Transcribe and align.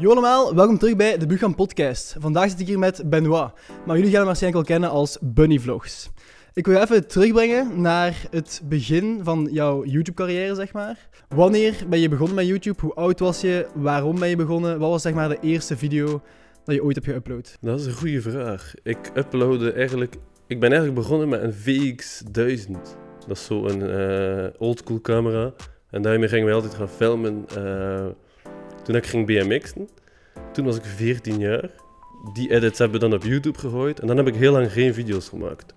Yo 0.00 0.10
allemaal, 0.10 0.54
welkom 0.54 0.78
terug 0.78 0.96
bij 0.96 1.18
de 1.18 1.26
Bugaan 1.26 1.54
Podcast. 1.54 2.16
Vandaag 2.18 2.50
zit 2.50 2.60
ik 2.60 2.66
hier 2.66 2.78
met 2.78 3.02
Benoit, 3.10 3.52
maar 3.86 3.96
jullie 3.96 4.10
gaan 4.10 4.18
hem 4.18 4.26
waarschijnlijk 4.26 4.62
al 4.62 4.72
kennen 4.74 4.90
als 4.90 5.18
Bunny 5.20 5.58
Vlogs. 5.58 6.10
Ik 6.54 6.66
wil 6.66 6.74
je 6.74 6.80
even 6.80 7.08
terugbrengen 7.08 7.80
naar 7.80 8.26
het 8.30 8.62
begin 8.64 9.20
van 9.22 9.48
jouw 9.52 9.84
YouTube-carrière, 9.84 10.54
zeg 10.54 10.72
maar. 10.72 11.08
Wanneer 11.28 11.84
ben 11.88 12.00
je 12.00 12.08
begonnen 12.08 12.36
met 12.36 12.46
YouTube? 12.46 12.80
Hoe 12.80 12.94
oud 12.94 13.18
was 13.18 13.40
je? 13.40 13.66
Waarom 13.74 14.18
ben 14.18 14.28
je 14.28 14.36
begonnen? 14.36 14.78
Wat 14.78 14.90
was 14.90 15.02
zeg 15.02 15.14
maar 15.14 15.28
de 15.28 15.38
eerste 15.40 15.76
video 15.76 16.22
dat 16.64 16.74
je 16.74 16.84
ooit 16.84 17.04
hebt 17.04 17.08
geüpload? 17.08 17.58
Dat 17.60 17.80
is 17.80 17.86
een 17.86 17.92
goede 17.92 18.20
vraag. 18.20 18.74
Ik 18.82 19.10
uploadde 19.14 19.72
eigenlijk... 19.72 20.16
Ik 20.46 20.60
ben 20.60 20.72
eigenlijk 20.72 21.00
begonnen 21.00 21.28
met 21.28 21.42
een 21.42 21.54
VX1000. 21.54 22.70
Dat 23.26 23.36
is 23.36 23.44
zo'n 23.44 23.80
uh, 23.80 24.46
oldschool 24.58 25.00
camera. 25.00 25.52
En 25.90 26.02
daarmee 26.02 26.28
gingen 26.28 26.46
we 26.46 26.52
altijd 26.52 26.74
gaan 26.74 26.88
filmen. 26.88 27.46
Uh, 27.58 28.06
toen 28.90 28.98
ik 28.98 29.06
ging 29.06 29.26
BMX'en, 29.26 29.88
toen 30.52 30.64
was 30.64 30.76
ik 30.76 30.84
14 30.84 31.38
jaar. 31.38 31.70
Die 32.32 32.50
edits 32.50 32.78
hebben 32.78 33.00
we 33.00 33.08
dan 33.08 33.18
op 33.18 33.24
YouTube 33.24 33.58
gegooid. 33.58 34.00
En 34.00 34.06
dan 34.06 34.16
heb 34.16 34.26
ik 34.26 34.34
heel 34.34 34.52
lang 34.52 34.72
geen 34.72 34.94
video's 34.94 35.28
gemaakt. 35.28 35.74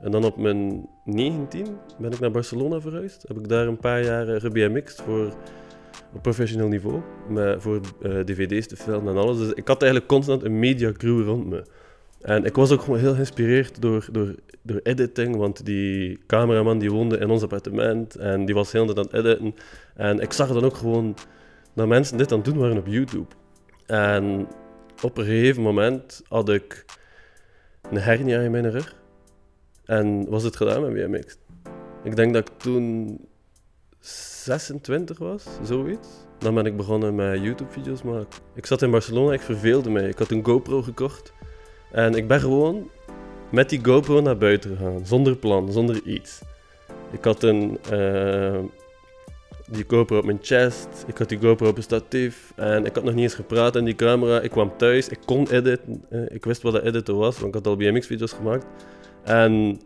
En 0.00 0.10
dan 0.10 0.24
op 0.24 0.36
mijn 0.36 0.88
19 1.04 1.66
ben 1.98 2.12
ik 2.12 2.20
naar 2.20 2.30
Barcelona 2.30 2.80
verhuisd. 2.80 3.24
Heb 3.28 3.38
ik 3.38 3.48
daar 3.48 3.66
een 3.66 3.76
paar 3.76 4.04
jaar 4.04 4.40
gebmx'd 4.40 5.02
voor 5.02 5.34
op 6.12 6.22
professioneel 6.22 6.68
niveau. 6.68 7.00
Met, 7.28 7.62
voor 7.62 7.80
uh, 8.02 8.20
dvd's 8.20 8.66
te 8.66 8.76
filmen 8.76 9.14
en 9.14 9.20
alles. 9.20 9.38
Dus 9.38 9.52
ik 9.52 9.68
had 9.68 9.82
eigenlijk 9.82 10.10
constant 10.10 10.42
een 10.42 10.58
media 10.58 10.92
crew 10.92 11.24
rond 11.24 11.46
me. 11.46 11.64
En 12.20 12.44
ik 12.44 12.56
was 12.56 12.70
ook 12.70 12.80
gewoon 12.80 12.98
heel 12.98 13.14
geïnspireerd 13.14 13.82
door, 13.82 14.08
door, 14.12 14.34
door 14.62 14.80
editing, 14.82 15.36
want 15.36 15.64
die 15.66 16.18
cameraman 16.26 16.78
die 16.78 16.90
woonde 16.90 17.18
in 17.18 17.30
ons 17.30 17.42
appartement 17.42 18.16
en 18.16 18.44
die 18.44 18.54
was 18.54 18.72
heel 18.72 18.88
aan 18.88 18.96
het 18.96 19.12
editen. 19.12 19.54
En 19.94 20.20
ik 20.20 20.32
zag 20.32 20.52
dan 20.52 20.64
ook 20.64 20.76
gewoon 20.76 21.16
dat 21.80 21.88
mensen 21.88 22.18
dit 22.18 22.32
aan 22.32 22.38
het 22.38 22.46
doen 22.46 22.58
waren 22.58 22.78
op 22.78 22.86
YouTube. 22.86 23.26
En 23.86 24.48
op 25.02 25.18
een 25.18 25.24
gegeven 25.24 25.62
moment 25.62 26.22
had 26.28 26.48
ik 26.48 26.84
een 27.90 27.98
hernia 27.98 28.40
in 28.40 28.50
mijn 28.50 28.70
rug. 28.70 28.94
En 29.84 30.28
was 30.28 30.42
het 30.42 30.56
gedaan 30.56 30.82
met 30.82 30.92
BMX. 30.92 31.36
Ik 32.02 32.16
denk 32.16 32.34
dat 32.34 32.48
ik 32.48 32.58
toen 32.58 33.18
26 34.00 35.18
was, 35.18 35.46
zoiets. 35.62 36.08
Dan 36.38 36.54
ben 36.54 36.66
ik 36.66 36.76
begonnen 36.76 37.14
met 37.14 37.42
YouTube-video's 37.42 38.02
maken. 38.02 38.40
Ik 38.54 38.66
zat 38.66 38.82
in 38.82 38.90
Barcelona, 38.90 39.32
ik 39.32 39.40
verveelde 39.40 39.90
mij. 39.90 40.08
Ik 40.08 40.18
had 40.18 40.30
een 40.30 40.44
GoPro 40.44 40.82
gekocht. 40.82 41.32
En 41.92 42.14
ik 42.14 42.28
ben 42.28 42.40
gewoon 42.40 42.90
met 43.50 43.68
die 43.68 43.84
GoPro 43.84 44.20
naar 44.20 44.38
buiten 44.38 44.76
gegaan. 44.76 45.06
Zonder 45.06 45.36
plan, 45.36 45.72
zonder 45.72 46.02
iets. 46.04 46.40
Ik 47.10 47.24
had 47.24 47.42
een, 47.42 47.78
uh, 47.92 48.58
die 49.70 49.84
GoPro 49.88 50.18
op 50.18 50.24
mijn 50.24 50.38
chest. 50.42 50.88
Ik 51.06 51.18
had 51.18 51.28
die 51.28 51.38
GoPro 51.38 51.68
op 51.68 51.76
een 51.76 51.82
statief. 51.82 52.52
En 52.56 52.84
ik 52.84 52.94
had 52.94 53.04
nog 53.04 53.14
niet 53.14 53.22
eens 53.22 53.34
gepraat 53.34 53.76
in 53.76 53.84
die 53.84 53.94
camera. 53.94 54.40
Ik 54.40 54.50
kwam 54.50 54.76
thuis. 54.76 55.08
Ik 55.08 55.18
kon 55.24 55.48
editen. 55.50 56.04
Uh, 56.10 56.22
ik 56.28 56.44
wist 56.44 56.62
wat 56.62 56.72
de 56.72 56.82
editor 56.82 57.16
was, 57.16 57.34
want 57.34 57.48
ik 57.48 57.54
had 57.54 57.66
al 57.66 57.76
BMX-video's 57.76 58.32
gemaakt. 58.32 58.66
En 59.24 59.80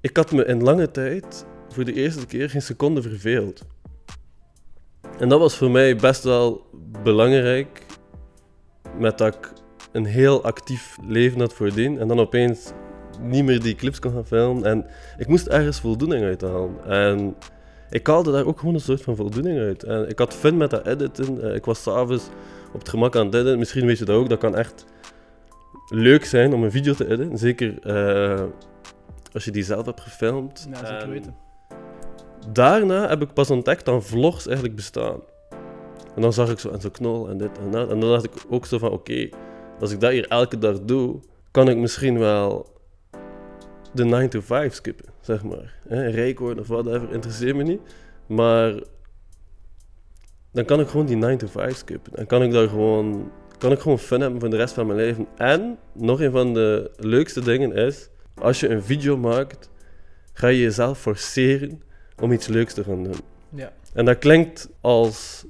ik 0.00 0.16
had 0.16 0.32
me 0.32 0.44
in 0.44 0.62
lange 0.62 0.90
tijd 0.90 1.46
voor 1.68 1.84
de 1.84 1.92
eerste 1.92 2.26
keer 2.26 2.50
geen 2.50 2.62
seconde 2.62 3.02
verveeld. 3.02 3.62
En 5.18 5.28
dat 5.28 5.38
was 5.38 5.56
voor 5.56 5.70
mij 5.70 5.96
best 5.96 6.24
wel 6.24 6.66
belangrijk. 7.02 7.86
Met 8.98 9.18
dat 9.18 9.34
ik 9.34 9.52
een 9.92 10.04
heel 10.04 10.42
actief 10.42 10.96
leven 11.06 11.40
had 11.40 11.54
voordien. 11.54 11.98
En 11.98 12.08
dan 12.08 12.20
opeens 12.20 12.72
niet 13.20 13.44
meer 13.44 13.60
die 13.60 13.74
clips 13.74 13.98
kon 13.98 14.12
gaan 14.12 14.26
filmen. 14.26 14.64
En 14.64 14.86
ik 15.18 15.26
moest 15.26 15.46
ergens 15.46 15.80
voldoening 15.80 16.24
uithalen. 16.24 16.84
En 16.84 17.36
ik 17.90 18.06
haalde 18.06 18.32
daar 18.32 18.46
ook 18.46 18.58
gewoon 18.58 18.74
een 18.74 18.80
soort 18.80 19.02
van 19.02 19.16
voldoening 19.16 19.58
uit. 19.58 19.82
En 19.82 20.08
ik 20.08 20.18
had 20.18 20.34
fun 20.34 20.56
met 20.56 20.70
dat 20.70 20.86
editen. 20.86 21.42
Eh, 21.42 21.54
ik 21.54 21.64
was 21.64 21.82
s'avonds 21.82 22.28
op 22.72 22.78
het 22.78 22.88
gemak 22.88 23.16
aan 23.16 23.26
het 23.26 23.34
editen. 23.34 23.58
Misschien 23.58 23.86
weet 23.86 23.98
je 23.98 24.04
dat 24.04 24.16
ook. 24.16 24.28
Dat 24.28 24.38
kan 24.38 24.56
echt 24.56 24.84
leuk 25.88 26.24
zijn 26.24 26.52
om 26.52 26.64
een 26.64 26.70
video 26.70 26.94
te 26.94 27.08
editen. 27.08 27.38
Zeker 27.38 27.74
uh, 27.86 28.42
als 29.32 29.44
je 29.44 29.50
die 29.50 29.62
zelf 29.62 29.86
hebt 29.86 30.00
gefilmd. 30.00 30.66
Ja, 30.70 30.76
zeker 30.76 31.02
En 31.02 31.10
weten. 31.10 31.34
Daarna 32.52 33.08
heb 33.08 33.22
ik 33.22 33.32
pas 33.32 33.50
ontdekt 33.50 33.84
dat 33.84 34.04
vlogs 34.04 34.46
eigenlijk 34.46 34.76
bestaan. 34.76 35.20
En 36.14 36.22
dan 36.22 36.32
zag 36.32 36.50
ik 36.50 36.58
zo 36.58 36.70
en 36.70 36.80
zo 36.80 36.88
knol 36.90 37.28
en 37.28 37.38
dit 37.38 37.58
en 37.58 37.70
dat. 37.70 37.90
En 37.90 38.00
dan 38.00 38.10
dacht 38.10 38.24
ik 38.24 38.32
ook 38.48 38.66
zo 38.66 38.78
van 38.78 38.90
oké, 38.90 39.28
als 39.80 39.90
ik 39.92 40.00
dat 40.00 40.10
hier 40.10 40.28
elke 40.28 40.58
dag 40.58 40.80
doe, 40.80 41.20
kan 41.50 41.68
ik 41.68 41.76
misschien 41.76 42.18
wel 42.18 42.66
de 43.92 44.04
9 44.04 44.30
to 44.30 44.40
5 44.40 44.74
skippen, 44.74 45.06
zeg 45.20 45.42
maar. 45.42 45.74
Hè, 45.88 46.08
rijk 46.08 46.38
worden 46.38 46.62
of 46.62 46.68
whatever, 46.68 47.12
interesseert 47.12 47.56
me 47.56 47.62
niet. 47.62 47.80
Maar 48.26 48.82
dan 50.52 50.64
kan 50.64 50.80
ik 50.80 50.88
gewoon 50.88 51.06
die 51.06 51.16
9 51.16 51.38
to 51.38 51.46
5 51.46 51.76
skippen. 51.76 52.16
En 52.16 52.26
kan 52.26 52.42
ik 52.42 52.50
daar 52.50 52.68
gewoon, 52.68 53.30
kan 53.58 53.72
ik 53.72 53.80
gewoon 53.80 53.98
fun 53.98 54.20
hebben 54.20 54.40
voor 54.40 54.50
de 54.50 54.56
rest 54.56 54.74
van 54.74 54.86
mijn 54.86 54.98
leven. 54.98 55.26
En 55.36 55.78
nog 55.92 56.20
een 56.20 56.30
van 56.30 56.54
de 56.54 56.90
leukste 56.96 57.40
dingen 57.40 57.72
is, 57.72 58.08
als 58.34 58.60
je 58.60 58.68
een 58.68 58.82
video 58.82 59.16
maakt, 59.16 59.70
ga 60.32 60.46
je 60.46 60.60
jezelf 60.60 60.98
forceren 60.98 61.82
om 62.20 62.32
iets 62.32 62.46
leuks 62.46 62.74
te 62.74 62.84
gaan 62.84 63.04
doen. 63.04 63.20
Ja. 63.54 63.72
En 63.92 64.04
dat 64.04 64.18
klinkt 64.18 64.68
als 64.80 65.44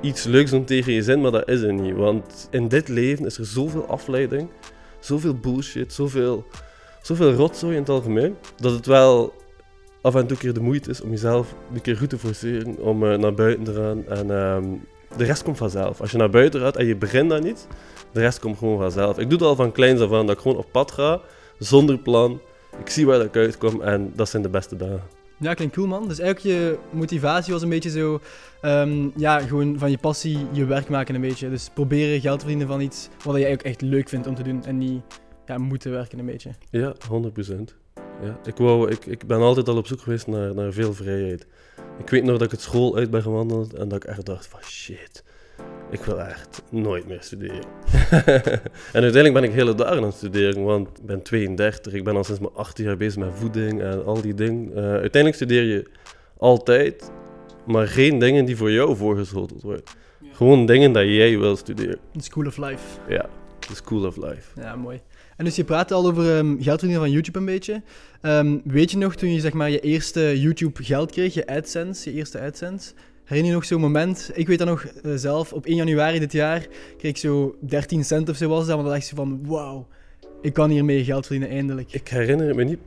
iets 0.00 0.24
leuks 0.24 0.52
om 0.52 0.64
tegen 0.64 0.92
je 0.92 1.02
zin, 1.02 1.20
maar 1.20 1.30
dat 1.30 1.48
is 1.48 1.60
het 1.60 1.72
niet. 1.72 1.94
Want 1.94 2.48
in 2.50 2.68
dit 2.68 2.88
leven 2.88 3.26
is 3.26 3.38
er 3.38 3.46
zoveel 3.46 3.86
afleiding, 3.86 4.48
zoveel 5.00 5.34
bullshit, 5.34 5.92
zoveel, 5.92 6.46
zoveel 7.08 7.32
rotzooi 7.32 7.74
in 7.74 7.80
het 7.80 7.88
algemeen, 7.88 8.36
dat 8.56 8.72
het 8.72 8.86
wel 8.86 9.32
af 10.00 10.14
en 10.14 10.26
toe 10.26 10.36
keer 10.36 10.52
de 10.52 10.60
moeite 10.60 10.90
is 10.90 11.00
om 11.00 11.10
jezelf 11.10 11.54
een 11.74 11.80
keer 11.80 11.96
goed 11.96 12.10
te 12.10 12.18
forceren 12.18 12.78
om 12.78 13.02
uh, 13.02 13.16
naar 13.16 13.34
buiten 13.34 13.64
te 13.64 13.74
gaan. 13.74 14.06
En 14.06 14.30
ehm, 14.30 14.64
de 15.16 15.24
rest 15.24 15.42
komt 15.42 15.56
vanzelf. 15.56 16.00
Als 16.00 16.10
je 16.10 16.16
naar 16.16 16.30
buiten 16.30 16.60
gaat 16.60 16.76
en 16.76 16.86
je 16.86 16.96
begint 16.96 17.30
daar 17.30 17.42
niet, 17.42 17.66
de 18.12 18.20
rest 18.20 18.38
komt 18.38 18.58
gewoon 18.58 18.78
vanzelf. 18.78 19.18
Ik 19.18 19.30
doe 19.30 19.38
het 19.38 19.48
al 19.48 19.56
van 19.56 19.72
kleins 19.72 20.00
af 20.00 20.12
aan, 20.12 20.26
dat 20.26 20.36
ik 20.36 20.42
gewoon 20.42 20.56
op 20.56 20.66
pad 20.72 20.92
ga, 20.92 21.20
zonder 21.58 21.98
plan. 21.98 22.40
Ik 22.80 22.90
zie 22.90 23.06
waar 23.06 23.18
dat 23.18 23.26
ik 23.26 23.36
uitkom 23.36 23.82
en 23.82 24.12
dat 24.16 24.28
zijn 24.28 24.42
de 24.42 24.48
beste 24.48 24.76
dagen. 24.76 25.02
Ja, 25.38 25.54
klinkt 25.54 25.74
cool 25.74 25.86
man. 25.86 26.08
Dus 26.08 26.18
eigenlijk 26.18 26.56
je 26.56 26.78
motivatie 26.90 27.52
was 27.52 27.62
een 27.62 27.68
beetje 27.68 27.90
zo, 27.90 28.20
um, 28.62 29.12
ja, 29.16 29.38
gewoon 29.38 29.78
van 29.78 29.90
je 29.90 29.98
passie 29.98 30.38
je 30.52 30.64
werk 30.64 30.88
maken 30.88 31.14
een 31.14 31.20
beetje. 31.20 31.50
Dus 31.50 31.70
proberen 31.74 32.20
geld 32.20 32.38
te 32.38 32.44
verdienen 32.44 32.66
van 32.66 32.80
iets 32.80 33.08
wat 33.24 33.36
je 33.36 33.44
eigenlijk 33.44 33.62
echt 33.62 33.80
leuk 33.80 34.08
vindt 34.08 34.26
om 34.26 34.34
te 34.34 34.42
doen 34.42 34.64
en 34.64 34.78
niet 34.78 35.02
ja, 35.48 35.58
moeten 35.58 35.90
werken 35.90 36.18
een 36.18 36.26
beetje. 36.26 36.50
Ja, 36.70 36.94
100%. 36.94 37.98
Ja, 38.22 38.38
ik, 38.44 38.56
wou, 38.56 38.90
ik, 38.90 39.06
ik 39.06 39.26
ben 39.26 39.40
altijd 39.40 39.68
al 39.68 39.76
op 39.76 39.86
zoek 39.86 40.00
geweest 40.00 40.26
naar, 40.26 40.54
naar 40.54 40.72
veel 40.72 40.94
vrijheid. 40.94 41.46
Ik 41.98 42.08
weet 42.10 42.22
nog 42.22 42.32
dat 42.32 42.42
ik 42.42 42.50
het 42.50 42.60
school 42.60 42.96
uit 42.96 43.10
ben 43.10 43.22
gewandeld 43.22 43.74
en 43.74 43.88
dat 43.88 44.02
ik 44.02 44.08
echt 44.08 44.26
dacht 44.26 44.46
van 44.46 44.62
shit, 44.62 45.24
ik 45.90 46.00
wil 46.00 46.20
echt 46.20 46.62
nooit 46.70 47.06
meer 47.06 47.22
studeren. 47.22 47.64
en 48.94 49.02
uiteindelijk 49.02 49.32
ben 49.32 49.42
ik 49.42 49.52
hele 49.52 49.74
dagen 49.74 49.96
aan 49.96 50.02
het 50.02 50.14
studeren, 50.14 50.64
want 50.64 50.88
ik 50.98 51.06
ben 51.06 51.22
32, 51.22 51.92
ik 51.92 52.04
ben 52.04 52.16
al 52.16 52.24
sinds 52.24 52.40
mijn 52.40 52.54
18 52.54 52.84
jaar 52.84 52.96
bezig 52.96 53.18
met 53.18 53.34
voeding 53.34 53.80
en 53.80 54.04
al 54.04 54.20
die 54.20 54.34
dingen. 54.34 54.70
Uh, 54.70 54.76
uiteindelijk 54.76 55.34
studeer 55.34 55.62
je 55.62 55.90
altijd, 56.36 57.10
maar 57.66 57.88
geen 57.88 58.18
dingen 58.18 58.44
die 58.44 58.56
voor 58.56 58.70
jou 58.70 58.96
voorgeschoteld 58.96 59.62
worden. 59.62 59.82
Ja. 60.20 60.28
Gewoon 60.32 60.66
dingen 60.66 60.92
dat 60.92 61.04
jij 61.04 61.38
wil 61.38 61.56
studeren. 61.56 61.98
The 62.12 62.22
school 62.22 62.46
of 62.46 62.56
life. 62.56 63.00
Ja, 63.08 63.28
the 63.58 63.74
school 63.74 64.06
of 64.06 64.16
life. 64.16 64.60
Ja, 64.60 64.76
mooi. 64.76 65.00
En 65.38 65.44
dus 65.44 65.56
je 65.56 65.64
praatte 65.64 65.94
al 65.94 66.06
over 66.06 66.36
um, 66.36 66.62
geld 66.62 66.78
verdienen 66.78 67.04
van 67.04 67.10
YouTube 67.10 67.38
een 67.38 67.44
beetje. 67.44 67.82
Um, 68.22 68.60
weet 68.64 68.90
je 68.90 68.96
nog 68.96 69.14
toen 69.14 69.32
je 69.32 69.40
zeg 69.40 69.52
maar 69.52 69.70
je 69.70 69.80
eerste 69.80 70.40
YouTube 70.40 70.84
geld 70.84 71.10
kreeg, 71.10 71.34
je 71.34 71.46
AdSense, 71.46 72.10
je 72.10 72.16
eerste 72.16 72.40
AdSense? 72.40 72.92
Herinner 73.24 73.50
je 73.50 73.56
nog 73.56 73.64
zo'n 73.64 73.80
moment? 73.80 74.30
Ik 74.34 74.46
weet 74.46 74.58
dat 74.58 74.68
nog 74.68 74.84
uh, 74.84 75.12
zelf, 75.14 75.52
op 75.52 75.66
1 75.66 75.76
januari 75.76 76.18
dit 76.18 76.32
jaar 76.32 76.66
kreeg 76.96 77.10
ik 77.10 77.16
zo 77.16 77.56
13 77.60 78.04
cent 78.04 78.28
of 78.28 78.36
zo 78.36 78.48
was 78.48 78.66
dat, 78.66 78.74
maar 78.74 78.84
dan 78.84 78.94
dacht 78.94 79.08
je 79.08 79.14
van 79.14 79.46
wauw, 79.46 79.86
ik 80.42 80.52
kan 80.52 80.70
hiermee 80.70 81.04
geld 81.04 81.26
verdienen 81.26 81.56
eindelijk. 81.56 81.92
Ik 81.92 82.08
herinner 82.08 82.46
het 82.46 82.56
me 82.56 82.64
niet 82.64 82.78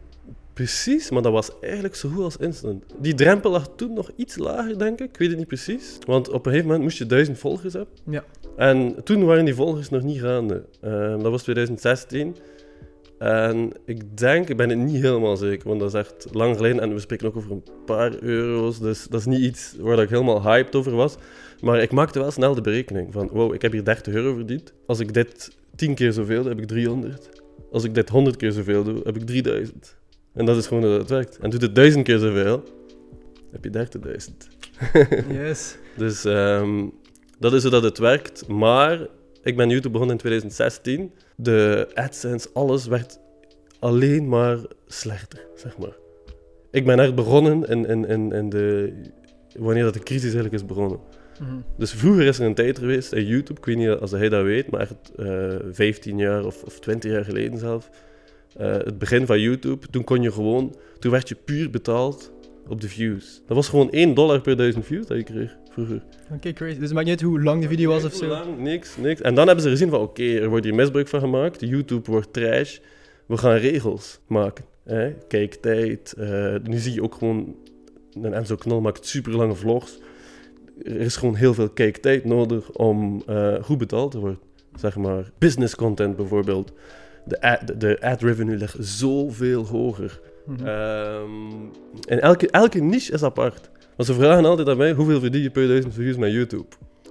precies, 0.61 1.09
maar 1.09 1.22
dat 1.22 1.31
was 1.31 1.59
eigenlijk 1.61 1.95
zo 1.95 2.09
goed 2.09 2.23
als 2.23 2.38
instant. 2.38 2.83
Die 2.99 3.13
drempel 3.13 3.51
lag 3.51 3.69
toen 3.75 3.94
nog 3.94 4.11
iets 4.16 4.38
lager, 4.38 4.77
denk 4.77 4.99
ik. 4.99 5.09
Ik 5.09 5.17
weet 5.17 5.29
het 5.29 5.38
niet 5.38 5.47
precies. 5.47 5.97
Want 6.05 6.27
op 6.27 6.33
een 6.33 6.41
gegeven 6.41 6.66
moment 6.66 6.83
moest 6.83 6.97
je 6.97 7.05
duizend 7.05 7.38
volgers 7.39 7.73
hebben. 7.73 7.94
Ja. 8.09 8.23
En 8.57 9.03
toen 9.03 9.25
waren 9.25 9.45
die 9.45 9.56
volgers 9.56 9.89
nog 9.89 10.03
niet 10.03 10.19
gaande. 10.19 10.65
Uh, 10.83 11.09
dat 11.09 11.31
was 11.31 11.44
2016. 11.44 12.36
En 13.18 13.71
ik 13.86 14.18
denk, 14.18 14.50
ik 14.50 14.57
ben 14.57 14.69
het 14.69 14.77
niet 14.77 15.01
helemaal 15.01 15.38
zeker, 15.38 15.68
want 15.68 15.80
dat 15.80 15.94
is 15.94 16.00
echt 16.00 16.27
lang 16.31 16.56
geleden. 16.56 16.80
En 16.80 16.94
we 16.94 17.00
spreken 17.00 17.27
ook 17.27 17.36
over 17.36 17.51
een 17.51 17.63
paar 17.86 18.13
euro's, 18.19 18.80
dus 18.80 19.07
dat 19.09 19.19
is 19.19 19.25
niet 19.25 19.41
iets 19.41 19.75
waar 19.80 20.00
ik 20.00 20.09
helemaal 20.09 20.44
hyped 20.44 20.75
over 20.75 20.95
was. 20.95 21.15
Maar 21.62 21.81
ik 21.81 21.91
maakte 21.91 22.19
wel 22.19 22.31
snel 22.31 22.56
de 22.56 22.62
berekening 22.62 23.13
van, 23.13 23.30
wow, 23.31 23.53
ik 23.53 23.62
heb 23.62 23.71
hier 23.71 23.83
30 23.83 24.13
euro 24.13 24.33
verdiend. 24.33 24.74
Als 24.86 25.00
ik 25.00 25.13
dit 25.13 25.57
10 25.75 25.95
keer 25.95 26.13
zoveel 26.13 26.41
doe, 26.41 26.51
heb 26.51 26.62
ik 26.62 26.68
300. 26.68 27.30
Als 27.71 27.83
ik 27.83 27.95
dit 27.95 28.09
100 28.09 28.36
keer 28.36 28.51
zoveel 28.51 28.83
doe, 28.83 29.01
heb 29.03 29.15
ik 29.15 29.25
3000. 29.25 30.00
En 30.33 30.45
dat 30.45 30.57
is 30.57 30.68
gewoon 30.68 30.83
hoe 30.83 30.92
het 30.92 31.10
werkt. 31.10 31.38
En 31.38 31.50
doet 31.50 31.62
het 31.62 31.75
1000 31.75 32.04
keer 32.04 32.18
zoveel, 32.18 32.63
heb 33.51 33.63
je 33.63 33.88
30.000. 35.30 35.30
yes. 35.42 35.75
Dus 35.98 36.24
um, 36.24 36.94
dat 37.39 37.54
is 37.54 37.62
hoe 37.62 37.72
dat 37.72 37.83
het 37.83 37.98
werkt. 37.98 38.48
Maar 38.48 39.07
ik 39.44 39.56
ben 39.56 39.69
YouTube 39.69 39.89
begonnen 39.89 40.16
in 40.16 40.22
2016 40.22 41.12
de 41.36 41.88
AdSense, 41.94 42.50
alles 42.54 42.88
werd 42.88 43.19
alleen 43.80 44.30
maar 44.30 44.57
slechter, 44.88 45.45
zeg 45.56 45.78
maar. 45.78 45.95
Ik 46.72 46.86
ben 46.86 47.00
echt 47.00 47.16
begonnen 47.16 47.68
in, 47.68 47.86
in, 47.86 48.06
in, 48.06 48.31
in 48.31 48.50
de, 48.50 48.94
wanneer 49.60 49.84
dat 49.84 49.94
de 49.94 50.00
crisis 50.00 50.24
eigenlijk 50.24 50.54
is 50.54 50.66
begonnen. 50.66 51.00
Mhm. 51.39 51.56
Dus 51.77 51.92
vroeger 51.92 52.25
is 52.25 52.39
er 52.39 52.45
een 52.45 52.54
tijd 52.54 52.80
geweest 52.80 53.13
in 53.13 53.25
YouTube, 53.25 53.60
ik 53.60 53.66
weet 53.66 53.77
niet 53.77 53.89
als 53.89 54.12
hij 54.12 54.30
dat 54.30 54.44
weet, 54.44 54.72
maar 54.72 54.81
echt 54.81 55.12
eh 55.16 55.56
15 55.72 56.18
jaar 56.18 56.45
of, 56.45 56.63
of 56.63 56.80
20 56.80 57.12
jaar 57.12 57.25
geleden 57.25 57.60
zelf. 57.60 57.89
Eh, 58.57 58.71
het 58.71 58.98
begin 58.98 59.25
van 59.25 59.39
YouTube, 59.39 59.88
toen 59.88 60.03
kon 60.03 60.21
je 60.21 60.31
gewoon, 60.31 60.75
toen 61.00 61.12
werd 61.12 61.30
je 61.30 61.36
puur 61.45 61.69
betaald 61.69 62.31
op 62.68 62.81
de 62.81 62.89
views. 62.89 63.42
Dat 63.48 63.56
was 63.56 63.69
gewoon 63.69 63.89
1 63.92 64.13
dollar 64.13 64.42
per 64.42 64.57
duizend 64.57 64.86
views 64.86 65.07
dat 65.07 65.18
je 65.18 65.24
kreeg 65.24 65.56
vroeger. 65.71 66.03
Oké, 66.33 66.53
crazy. 66.53 66.74
Dus 66.74 66.83
het 66.83 66.94
maakt 66.94 67.06
niet 67.06 67.21
uit 67.21 67.30
hoe 67.30 67.42
lang 67.42 67.62
de 67.62 67.68
video 67.68 67.89
was 67.89 68.03
of 68.03 68.13
zo. 68.13 68.27
lang? 68.27 68.57
Niks, 68.57 68.98
niks. 68.98 69.21
En 69.21 69.36
dan 69.36 69.45
hebben 69.45 69.63
ze 69.63 69.69
gezien 69.69 69.89
van, 69.89 70.00
oké, 70.00 70.24
er 70.24 70.50
wordt 70.50 70.65
hier 70.65 70.75
misbruik 70.75 71.07
van 71.07 71.19
gemaakt, 71.19 71.59
YouTube 71.59 72.12
wordt 72.12 72.33
trash, 72.33 72.80
we 73.25 73.38
gaan 73.38 73.56
regels 73.56 74.19
maken. 74.27 74.65
Hè? 74.83 75.13
Kijktijd, 75.27 76.13
eh, 76.18 76.56
nu 76.63 76.77
zie 76.77 76.94
je 76.94 77.03
ook 77.03 77.15
gewoon, 77.15 77.56
en 78.21 78.33
Enzo 78.33 78.56
Knol 78.56 78.81
maakt 78.81 79.06
super 79.06 79.36
lange 79.36 79.56
vlogs. 79.56 80.00
Er 80.83 81.00
is 81.00 81.15
gewoon 81.15 81.36
heel 81.36 81.53
veel 81.53 81.69
kijktijd 81.69 82.25
nodig 82.25 82.71
om 82.71 83.24
eh, 83.27 83.63
goed 83.63 83.77
betaald 83.77 84.12
te 84.12 84.19
worden. 84.19 84.39
Zeg 84.75 84.95
maar, 84.95 85.31
business 85.38 85.75
content 85.75 86.15
bijvoorbeeld. 86.15 86.71
De 87.25 87.41
ad, 87.41 87.59
de- 87.79 87.97
ad 88.01 88.21
revenue 88.21 88.56
ligt 88.57 88.75
zoveel 88.79 89.65
hoger. 89.65 90.19
Mhm. 90.45 90.68
Ehm, 90.68 91.29
en 92.07 92.21
elke, 92.21 92.50
elke 92.50 92.79
niche 92.79 93.12
is 93.13 93.23
apart. 93.23 93.69
Want 93.95 94.09
ze 94.09 94.15
vragen 94.15 94.45
altijd 94.45 94.69
aan 94.69 94.77
mij, 94.77 94.91
hoeveel 94.94 95.19
verdien 95.19 95.41
je 95.41 95.50
per 95.50 95.68
duizend 95.68 95.94
views 95.94 96.15
met 96.18 96.31
YouTube? 96.31 96.65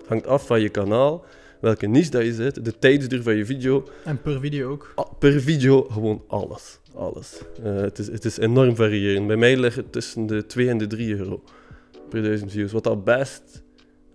Hangt 0.06 0.26
af 0.26 0.46
van 0.46 0.60
je 0.60 0.68
kanaal, 0.68 1.24
welke 1.60 1.86
niche 1.86 2.10
dat 2.10 2.24
je 2.24 2.32
zit, 2.34 2.64
de 2.64 2.78
tijdsduur 2.78 3.22
van 3.22 3.36
je 3.36 3.44
video. 3.46 3.84
En 4.04 4.20
per 4.22 4.40
video 4.40 4.70
ook. 4.70 4.92
Ah, 4.94 5.06
Per 5.18 5.40
video 5.40 5.82
gewoon 5.90 6.22
alles. 6.26 6.78
Alles. 6.94 7.40
Eh, 7.64 7.74
het, 7.74 7.98
is, 7.98 8.06
het 8.06 8.24
is 8.24 8.38
enorm 8.38 8.76
variërend. 8.76 9.26
Bij 9.26 9.36
mij 9.36 9.56
ligt 9.56 9.76
het 9.76 9.92
tussen 9.92 10.26
de 10.26 10.46
2 10.46 10.68
en 10.68 10.78
de 10.78 10.86
3 10.86 11.16
euro 11.16 11.42
per 12.08 12.22
duizend 12.22 12.50
views. 12.50 12.72
Wat 12.72 12.86
al 12.86 13.02
best 13.02 13.62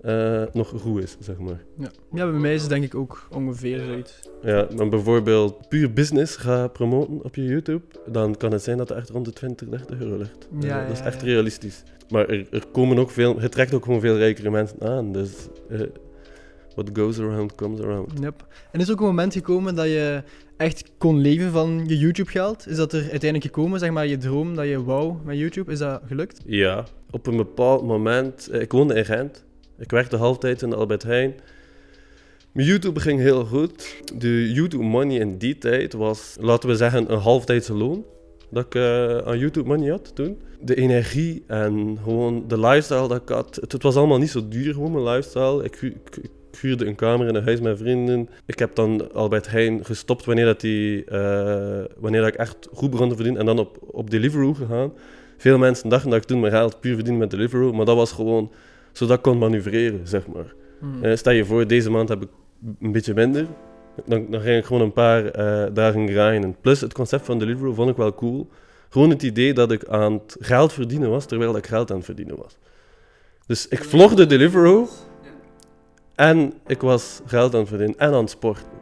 eh, 0.06 0.44
nog 0.54 0.74
goed 0.82 1.04
is, 1.04 1.18
zeg 1.20 1.38
maar. 1.38 1.64
Ja. 1.78 1.92
ja, 2.14 2.30
bij 2.30 2.40
mij 2.40 2.54
is 2.54 2.62
het 2.62 2.70
denk 2.70 2.84
ik 2.84 2.96
ook 2.96 3.28
ongeveer 3.32 3.80
zoiets. 3.80 4.30
Ja, 4.42 4.68
maar 4.76 4.90
bijvoorbeeld 4.90 5.70
puur 5.70 5.94
business 5.94 6.36
ga 6.36 6.68
promoten 6.68 7.24
op 7.24 7.36
je 7.36 7.44
YouTube, 7.44 7.82
dan 8.08 8.38
kan 8.38 8.52
het 8.52 8.64
zijn 8.64 8.78
dat 8.78 8.90
het 8.90 8.98
echt 8.98 9.10
rond 9.10 9.26
de 9.26 9.34
20, 9.34 9.70
30 9.70 10.00
euro 10.00 10.18
ligt. 10.18 10.48
Ja, 10.60 10.88
dat 10.88 10.98
is 10.98 11.04
echt 11.04 11.22
realistisch. 11.22 11.84
Maar 12.10 12.30
er, 12.30 12.48
er 12.52 12.64
komen 12.72 12.98
ook 12.98 13.12
veel, 13.12 13.40
het 13.40 13.52
trekt 13.52 13.74
ook 13.74 13.84
gewoon 13.84 14.00
veel 14.00 14.18
rijkere 14.18 14.50
mensen 14.50 14.82
aan. 14.82 15.12
Dus 15.12 15.32
eh 15.70 15.82
what 16.76 16.90
goes 16.94 17.20
around, 17.20 17.56
comes 17.56 17.82
around. 17.82 18.12
Yep. 18.20 18.48
En 18.72 18.80
is 18.80 18.88
er 18.88 18.94
ook 18.94 19.00
een 19.00 19.06
moment 19.06 19.34
gekomen 19.34 19.76
dat 19.76 19.86
je 19.86 20.24
echt 20.58 20.92
kon 20.98 21.18
leven 21.18 21.52
van 21.52 21.84
je 21.88 21.98
YouTube-geld? 21.98 22.68
Is 22.68 22.76
dat 22.76 22.94
er 22.94 23.00
uiteindelijk 23.00 23.44
gekomen, 23.44 23.80
zeg 23.80 23.92
maar, 23.92 24.08
je 24.08 24.18
droom 24.18 24.56
dat 24.56 24.68
je 24.68 24.84
wou 24.84 25.16
met 25.24 25.38
YouTube? 25.38 25.72
Is 25.72 25.80
dat 25.80 26.02
gelukt? 26.06 26.42
Ja, 26.46 26.86
op 27.10 27.28
een 27.28 27.38
bepaald 27.38 27.84
moment, 27.84 28.48
eh, 28.48 28.62
ik 28.62 28.72
woonde 28.72 28.94
in 28.94 29.06
Gent, 29.06 29.45
ik 29.78 29.92
werkte 29.92 30.16
halftijds 30.16 30.64
in 30.64 30.70
de 30.70 30.76
Albert 30.76 31.04
Heijn. 31.04 31.34
Mijn 32.52 32.68
YouTube 32.68 33.00
ging 33.00 33.20
heel 33.20 33.46
goed. 33.46 34.04
De 34.16 34.52
YouTube 34.52 34.84
money 34.84 35.18
in 35.18 35.38
die 35.38 35.58
tijd 35.58 35.94
was, 35.94 36.36
laten 36.40 36.70
we 36.70 36.76
zeggen, 36.76 37.12
een 37.12 37.20
halftijdse 37.20 37.74
loon. 37.74 38.06
Dat 38.50 38.66
ik 38.66 38.76
eh, 38.76 39.18
aan 39.18 39.40
YouTube 39.40 39.68
money 39.68 39.90
had 39.90 40.16
toen. 40.16 40.42
De 40.62 40.76
energie 40.76 41.44
en 41.48 41.98
gewoon 42.04 42.48
de 42.48 42.60
lifestyle 42.60 43.08
dat 43.08 43.22
ik 43.22 43.30
had. 43.30 43.56
Het, 43.62 43.84
was 43.84 43.96
allemaal 43.96 44.18
niet 44.18 44.30
zo 44.30 44.48
duur, 44.48 44.74
gewoon 44.74 44.92
mijn 44.92 45.04
lifestyle. 45.04 45.64
Ik 45.64 45.94
huurde 46.60 46.86
een 46.86 46.96
kamer 46.96 47.28
in 47.28 47.36
een 47.36 47.44
huis 47.44 47.60
met 47.60 47.78
vrienden. 47.78 48.30
Ik 48.46 48.60
heb 48.60 48.76
dan 48.76 49.14
Albert 49.14 49.50
Heijn 49.50 49.86
gestopt 49.86 50.26
wanneer, 50.26 50.46
dat 50.46 50.62
die, 50.62 51.06
eh, 51.06 51.84
wanneer 51.98 52.22
dat 52.22 52.30
ik 52.30 52.40
echt 52.40 52.68
goed 52.74 52.90
begon 52.90 53.10
te 53.10 53.16
verdienen. 53.16 53.40
En 53.42 53.48
dan 53.48 53.60
op, 53.60 53.78
op 53.82 54.10
Deliveroo 54.10 54.54
gegaan. 54.54 54.94
Veel 55.38 55.58
mensen 55.58 55.90
dachten 55.90 56.10
dat 56.10 56.20
ik 56.20 56.28
toen 56.28 56.40
mijn 56.40 56.54
geld 56.54 56.80
puur 56.80 56.96
verdiende 56.96 57.20
met 57.20 57.32
Deliveroo. 57.32 57.74
Maar 57.74 57.86
dat 57.86 57.96
was 57.96 58.12
gewoon 58.12 58.52
zodat 58.98 59.18
ik 59.18 59.24
kon 59.24 59.38
manoeuvreren, 59.38 60.08
zeg 60.08 60.28
maar. 60.28 60.54
Eh, 61.02 61.16
stel 61.16 61.34
je 61.34 61.46
voor, 61.46 61.68
deze 61.68 61.90
maand 61.90 62.10
heb 62.10 62.22
ik 62.22 62.30
een 62.80 62.92
beetje 62.92 63.14
minder. 63.14 63.48
Dan, 64.06 64.26
dan 64.30 64.42
ging 64.42 64.58
ik 64.58 64.66
gewoon 64.66 64.82
een 64.82 64.94
paar 64.94 65.26
eh, 65.26 65.74
dagen 65.74 66.08
grinden. 66.08 66.56
Plus, 66.62 66.82
het 66.82 66.94
concept 66.94 67.26
van 67.26 67.40
Deliveroo 67.40 67.74
vond 67.74 67.90
ik 67.90 67.96
wel 67.98 68.14
cool. 68.14 68.50
Gewoon 68.90 69.10
het 69.10 69.24
idee 69.24 69.54
dat 69.54 69.72
ik 69.72 69.88
aan 69.88 70.14
het 70.14 70.36
geld 70.40 70.74
verdienen 70.74 71.10
was, 71.10 71.26
terwijl 71.26 71.58
ik 71.58 71.68
geld 71.68 71.90
aan 71.92 71.96
het 71.96 72.06
verdienen 72.06 72.38
was. 72.38 72.58
Dus 73.48 73.68
ik 73.68 73.84
vlogde 73.84 74.26
Deliveroo. 74.26 74.88
En 76.16 76.54
ik 76.68 76.82
was 76.82 77.22
geld 77.26 77.54
aan 77.54 77.60
het 77.60 77.70
verdienen 77.70 77.98
en 77.98 78.14
aan 78.14 78.22
het 78.22 78.30
sporten. 78.30 78.75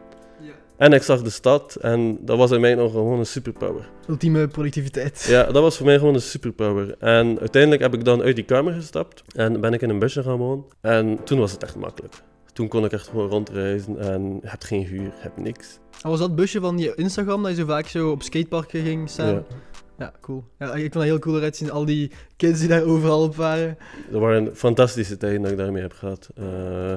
En 0.84 0.94
ik 0.94 1.02
zag 1.02 1.22
de 1.22 1.30
stad 1.30 1.76
en 1.76 2.18
dat 2.22 2.38
was 2.38 2.52
in 2.52 2.62
mij 2.62 2.76
nog 2.76 2.92
gewoon 2.92 3.20
een 3.20 3.26
superpower. 3.26 3.90
Ultieme 4.08 4.48
productiviteit. 4.48 5.26
Ja, 5.30 5.44
dat 5.44 5.62
was 5.62 5.78
voor 5.78 5.86
mij 5.86 5.98
gewoon 5.98 6.14
een 6.14 6.22
superpower. 6.22 6.96
En 7.00 7.40
uiteindelijk 7.40 7.82
heb 7.82 7.94
ik 7.94 8.06
dan 8.06 8.22
uit 8.22 8.36
die 8.36 8.46
kamer 8.46 8.74
gestapt 8.74 9.24
en 9.36 9.62
ben 9.62 9.74
ik 9.74 9.82
in 9.82 9.90
een 9.90 10.00
busje 10.00 10.24
gaan 10.24 10.38
wonen. 10.38 10.66
En 10.82 11.24
toen 11.24 11.40
was 11.40 11.52
het 11.52 11.64
echt 11.64 11.76
makkelijk. 11.76 12.14
Toen 12.54 12.68
kon 12.68 12.86
ik 12.86 12.92
echt 12.92 13.08
gewoon 13.08 13.30
rondreizen 13.30 14.00
en 14.00 14.40
je 14.42 14.50
hebt 14.50 14.64
geen 14.64 14.84
huur, 14.86 15.02
je 15.02 15.12
hebt 15.14 15.38
niks. 15.38 15.80
En 16.02 16.10
was 16.10 16.20
dat 16.20 16.36
busje 16.36 16.60
van 16.60 16.78
je 16.78 16.96
Instagram 16.96 17.44
dat 17.44 17.52
je 17.52 17.58
zo 17.58 17.66
vaak 17.66 17.88
zo 17.88 18.12
op 18.12 18.24
skateparken 18.24 18.84
ging 18.84 19.10
staan? 19.10 19.34
Ja. 19.34 19.44
Ja, 19.98 20.14
cool. 20.22 20.44
Ja, 20.60 20.74
ik 20.74 20.82
vond 20.82 20.94
dat 20.94 21.04
heel 21.04 21.20
cool 21.20 21.38
eruit 21.38 21.56
zien. 21.56 21.72
Al 21.72 21.86
die 21.86 22.12
kids 22.38 22.60
die 22.60 22.70
daar 22.70 22.84
overal 22.84 23.24
op 23.24 23.36
waren. 23.36 23.78
Dat 24.12 24.22
waren 24.22 24.56
fantastische 24.56 25.18
tijden 25.18 25.42
dat 25.42 25.52
ik 25.52 25.58
daarmee 25.58 25.82
heb 25.82 25.94
gehad. 25.94 26.30
Eh, 26.36 26.96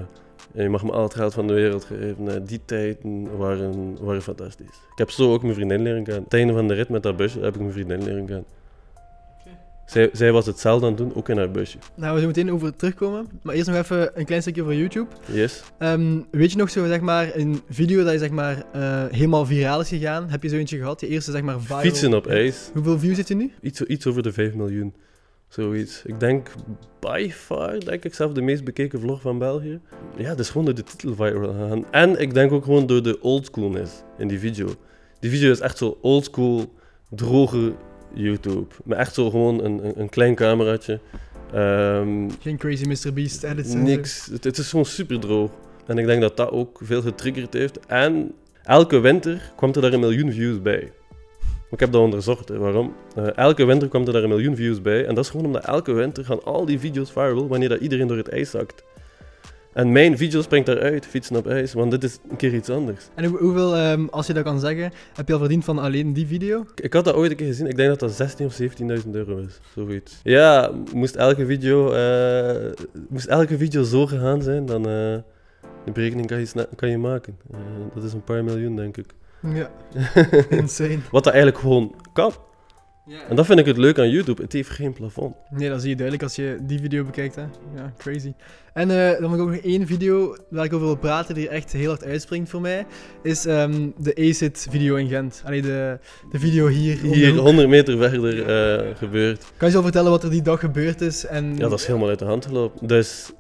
je 0.63 0.69
mag 0.69 0.85
me 0.85 0.93
al 0.93 1.03
het 1.03 1.15
geld 1.15 1.35
van 1.35 1.47
de 1.47 1.53
wereld 1.53 1.85
geven. 1.85 2.29
Eh, 2.29 2.41
die 2.47 2.61
tijden 2.65 3.37
waren, 3.37 4.05
waren 4.05 4.23
fantastisch. 4.23 4.67
Ik 4.67 4.99
heb 4.99 5.11
zo 5.11 5.33
ook 5.33 5.43
mijn 5.43 5.55
vriendin 5.55 5.83
leren 5.83 6.05
kennen. 6.05 6.23
Het 6.25 6.35
einde 6.35 6.53
van 6.53 6.69
de 6.69 6.75
rit 6.75 6.89
met 6.89 7.03
dat 7.03 7.17
busje 7.17 7.41
heb 7.41 7.55
ik 7.55 7.61
mijn 7.61 7.73
vriendin 7.73 8.05
leren 8.05 8.27
kennen. 8.27 8.47
Zij, 9.87 10.11
zij 10.13 10.33
was 10.33 10.47
hetzelfde 10.47 10.87
aan 10.87 10.93
het 10.93 11.01
doen, 11.01 11.15
ook 11.15 11.29
in 11.29 11.37
haar 11.37 11.51
busje. 11.51 11.79
Nou, 11.95 12.15
we 12.15 12.21
zo 12.21 12.27
meteen 12.27 12.53
over 12.53 12.77
terugkomen. 12.77 13.27
Maar 13.43 13.55
eerst 13.55 13.69
nog 13.69 13.77
even 13.77 14.11
een 14.19 14.25
klein 14.25 14.43
stukje 14.43 14.63
voor 14.63 14.75
YouTube. 14.75 15.07
Yes. 15.33 15.63
Ehm, 15.79 16.21
weet 16.31 16.51
je 16.53 16.57
nog 16.59 16.71
zo, 16.71 16.87
zeg 16.87 17.01
maar, 17.01 17.31
een 17.35 17.61
video 17.69 18.05
dat 18.05 18.13
je 18.13 18.19
zeg 18.19 18.31
maar 18.31 18.65
eh, 18.73 19.05
helemaal 19.11 19.47
viraal 19.47 19.81
is 19.81 19.89
gegaan? 19.89 20.31
Heb 20.31 20.43
je 20.43 20.49
zo 20.49 20.57
eentje 20.57 20.79
gehad? 20.79 21.01
Je 21.01 21.09
eerste, 21.09 21.31
zeg 21.31 21.43
maar, 21.43 21.61
viral... 21.61 21.81
Fietsen 21.81 22.15
op 22.15 22.27
ijs. 22.27 22.71
Hoeveel 22.73 22.99
views 22.99 23.17
heeft 23.17 23.29
hij 23.29 23.37
nu? 23.37 23.53
Iets, 23.61 23.83
iets 23.83 24.07
over 24.07 24.23
de 24.23 24.33
5 24.33 24.55
miljoen. 24.55 24.95
Zoiets. 25.49 26.03
Ik 26.05 26.21
denk 26.21 26.49
by 27.01 27.31
far, 27.33 27.79
denk 27.81 28.05
ik 28.05 28.15
zelf, 28.15 28.33
de 28.33 28.41
meest 28.41 28.65
bekeken 28.65 29.01
vlog 29.01 29.21
van 29.21 29.39
België. 29.39 29.81
Ja, 30.17 30.29
dat 30.29 30.39
is 30.39 30.49
gewoon 30.49 30.65
door 30.67 30.75
de 30.75 30.83
titel 30.83 31.15
viral 31.15 31.53
gegaan. 31.53 31.85
En 31.91 32.21
ik 32.21 32.35
denk 32.35 32.53
ook 32.53 32.65
gewoon 32.65 32.87
door 32.87 33.03
de 33.03 33.21
oldschoolness 33.21 33.93
in 34.19 34.29
die 34.29 34.39
video. 34.39 34.69
Die 35.21 35.31
video 35.31 35.51
is 35.51 35.61
echt 35.61 35.79
zo 35.79 35.99
oldschool, 36.01 36.73
droge 37.11 37.73
YouTube. 38.15 38.67
Met 38.85 38.99
echt 38.99 39.15
zo 39.15 39.31
gewoon 39.31 39.65
een, 39.65 39.85
een, 39.87 40.01
een 40.01 40.09
klein 40.09 40.35
cameraatje. 40.35 41.01
Ehm, 41.53 42.29
Geen 42.41 42.57
crazy 42.57 42.85
Mr. 42.87 43.13
Beast 43.13 43.43
edits. 43.43 43.73
niks. 43.75 44.27
Het, 44.33 44.45
het 44.45 44.59
is 44.59 44.71
gewoon 44.71 44.85
super 44.85 45.21
droog. 45.21 45.51
En 45.87 45.99
ik 45.99 46.07
denk 46.07 46.21
dat 46.21 46.37
dat 46.37 46.51
ook 46.51 46.81
veel 46.83 47.03
getriggerd 47.03 47.53
heeft. 47.53 47.87
En 47.87 48.33
elke 48.63 48.99
winter 48.99 49.53
kwam 49.57 49.73
er 49.73 49.81
daar 49.81 49.93
een 49.93 50.01
miljoen 50.01 50.33
views 50.33 50.63
bij. 50.63 50.93
Ik 51.71 51.81
heb 51.81 51.93
dat 51.93 52.03
onderzocht, 52.03 52.49
hè. 52.49 52.59
waarom? 52.59 52.95
Eh, 53.17 53.37
elke 53.37 53.65
winter 53.65 53.89
kwam 53.89 54.07
er 54.07 54.13
daar 54.13 54.23
een 54.23 54.29
miljoen 54.29 54.57
views 54.57 54.83
bij. 54.83 55.07
En 55.07 55.15
dat 55.15 55.25
is 55.25 55.31
gewoon 55.31 55.47
omdat 55.47 55.65
elke 55.65 55.93
winter 55.93 56.25
gaan 56.25 56.45
al 56.45 56.65
die 56.65 56.79
video's 56.79 57.11
viral 57.13 57.49
wanneer 57.49 57.69
dat 57.69 57.81
iedereen 57.81 58.07
door 58.07 58.17
het 58.17 58.29
ijs 58.29 58.51
zakt. 58.51 58.85
En 59.73 59.93
mijn 59.93 60.17
video 60.17 60.43
springt 60.43 60.67
daaruit, 60.67 61.07
fietsen 61.07 61.37
op 61.37 61.47
ijs, 61.47 61.73
want 61.73 61.91
dit 61.91 62.05
is 62.05 62.19
een 62.31 62.37
keer 62.37 62.55
iets 62.55 62.71
anders. 62.71 63.09
En 63.15 63.25
hoe- 63.25 63.39
hoeveel, 63.39 63.77
ehm, 63.77 64.07
als 64.11 64.27
je 64.27 64.33
dat 64.33 64.45
kan 64.45 64.61
zeggen, 64.61 64.93
heb 65.15 65.27
je 65.27 65.33
al 65.33 65.39
verdiend 65.39 65.65
van 65.65 65.79
alleen 65.79 66.13
die 66.13 66.27
video? 66.27 66.61
Ik- 66.61 66.81
Ik 66.81 66.93
had 66.93 67.05
dat 67.05 67.15
ooit 67.15 67.31
een 67.31 67.37
keer 67.37 67.47
gezien, 67.47 67.67
ik 67.67 67.77
denk 67.77 67.89
dat 67.89 67.99
dat 68.01 68.13
16 68.13 68.47
of 68.47 68.53
17.000 68.53 69.15
euro 69.15 69.37
is, 69.39 69.61
zoiets. 69.75 70.21
Ja, 70.23 70.71
moest 70.95 71.17
elke 71.17 71.47
video, 71.47 71.93
eh, 71.93 72.73
moest 73.09 73.27
elke 73.27 73.59
video 73.59 73.83
zo 73.83 74.07
gegaan 74.07 74.43
zijn, 74.43 74.67
dan 74.67 74.81
eh 74.87 75.17
de 75.85 75.93
berekening 75.93 76.27
kan 76.27 76.39
je, 76.41 76.67
kan 76.77 76.89
je 76.91 76.99
maken. 76.99 77.37
Dat 77.95 78.05
is 78.05 78.13
een 78.13 78.25
paar 78.25 78.45
miljoen, 78.45 78.77
denk 78.77 78.97
ik. 78.97 79.07
Ja, 79.55 79.71
insane. 80.61 80.99
Wat 81.11 81.25
dat 81.25 81.33
eigenlijk 81.33 81.63
gewoon 81.63 81.95
kan. 82.13 82.33
En 83.29 83.37
dat 83.37 83.47
vind 83.47 83.59
ik 83.59 83.67
het 83.67 83.77
leuk 83.77 83.99
aan 83.99 84.11
YouTube, 84.11 84.43
het 84.43 84.53
heeft 84.53 84.69
geen 84.69 84.93
plafond. 84.93 85.37
Nee, 85.51 85.69
dat 85.69 85.81
zie 85.81 85.89
je 85.89 85.97
duidelijk 85.97 86.25
als 86.25 86.37
je 86.37 86.59
die 86.63 86.81
video 86.81 87.05
bekijkt, 87.05 87.35
hè. 87.35 87.43
Ja, 87.75 87.93
crazy. 87.99 88.33
En 88.73 88.91
eh, 88.91 89.21
dan 89.21 89.31
heb 89.31 89.33
ik 89.33 89.47
ook 89.47 89.51
nog 89.51 89.61
één 89.61 89.87
video 89.87 90.37
waar 90.51 90.65
ik 90.65 90.73
over 90.73 90.87
wil 90.87 90.97
praten, 90.97 91.35
die 91.35 91.49
echt 91.49 91.73
heel 91.73 91.89
hard 91.89 92.05
uitspringt 92.05 92.51
voor 92.51 92.61
mij, 92.61 92.87
is 93.23 93.47
ehm, 93.47 93.91
de 93.99 94.15
ACID 94.15 94.67
video 94.71 94.97
in 94.97 95.09
Gent. 95.09 95.43
Allee, 95.45 95.63
de, 95.63 95.99
de 96.31 96.39
video 96.39 96.67
hier. 96.67 96.99
Hier 96.99 97.31
hoek. 97.33 97.39
100 97.39 97.69
meter 97.69 97.99
verder 97.99 98.47
eh, 98.47 98.97
gebeurt. 98.97 99.45
Kan 99.57 99.69
je 99.69 99.75
zo 99.75 99.83
vertellen 99.83 100.11
wat 100.11 100.23
er 100.23 100.31
die 100.31 100.43
dag 100.43 100.61
gebeurd 100.61 101.01
is? 101.01 101.27
En... 101.27 101.57
Ja, 101.57 101.69
dat 101.69 101.79
is 101.79 101.87
helemaal 101.87 102.09
uit 102.09 102.19
de 102.19 102.25
hand 102.25 102.47
gelopen. 102.47 102.87
Dus 102.87 103.33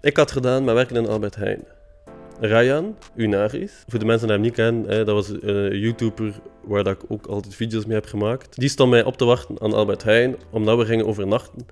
ik 0.00 0.16
had 0.16 0.30
gedaan 0.30 0.64
met 0.64 0.74
werken 0.74 0.96
in 0.96 1.06
Albert 1.06 1.36
Heijn. 1.36 1.64
Ryan 2.44 2.96
Unaris, 3.14 3.84
voor 3.86 3.98
de 3.98 4.04
mensen 4.04 4.26
die 4.26 4.36
hem 4.36 4.44
niet 4.44 4.54
kennen, 4.54 4.88
hè, 4.88 5.04
dat 5.04 5.14
was 5.14 5.28
een 5.28 5.78
YouTuber 5.78 6.32
waar 6.64 6.84
dat 6.84 6.94
ik 6.94 7.02
ook 7.08 7.26
altijd 7.26 7.54
video's 7.54 7.86
mee 7.86 7.94
heb 7.94 8.06
gemaakt. 8.06 8.58
Die 8.58 8.68
stond 8.68 8.90
mij 8.90 9.04
op 9.04 9.16
te 9.16 9.24
wachten 9.24 9.60
aan 9.60 9.72
Albert 9.72 10.02
Heijn, 10.02 10.36
omdat 10.50 10.78
we 10.78 10.84
gingen 10.84 11.06
overnachten 11.06 11.66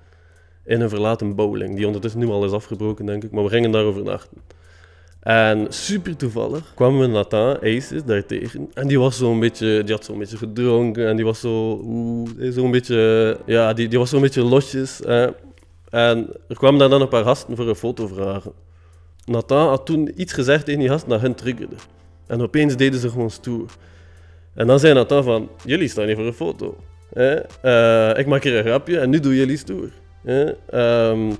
in 0.65 0.81
een 0.81 0.89
verlaten 0.89 1.35
bowling. 1.35 1.75
Die 1.75 1.85
ondertussen 1.85 2.19
nu 2.19 2.27
al 2.27 2.45
is 2.45 2.51
afgebroken, 2.51 3.05
denk 3.05 3.23
ik, 3.23 3.31
maar 3.31 3.43
we 3.43 3.49
gingen 3.49 3.71
daar 3.71 3.83
overnachten. 3.83 4.37
En 5.19 5.65
super 5.69 6.15
toevallig 6.15 6.73
kwamen 6.75 6.99
we 6.99 7.07
Nathan 7.07 7.57
Aces 7.57 8.03
daartegen. 8.05 8.69
En 8.73 8.87
die 8.87 8.99
was 8.99 9.17
zo'n 9.17 9.39
beetje, 9.39 9.83
die 9.83 9.93
had 9.93 10.05
zo'n 10.05 10.19
beetje 10.19 10.37
gedronken 10.37 11.07
en 11.07 11.15
die 11.15 11.25
was 11.25 11.39
zo, 11.39 11.81
zo'n 12.39 12.71
beetje, 12.71 13.37
ja, 13.45 13.73
die, 13.73 13.87
die 13.87 13.99
was 13.99 14.09
zo'n 14.09 14.21
beetje 14.21 14.43
losjes. 14.43 15.01
En 15.01 15.35
er 16.47 16.55
kwamen 16.55 16.79
daar 16.79 16.89
dan 16.89 17.01
een 17.01 17.07
paar 17.07 17.23
gasten 17.23 17.55
voor 17.55 17.67
een 17.67 17.75
foto 17.75 18.07
vragen. 18.07 18.51
Nathan 19.25 19.67
had 19.67 19.85
toen 19.85 20.11
iets 20.15 20.33
gezegd 20.33 20.65
tegen 20.65 20.79
die 20.79 20.89
gasten 20.89 21.09
dat 21.09 21.21
hun 21.21 21.35
triggerde. 21.35 21.75
En 22.27 22.41
opeens 22.41 22.75
deden 22.75 22.99
ze 22.99 23.09
gewoon 23.09 23.29
stoer. 23.29 23.65
En 24.53 24.67
dan 24.67 24.79
zei 24.79 24.93
Nathan 24.93 25.23
van, 25.23 25.49
jullie 25.65 25.87
staan 25.87 26.05
hier 26.05 26.15
voor 26.15 26.25
een 26.25 26.33
foto. 26.33 26.75
Eh, 27.13 28.17
ik 28.17 28.25
maak 28.27 28.43
hier 28.43 28.57
een 28.57 28.63
grapje 28.63 28.99
en 28.99 29.09
nu 29.09 29.19
doen 29.19 29.33
jullie 29.33 29.57
stoer. 29.57 29.89
Ehm, 30.25 31.31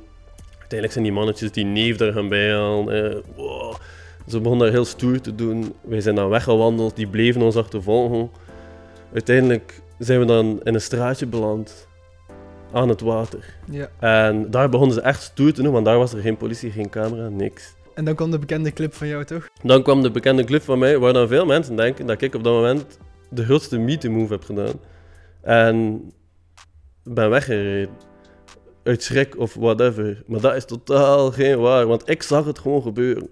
uiteindelijk 0.60 0.92
zijn 0.92 1.04
die 1.04 1.14
mannetjes 1.14 1.52
die 1.52 1.66
neef 1.66 1.98
daar 1.98 2.14
gaan 2.14 2.30
bijhalen. 2.30 3.14
Eh. 3.14 3.74
Ze 4.28 4.40
begonnen 4.40 4.66
daar 4.66 4.76
heel 4.76 4.86
stoer 4.86 5.22
te 5.22 5.36
doen. 5.36 5.74
Wij 5.82 6.02
zijn 6.02 6.16
dan 6.16 6.30
weggewandeld, 6.30 6.96
die 6.96 7.08
bleven 7.08 7.42
ons 7.42 7.56
achtervolgen. 7.56 8.30
Uiteindelijk 9.14 9.82
zijn 9.98 10.20
we 10.20 10.26
dan 10.26 10.60
in 10.64 10.74
een 10.74 10.82
straatje 10.82 11.26
beland 11.26 11.88
aan 12.74 12.90
het 12.90 13.02
water. 13.02 13.56
Ja. 13.70 13.90
En 14.00 14.52
daar 14.52 14.70
begonnen 14.70 14.96
ze 14.96 15.02
echt 15.02 15.22
stoer 15.22 15.54
te 15.54 15.62
doen, 15.62 15.74
want 15.74 15.86
daar 15.86 15.98
was 15.98 16.14
er 16.14 16.22
geen 16.22 16.38
politie, 16.38 16.72
geen 16.72 16.90
camera, 16.90 17.30
niks. 17.30 17.76
En 17.94 18.06
dan 18.06 18.16
kwam 18.16 18.32
de 18.32 18.40
bekende 18.40 18.72
clip 18.72 18.94
van 18.94 19.08
jou, 19.08 19.26
toch? 19.26 19.50
Dan 19.64 19.84
kwam 19.84 20.02
de 20.02 20.12
bekende 20.12 20.44
clip 20.44 20.62
van 20.62 20.80
mij, 20.80 21.00
waar 21.00 21.14
dan 21.14 21.28
veel 21.28 21.46
mensen 21.46 21.76
denken 21.76 22.06
dat 22.06 22.22
ik 22.22 22.36
op 22.36 22.44
dat 22.44 22.54
moment 22.54 22.98
de 23.30 23.44
grootste 23.44 23.78
me-move 23.78 24.34
heb 24.34 24.44
gedaan. 24.44 24.80
En 25.42 26.02
ben 27.04 27.30
weggereden. 27.30 27.90
Uit 28.84 29.04
schrik 29.04 29.38
of 29.38 29.54
whatever. 29.54 30.24
Maar 30.28 30.42
dat 30.42 30.56
is 30.56 30.66
totaal 30.66 31.32
geen 31.32 31.60
waar, 31.60 31.88
want 31.88 32.10
ik 32.10 32.24
zag 32.24 32.46
het 32.46 32.60
gewoon 32.60 32.82
gebeuren. 32.82 33.30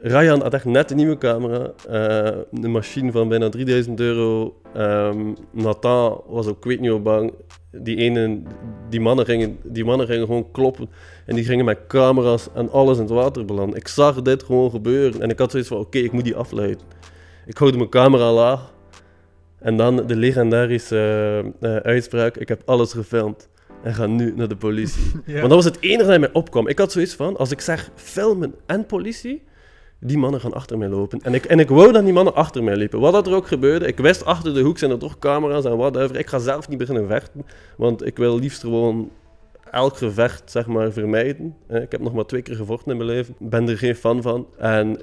Ryan 0.00 0.42
had 0.42 0.54
echt 0.54 0.64
net 0.64 0.90
een 0.90 0.96
nieuwe 0.96 1.18
camera. 1.18 1.72
eh, 1.88 2.38
een 2.52 2.70
machine 2.70 3.12
van 3.12 3.28
bijna 3.28 3.48
3000 3.48 4.00
euro. 4.00 4.60
Ehm 4.74 5.32
Nathan 5.50 6.22
was 6.26 6.46
ook, 6.46 6.56
ik 6.56 6.64
weet 6.64 6.80
niet 6.80 6.90
hoe 6.90 7.00
bang. 7.00 7.32
Die 7.72 7.96
ene, 7.96 8.42
die 8.88 9.00
mannen, 9.00 9.24
gingen, 9.24 9.58
die 9.62 9.84
mannen 9.84 10.06
gingen 10.06 10.26
gewoon 10.26 10.50
kloppen. 10.50 10.88
En 11.26 11.34
die 11.34 11.44
gingen 11.44 11.64
met 11.64 11.78
camera's 11.88 12.48
en 12.54 12.70
alles 12.70 12.96
in 12.96 13.02
het 13.02 13.12
water 13.12 13.44
belanden. 13.44 13.76
Ik 13.76 13.88
zag 13.88 14.22
dit 14.22 14.42
gewoon 14.42 14.70
gebeuren. 14.70 15.22
En 15.22 15.30
ik 15.30 15.38
had 15.38 15.50
zoiets 15.50 15.68
van, 15.68 15.78
oké, 15.78 15.98
ik 15.98 16.12
moet 16.12 16.24
die 16.24 16.36
afleiden. 16.36 16.80
Ik 17.46 17.58
houd 17.58 17.76
mijn 17.76 17.88
camera 17.88 18.32
laag. 18.32 18.72
En 19.58 19.76
dan 19.76 20.06
de 20.06 20.16
legendarische 20.16 20.96
eh, 21.60 21.76
eh, 21.76 21.82
uitspraak, 21.82 22.36
ik 22.36 22.48
heb 22.48 22.62
alles 22.64 22.92
gefilmd. 22.92 23.48
En 23.82 23.94
ga 23.94 24.06
nu 24.06 24.32
naar 24.36 24.48
de 24.48 24.56
politie. 24.56 25.02
Ja. 25.26 25.32
Want 25.32 25.48
dat 25.48 25.64
was 25.64 25.64
het 25.64 25.80
enige 25.80 26.10
dat 26.10 26.20
mij 26.20 26.32
opkwam. 26.32 26.68
Ik 26.68 26.78
had 26.78 26.92
zoiets 26.92 27.14
van, 27.14 27.36
als 27.36 27.50
ik 27.50 27.60
zeg 27.60 27.90
filmen 27.94 28.54
en 28.66 28.86
politie, 28.86 29.42
die 30.00 30.18
mannen 30.18 30.40
gaan 30.40 30.52
achter 30.52 30.78
mij 30.78 30.88
lopen. 30.88 31.20
En 31.22 31.34
ik, 31.34 31.44
en 31.44 31.58
ik 31.58 31.68
wou 31.68 31.92
dat 31.92 32.04
die 32.04 32.12
mannen 32.12 32.34
achter 32.34 32.64
mij 32.64 32.76
liepen. 32.76 33.00
Wat 33.00 33.12
dat 33.12 33.26
er 33.26 33.34
ook 33.34 33.46
gebeurde, 33.46 33.86
ik 33.86 33.98
wist 33.98 34.24
achter 34.24 34.54
de 34.54 34.60
hoek 34.60 34.78
zijn 34.78 34.90
er 34.90 34.98
toch 34.98 35.18
camera's 35.18 35.64
en 35.64 35.76
whatever. 35.76 36.16
Ik 36.16 36.28
ga 36.28 36.38
zelf 36.38 36.68
niet 36.68 36.78
beginnen 36.78 37.06
vechten, 37.06 37.46
want 37.76 38.06
ik 38.06 38.16
wil 38.16 38.38
liefst 38.38 38.60
gewoon 38.60 39.10
elk 39.70 39.96
gevecht, 39.96 40.50
zeg 40.50 40.66
maar, 40.66 40.92
vermijden. 40.92 41.56
Ik 41.68 41.92
heb 41.92 42.00
nog 42.00 42.12
maar 42.12 42.26
twee 42.26 42.42
keer 42.42 42.56
gevochten 42.56 42.90
in 42.90 42.96
mijn 42.96 43.08
leven. 43.08 43.34
Ik 43.38 43.50
ben 43.50 43.68
er 43.68 43.78
geen 43.78 43.94
fan 43.94 44.22
van. 44.22 44.46
En 44.58 45.00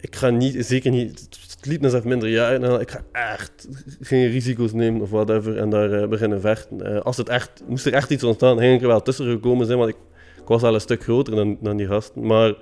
ik 0.00 0.16
ga 0.16 0.30
niet, 0.30 0.66
zeker 0.66 0.90
niet, 0.90 1.28
het 1.56 1.66
liet 1.66 1.80
net 1.80 2.04
minder 2.04 2.28
jaren. 2.28 2.64
en 2.64 2.80
Ik 2.80 2.90
ga 2.90 3.02
echt 3.12 3.68
geen 4.00 4.30
risico's 4.30 4.72
nemen 4.72 5.00
of 5.00 5.10
whatever 5.10 5.58
en 5.58 5.70
daar 5.70 5.92
eh, 5.92 6.08
beginnen 6.08 6.40
vechten. 6.40 6.94
Eh, 6.94 7.00
als 7.00 7.16
het 7.16 7.28
echt, 7.28 7.62
moest 7.66 7.86
er 7.86 7.92
echt 7.92 8.10
iets 8.10 8.24
ontstaan, 8.24 8.58
ging 8.58 8.74
ik 8.74 8.80
er 8.80 8.86
wel 8.86 9.02
tussen 9.02 9.30
gekomen 9.30 9.66
zijn, 9.66 9.78
want 9.78 9.90
ik, 9.90 9.96
ik 10.40 10.48
was 10.48 10.62
al 10.62 10.74
een 10.74 10.80
stuk 10.80 11.02
groter 11.02 11.34
dan, 11.34 11.58
dan 11.60 11.76
die 11.76 11.86
gasten. 11.86 12.26
Maar 12.26 12.54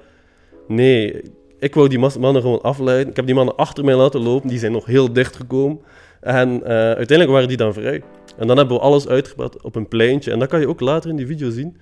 nee, 0.68 1.22
ik 1.58 1.74
wou 1.74 1.88
die 1.88 1.98
mannen 1.98 2.42
gewoon 2.42 2.62
afleiden. 2.62 3.08
Ik 3.10 3.16
heb 3.16 3.26
die 3.26 3.34
mannen 3.34 3.56
achter 3.56 3.84
mij 3.84 3.94
laten 3.94 4.20
lopen, 4.22 4.48
die 4.48 4.58
zijn 4.58 4.72
nog 4.72 4.86
heel 4.86 5.12
dicht 5.12 5.36
gekomen. 5.36 5.78
En 6.20 6.62
eh, 6.64 6.70
uiteindelijk 6.76 7.30
waren 7.30 7.48
die 7.48 7.56
dan 7.56 7.72
vrij. 7.72 8.02
En 8.38 8.46
dan 8.46 8.56
hebben 8.56 8.76
we 8.76 8.82
alles 8.82 9.08
uitgebracht 9.08 9.62
op 9.62 9.76
een 9.76 9.88
pleintje. 9.88 10.30
En 10.32 10.38
dat 10.38 10.48
kan 10.48 10.60
je 10.60 10.68
ook 10.68 10.80
later 10.80 11.10
in 11.10 11.16
die 11.16 11.26
video 11.26 11.50
zien. 11.50 11.76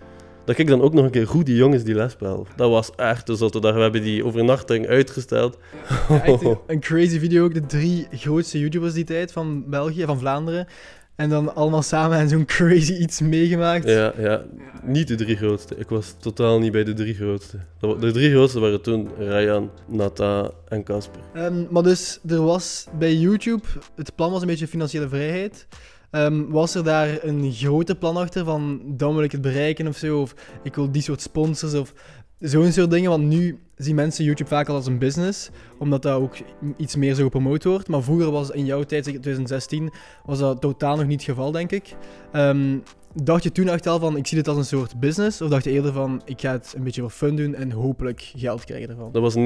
Dat 0.45 0.59
ik 0.59 0.67
dan 0.67 0.81
ook 0.83 0.93
nog 0.95 1.05
een 1.05 1.11
keer 1.11 1.27
goed 1.27 1.47
die 1.47 1.57
jongens 1.57 1.83
die 1.83 1.95
les 1.95 2.13
spel. 2.13 2.47
Dat 2.57 2.71
was 2.71 2.91
echt 2.97 3.29
een 3.29 3.37
zotte 3.37 3.61
dag. 3.61 3.75
We 3.75 3.81
hebben 3.81 4.03
die 4.03 4.25
overnachting 4.25 4.87
uitgesteld. 4.87 5.59
Een- 6.09 6.59
een 6.67 6.81
crazy 6.81 7.19
video 7.19 7.45
ook. 7.45 7.55
De 7.55 7.67
drie 7.67 8.07
grootste 8.11 8.59
YouTubers 8.59 8.93
die 8.93 9.05
tijd 9.05 9.33
van 9.33 9.65
België, 9.71 10.05
van 10.05 10.19
Vlaanderen. 10.19 10.67
En 11.17 11.29
dan 11.29 11.55
allemaal 11.55 11.83
samen 11.83 12.19
en 12.19 12.29
zo'n 12.29 12.45
crazy 12.45 12.93
iets 12.93 13.21
meegemaakt. 13.21 13.89
Ja, 13.89 14.13
ja, 14.19 14.43
niet 14.83 15.09
de 15.09 15.15
drie 15.15 15.37
grootste. 15.37 15.77
Ik 15.77 15.89
was 15.89 16.15
totaal 16.19 16.59
niet 16.59 16.73
bij 16.73 16.85
de 16.85 16.93
drie 16.93 17.15
grootste. 17.15 17.59
De 17.81 18.11
drie 18.11 18.31
grootste 18.31 18.61
waren 18.61 18.83
toen 18.83 19.09
Ryan, 19.19 19.71
Nata 19.87 20.51
en 20.69 20.85
Casper. 20.85 21.21
Ehm, 21.35 21.65
maar 21.71 21.83
dus, 21.83 22.21
er 22.29 22.43
was 22.43 22.87
bij 22.99 23.15
YouTube, 23.15 23.63
het 23.95 24.15
plan 24.15 24.31
was 24.31 24.41
een 24.41 24.47
beetje 24.47 24.69
financiële 24.69 25.09
vrijheid. 25.09 25.67
Ehm, 26.11 26.45
was 26.49 26.75
er 26.75 26.85
daar 26.85 27.25
een 27.25 27.53
groter 27.53 27.95
plan 27.97 28.17
achter 28.17 28.45
van, 28.45 28.81
dan 28.85 29.15
wil 29.15 29.25
ik 29.25 29.33
het 29.33 29.41
bereiken 29.41 29.87
of 29.87 29.97
zo, 29.97 30.21
of 30.21 30.35
ik 30.63 30.75
wil 30.75 30.91
die 30.91 31.03
soort 31.03 31.21
sponsors 31.21 31.75
of 31.75 31.93
zo'n 32.41 32.73
soort 32.73 32.91
dingen? 32.91 33.11
Want 33.11 33.25
nu 33.25 33.59
zien 33.77 33.95
mensen 33.95 34.25
YouTube 34.25 34.49
vaak 34.49 34.69
al 34.69 34.75
als 34.75 34.87
een 34.87 34.99
business, 34.99 35.51
omdat 35.79 36.03
dat 36.03 36.21
ook 36.21 36.37
iets 36.77 36.97
meer 36.97 37.15
zo 37.15 37.23
gepromoot 37.23 37.65
wordt. 37.65 37.89
Maar 37.89 38.03
vroeger 38.03 38.31
was 38.31 38.51
in 38.51 38.65
jouw 38.65 38.83
tijd, 38.83 39.05
zeker 39.05 39.21
2016, 39.21 39.91
was 40.25 40.39
dat 40.39 40.61
totaal 40.61 40.97
nog 40.97 41.07
niet 41.07 41.21
het 41.21 41.31
geval, 41.31 41.51
denk 41.51 41.73
ik. 41.73 41.95
Ehm, 42.33 42.79
dacht 43.23 43.43
je 43.43 43.53
toen 43.53 43.69
echt 43.69 43.87
al 43.87 43.99
van, 43.99 44.17
ik 44.17 44.27
zie 44.27 44.37
dit 44.37 44.49
als 44.49 44.57
een 44.57 44.65
soort 44.65 45.01
business? 45.01 45.41
Of 45.41 45.49
dacht 45.49 45.65
je 45.65 45.71
eerder 45.71 45.93
van, 45.93 46.23
ik 46.25 46.41
ga 46.41 46.53
het 46.53 46.75
een 46.77 46.85
beetje 46.85 47.01
voor 47.01 47.11
fun 47.11 47.37
doen 47.37 47.55
en 47.55 47.71
hopelijk 47.71 48.33
geld 48.37 48.65
krijgen 48.65 48.89
ervan? 48.89 49.13
Dat 49.13 49.23
was 49.23 49.35
99% 49.35 49.39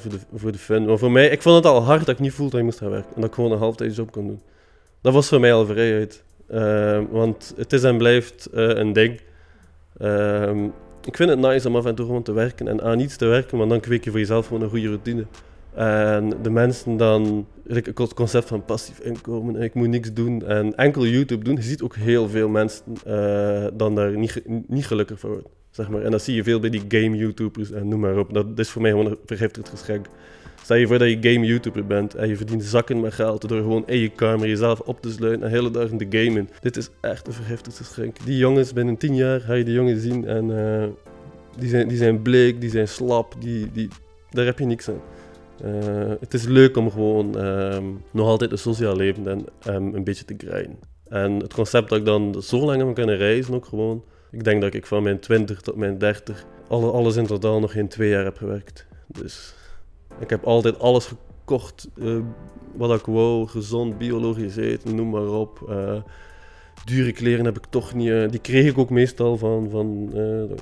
voor 0.00 0.10
de, 0.10 0.18
voor 0.34 0.52
de 0.52 0.58
fun. 0.58 0.84
Maar 0.84 0.98
voor 0.98 1.10
mij, 1.10 1.28
ik 1.28 1.42
vond 1.42 1.56
het 1.56 1.66
al 1.66 1.82
hard 1.82 2.06
dat 2.06 2.14
ik 2.14 2.20
niet 2.20 2.32
fulltime 2.32 2.62
moest 2.62 2.78
gaan 2.78 2.90
werken. 2.90 3.14
En 3.14 3.20
dat 3.20 3.30
ik 3.30 3.34
gewoon 3.34 3.52
een 3.52 3.58
halftijds 3.58 3.96
job 3.96 4.10
kon 4.10 4.26
doen. 4.26 4.40
Dat 5.00 5.12
was 5.12 5.28
voor 5.28 5.40
mij 5.40 5.52
al 5.52 5.66
vrijheid. 5.66 6.24
Ehm, 6.48 7.04
want 7.10 7.54
het 7.56 7.72
is 7.72 7.82
en 7.82 7.96
blijft 7.96 8.46
eh, 8.46 8.68
een 8.68 8.92
ding. 8.92 9.20
Ehm, 9.98 10.68
ik 11.08 11.16
vind 11.16 11.30
het 11.30 11.38
nice 11.38 11.68
om 11.68 11.76
af 11.76 11.86
en 11.86 11.94
toe 11.94 12.06
gewoon 12.06 12.22
te 12.22 12.32
werken. 12.32 12.68
En 12.68 12.82
aan 12.82 13.00
iets 13.00 13.16
te 13.16 13.26
werken, 13.26 13.58
want 13.58 13.70
dan 13.70 13.80
kweek 13.80 14.04
je 14.04 14.10
voor 14.10 14.18
jezelf 14.18 14.46
gewoon 14.46 14.62
een 14.62 14.68
goede 14.68 14.86
routine. 14.86 15.24
En 15.74 16.32
de 16.42 16.50
mensen 16.50 16.96
dan, 16.96 17.46
het 17.66 18.14
concept 18.14 18.48
van 18.48 18.64
passief 18.64 18.98
inkomen, 18.98 19.62
ik 19.62 19.74
moet 19.74 19.88
niks 19.88 20.12
doen 20.12 20.46
en 20.46 20.76
enkel 20.76 21.06
YouTube 21.06 21.44
doen. 21.44 21.54
Je 21.54 21.62
ziet 21.62 21.82
ook 21.82 21.96
heel 21.96 22.28
veel 22.28 22.48
mensen 22.48 22.84
eh, 23.04 23.66
dan 23.72 23.94
daar 23.94 24.16
niet, 24.16 24.42
niet 24.66 24.86
gelukkig 24.86 25.18
voor 25.18 25.30
worden. 25.30 25.50
Zeg 25.70 25.88
maar. 25.88 26.02
En 26.02 26.10
dat 26.10 26.22
zie 26.22 26.34
je 26.34 26.42
veel 26.42 26.60
bij 26.60 26.70
die 26.70 26.84
game-YouTubers 26.88 27.70
en 27.70 27.88
noem 27.88 28.00
maar 28.00 28.18
op. 28.18 28.34
Dat 28.34 28.46
is 28.58 28.70
voor 28.70 28.82
mij 28.82 28.90
gewoon 28.90 29.06
een 29.06 29.18
vergiftigd 29.26 29.68
geschenk. 29.68 30.06
Stel 30.68 30.80
je 30.80 30.86
voor 30.86 30.98
dat 30.98 31.08
je 31.08 31.32
game-YouTuber 31.32 31.86
bent 31.86 32.14
en 32.14 32.28
je 32.28 32.36
verdient 32.36 32.64
zakken 32.64 33.00
met 33.00 33.14
geld 33.14 33.48
door 33.48 33.60
gewoon 33.60 33.86
in 33.86 33.98
je 33.98 34.08
kamer 34.08 34.48
jezelf 34.48 34.80
op 34.80 35.00
te 35.00 35.10
sluiten 35.10 35.46
en 35.46 35.50
hele 35.50 35.70
dag 35.70 35.90
in 35.90 35.98
te 35.98 36.06
gamen. 36.18 36.48
Dit 36.60 36.76
is 36.76 36.90
echt 37.00 37.26
een 37.26 37.32
vergiftigd 37.32 37.76
geschenk. 37.76 38.16
Die 38.24 38.36
jongens, 38.36 38.72
binnen 38.72 38.96
tien 38.96 39.14
jaar 39.14 39.40
ga 39.40 39.54
je 39.54 39.64
die 39.64 39.74
jongens 39.74 40.02
zien 40.02 40.26
en 40.26 40.58
eh, 40.58 40.88
die, 41.58 41.68
zijn, 41.68 41.88
die 41.88 41.96
zijn 41.96 42.22
bleek, 42.22 42.60
die 42.60 42.70
zijn 42.70 42.88
slap, 42.88 43.34
die, 43.40 43.72
die, 43.72 43.88
daar 44.30 44.44
heb 44.44 44.58
je 44.58 44.64
niks 44.64 44.88
aan. 44.88 45.00
Eh, 45.62 46.12
het 46.20 46.34
is 46.34 46.44
leuk 46.44 46.76
om 46.76 46.90
gewoon 46.90 47.38
ehm, 47.38 47.84
nog 48.10 48.26
altijd 48.26 48.52
een 48.52 48.58
sociaal 48.58 48.96
leven 48.96 49.28
en 49.28 49.44
ehm, 49.62 49.94
een 49.94 50.04
beetje 50.04 50.24
te 50.24 50.34
grinden. 50.38 50.78
En 51.08 51.32
het 51.32 51.54
concept 51.54 51.88
dat 51.88 51.98
ik 51.98 52.04
dan 52.04 52.42
zo 52.42 52.58
lang 52.58 52.82
heb 52.82 52.94
kunnen 52.94 53.16
reizen 53.16 53.54
ook 53.54 53.66
gewoon. 53.66 54.04
Ik 54.30 54.44
denk 54.44 54.62
dat 54.62 54.74
ik 54.74 54.86
van 54.86 55.02
mijn 55.02 55.18
20 55.18 55.60
tot 55.60 55.76
mijn 55.76 55.98
30 55.98 56.44
alle, 56.68 56.90
alles 56.90 57.16
in 57.16 57.26
totaal 57.26 57.60
nog 57.60 57.72
geen 57.72 57.88
twee 57.88 58.08
jaar 58.08 58.24
heb 58.24 58.36
gewerkt. 58.36 58.86
Dus 59.06 59.56
ik 60.18 60.30
heb 60.30 60.44
altijd 60.44 60.78
alles 60.78 61.06
gekocht 61.06 61.88
eh, 62.00 62.18
wat 62.74 63.00
ik 63.00 63.06
wou. 63.06 63.46
Gezond, 63.46 63.98
biologisch 63.98 64.56
eten, 64.56 64.94
noem 64.94 65.10
maar 65.10 65.28
op. 65.28 65.64
Eh, 65.68 66.02
dure 66.84 67.12
kleren 67.12 67.44
heb 67.44 67.56
ik 67.56 67.66
toch 67.70 67.94
niet. 67.94 68.08
eh, 68.10 68.28
die 68.30 68.40
kreeg 68.40 68.70
ik 68.70 68.78
ook 68.78 68.90
meestal 68.90 69.36
van 69.36 69.70
van, 69.70 70.08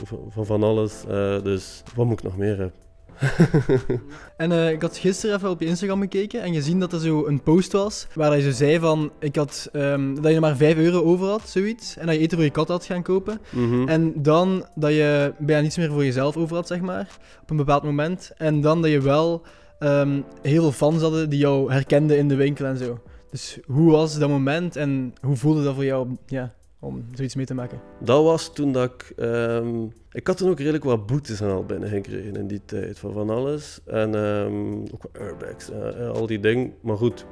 van, 0.05 0.23
van, 0.31 0.47
van 0.47 0.63
alles. 0.63 1.03
Dus 1.43 1.83
wat 1.95 2.07
moet 2.07 2.19
ik 2.19 2.25
nog 2.25 2.37
meer 2.37 2.57
hebben? 2.57 2.86
En 4.37 4.53
eh, 4.53 4.71
ik 4.71 4.83
had 4.83 4.97
gisteren 4.97 5.37
even 5.37 5.51
op 5.51 5.61
je 5.61 5.67
Instagram 5.67 6.01
gekeken 6.01 6.43
en 6.43 6.55
gezien 6.55 6.81
dat 6.81 6.93
er 6.93 7.01
zo 7.01 7.27
een 7.27 7.43
post 7.43 7.73
was 7.73 8.07
waar 8.15 8.37
je 8.37 8.43
zo 8.43 8.51
zei 8.51 8.79
van 8.79 9.13
ik 9.19 9.37
had, 9.37 9.69
ehm, 9.73 10.15
dat 10.15 10.25
je 10.25 10.35
er 10.35 10.41
maar 10.41 10.57
5 10.57 10.77
euro 10.77 11.03
over 11.03 11.27
had, 11.27 11.49
zoiets. 11.49 11.97
En 11.97 12.07
dat 12.07 12.15
je 12.15 12.21
eten 12.21 12.37
voor 12.37 12.47
je 12.47 12.53
kat 12.53 12.69
had 12.69 12.85
gaan 12.85 13.03
kopen. 13.03 13.41
Mhm. 13.51 13.89
En 13.89 14.13
dan 14.23 14.67
dat 14.75 14.91
je 14.91 15.35
bijna 15.39 15.63
niets 15.63 15.77
meer 15.77 15.91
voor 15.91 16.05
jezelf 16.05 16.37
over 16.37 16.57
had, 16.57 16.67
zeg 16.67 16.81
maar, 16.81 17.19
op 17.43 17.51
een 17.51 17.57
bepaald 17.57 17.83
moment. 17.83 18.33
En 18.37 18.61
dan 18.61 18.83
dat 18.83 18.91
je 18.91 19.01
wel 19.01 19.43
ehm, 19.79 20.21
heel 20.43 20.63
veel 20.63 20.73
fans 20.73 21.03
hadden 21.03 21.31
die 21.31 21.39
jou 21.39 21.73
herkenden 21.73 22.19
in 22.19 22.29
de 22.29 22.35
winkel 22.35 22.67
en 22.67 22.79
zo. 22.79 22.99
Dus 23.31 23.59
hoe 23.65 23.91
was 23.91 24.19
dat 24.19 24.29
moment 24.29 24.77
en 24.77 25.15
hoe 25.21 25.37
voelde 25.37 25.65
dat 25.65 25.75
voor 25.75 25.85
jou 25.85 26.17
ja, 26.27 26.55
om 26.87 27.05
zoiets 27.15 27.35
mee 27.35 27.47
te 27.47 27.55
maken? 27.55 27.81
Dat 28.01 28.23
was 28.25 28.55
toen 28.55 28.73
dat 28.73 28.93
ik... 28.93 29.13
ehm, 29.17 29.85
ik 30.13 30.27
had 30.27 30.37
toen 30.37 30.51
ook 30.51 30.59
redelijk 30.59 30.85
wat 30.85 31.07
boetes 31.07 31.41
en 31.41 31.51
al 31.51 31.65
binnengekregen 31.65 32.37
in 32.37 32.47
die 32.47 32.61
tijd. 32.65 32.99
Van 32.99 33.13
van 33.13 33.31
alles. 33.31 33.81
En 33.85 34.15
ehm, 34.15 34.73
ook 34.95 35.03
wat 35.03 35.23
airbags. 35.23 35.71
eh, 35.71 36.11
al 36.11 36.27
die 36.27 36.41
dingen. 36.41 36.73
Maar 36.81 36.97
goed. 36.97 37.27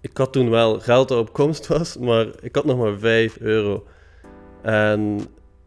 Ik 0.00 0.16
had 0.16 0.32
toen 0.32 0.50
wel 0.50 0.80
geld 0.80 1.08
dat 1.08 1.18
op 1.18 1.32
komst 1.32 1.66
was. 1.66 1.96
Maar 1.96 2.26
ik 2.40 2.54
had 2.54 2.64
nog 2.64 2.78
maar 2.78 2.98
5 2.98 3.38
euro. 3.40 3.84
En 4.62 5.20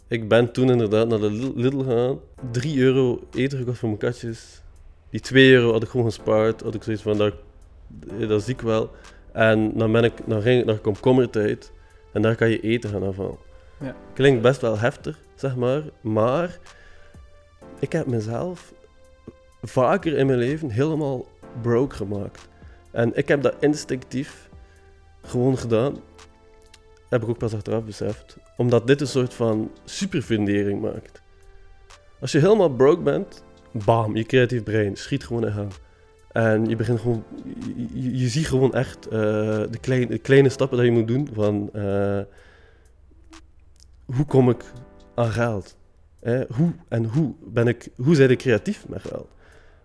ik 0.08 0.28
ben 0.28 0.52
toen 0.52 0.70
inderdaad 0.72 1.08
naar 1.08 1.20
de 1.20 1.32
Lidl- 1.56 1.80
gegaan. 1.84 2.20
3 2.52 2.80
euro 2.80 3.20
eten 3.34 3.58
gekocht 3.58 3.78
voor 3.78 3.88
mijn 3.88 4.00
katjes. 4.00 4.62
Die 5.10 5.20
2 5.20 5.52
euro 5.54 5.72
had 5.72 5.84
ik 5.84 5.90
gewoon 5.90 6.06
gespaard. 6.06 6.62
Had 6.62 6.76
ik 6.76 6.84
zoiets 6.84 7.02
van, 7.02 7.18
dat, 7.18 7.34
eh, 8.20 8.28
dat 8.28 8.44
zie 8.44 8.54
ik 8.54 8.62
wel. 8.62 8.90
En 9.32 9.72
dan, 9.78 9.92
ben 9.92 10.04
ik, 10.04 10.14
dan 10.26 10.42
ging 10.42 10.60
ik 10.60 10.66
naar 10.66 10.78
komkommertijd. 10.78 11.72
En 12.14 12.22
daar 12.22 12.36
kan 12.36 12.50
je 12.50 12.60
eten 12.60 12.90
gaan 12.90 13.04
afhalen. 13.04 13.38
Ja. 13.80 13.96
Klinkt 14.14 14.42
best 14.42 14.62
wel 14.62 14.78
heftig, 14.78 15.20
zeg 15.36 15.56
maar. 15.56 15.84
Maar 16.02 16.58
ik 17.80 17.92
heb 17.92 18.06
mezelf 18.06 18.74
vaker 19.62 20.18
in 20.18 20.26
mijn 20.26 20.40
leven 20.40 20.70
helemaal 20.70 21.28
broke 21.62 21.96
gemaakt. 21.96 22.48
En 22.92 23.18
ik 23.18 23.28
heb 23.28 23.42
dat 23.42 23.56
instinctief 23.60 24.50
gewoon 25.22 25.58
gedaan. 25.58 25.98
Heb 27.10 27.22
ik 27.22 27.30
ook 27.30 27.38
pas 27.38 27.54
achteraf 27.54 27.84
beseft. 27.84 28.38
Omdat 28.58 28.88
dit 28.88 29.02
een 29.02 29.08
soort 29.08 29.34
van 29.34 29.72
superfundering 29.84 30.82
maakt. 30.82 31.22
Als 32.20 32.32
je 32.32 32.40
helemaal 32.40 32.70
broke 32.70 33.02
bent, 33.02 33.44
bam, 33.72 34.16
je 34.16 34.24
creatief 34.24 34.64
brein 34.64 34.96
schiet 34.96 35.26
gewoon 35.26 35.46
in 35.46 35.54
gang. 35.54 35.72
En 36.32 36.66
je 36.66 36.76
begint 36.76 37.00
gewoon, 37.00 37.24
je, 37.94 38.28
ziet 38.28 38.48
gewoon 38.48 38.74
echt 38.74 39.08
eh, 39.08 39.12
de, 39.70 40.20
kleine, 40.22 40.50
stappen 40.50 40.78
dat 40.78 40.86
je 40.86 40.92
moet 40.92 41.08
doen 41.08 41.28
van 41.34 41.70
eh, 41.74 42.20
hoe 44.06 44.26
kom 44.26 44.50
ik 44.50 44.64
aan 45.16 45.32
geld? 45.32 45.78
Hoe 46.56 46.72
en 46.88 47.06
hoe 47.06 47.34
ben 47.40 47.68
ik, 47.68 47.90
hoe 47.96 48.16
zijn 48.16 48.30
ik 48.30 48.38
creatief 48.38 48.88
met 48.88 49.02
geld? 49.02 49.28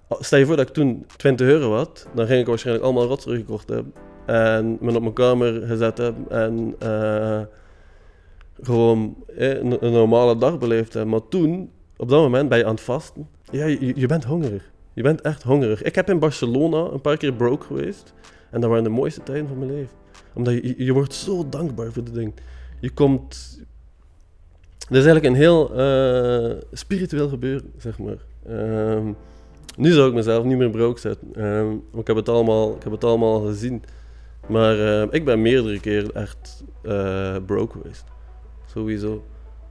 Stel 0.08 0.38
je 0.38 0.46
voor 0.46 0.56
dat 0.56 0.68
ik 0.68 0.74
toen 0.74 1.06
20 1.16 1.46
euro 1.46 1.74
had, 1.74 2.06
dan 2.14 2.26
ging 2.26 2.40
ik 2.40 2.46
waarschijnlijk 2.46 2.84
allemaal 2.84 3.06
rotzooi 3.06 3.38
gekocht 3.38 3.68
hebben. 3.68 3.92
En 4.26 4.78
me 4.80 4.94
op 4.94 5.00
mijn 5.00 5.12
kamer 5.12 5.66
gezet 5.66 5.98
hebben 5.98 6.30
en 6.30 6.74
eh, 6.78 7.40
gewoon 8.60 9.16
een, 9.26 9.84
een 9.84 9.92
normale 9.92 10.38
dag 10.38 10.58
beleefd 10.58 10.92
hebben. 10.92 11.10
Maar 11.10 11.28
toen, 11.28 11.70
op 11.96 12.08
dat 12.08 12.20
moment 12.20 12.48
ben 12.48 12.58
je 12.58 12.64
aan 12.64 12.74
het 12.74 12.80
vasten. 12.80 13.28
Ja, 13.50 13.64
je, 13.64 13.92
je 13.96 14.06
bent 14.06 14.24
hongerig. 14.24 14.70
Je 14.96 15.02
bent 15.02 15.20
echt 15.20 15.42
hongerig. 15.42 15.82
Ik 15.82 15.94
heb 15.94 16.10
in 16.10 16.18
Barcelona 16.18 16.90
een 16.92 17.00
paar 17.00 17.16
keer 17.16 17.32
broke 17.32 17.66
geweest. 17.66 18.14
En 18.50 18.60
dat 18.60 18.70
waren 18.70 18.84
de 18.84 18.90
mooiste 18.90 19.22
tijden 19.22 19.48
van 19.48 19.58
mijn 19.58 19.72
leven. 19.72 19.96
Omdat 20.34 20.54
je, 20.54 20.84
je, 20.84 20.92
wordt 20.92 21.14
zo 21.14 21.48
dankbaar 21.48 21.92
voor 21.92 22.04
de 22.04 22.10
ding. 22.10 22.34
Je 22.80 22.90
komt... 22.90 23.60
Dat 24.78 24.98
is 24.98 25.04
eigenlijk 25.04 25.26
een 25.26 25.34
heel 25.34 25.74
eh, 25.74 26.56
spiritueel 26.72 27.28
gebeuren, 27.28 27.72
zeg 27.76 27.98
maar. 27.98 28.16
Ehm, 28.46 29.12
nu 29.76 29.92
zou 29.92 30.08
ik 30.08 30.14
mezelf 30.14 30.44
niet 30.44 30.58
meer 30.58 30.70
broke 30.70 31.00
zetten. 31.00 31.28
Ehm, 31.34 31.66
want 31.66 32.00
ik 32.00 32.06
heb 32.06 32.16
het 32.16 32.28
allemaal, 32.28 32.74
ik 32.74 32.82
heb 32.82 32.92
het 32.92 33.04
allemaal 33.04 33.40
gezien. 33.40 33.82
Maar 34.48 34.78
eh, 34.78 35.08
ik 35.10 35.24
ben 35.24 35.42
meerdere 35.42 35.80
keren 35.80 36.14
echt 36.14 36.64
eh, 36.82 37.36
broke 37.46 37.78
geweest. 37.78 38.04
Sowieso. 38.66 39.24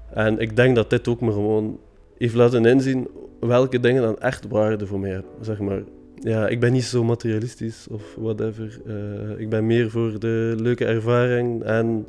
En 0.09 0.39
ik 0.39 0.55
denk 0.55 0.75
dat 0.75 0.89
dit 0.89 1.07
ook 1.07 1.21
me 1.21 1.31
gewoon 1.31 1.79
heeft 2.17 2.35
laten 2.35 2.65
inzien 2.65 3.07
welke 3.39 3.79
dingen 3.79 4.01
dan 4.01 4.19
echt 4.19 4.47
waarde 4.47 4.87
voor 4.87 4.99
mij 4.99 5.11
hebben. 5.11 5.31
Zeg 5.41 5.59
maar. 5.59 5.83
Ja, 6.19 6.47
ik 6.47 6.59
ben 6.59 6.71
niet 6.71 6.83
zo 6.83 7.03
materialistisch 7.03 7.87
of 7.89 8.15
whatever. 8.17 8.79
Eh, 8.85 9.39
ik 9.39 9.49
ben 9.49 9.65
meer 9.65 9.89
voor 9.89 10.19
de 10.19 10.55
leuke 10.57 10.85
ervaring. 10.85 11.63
En 11.63 12.07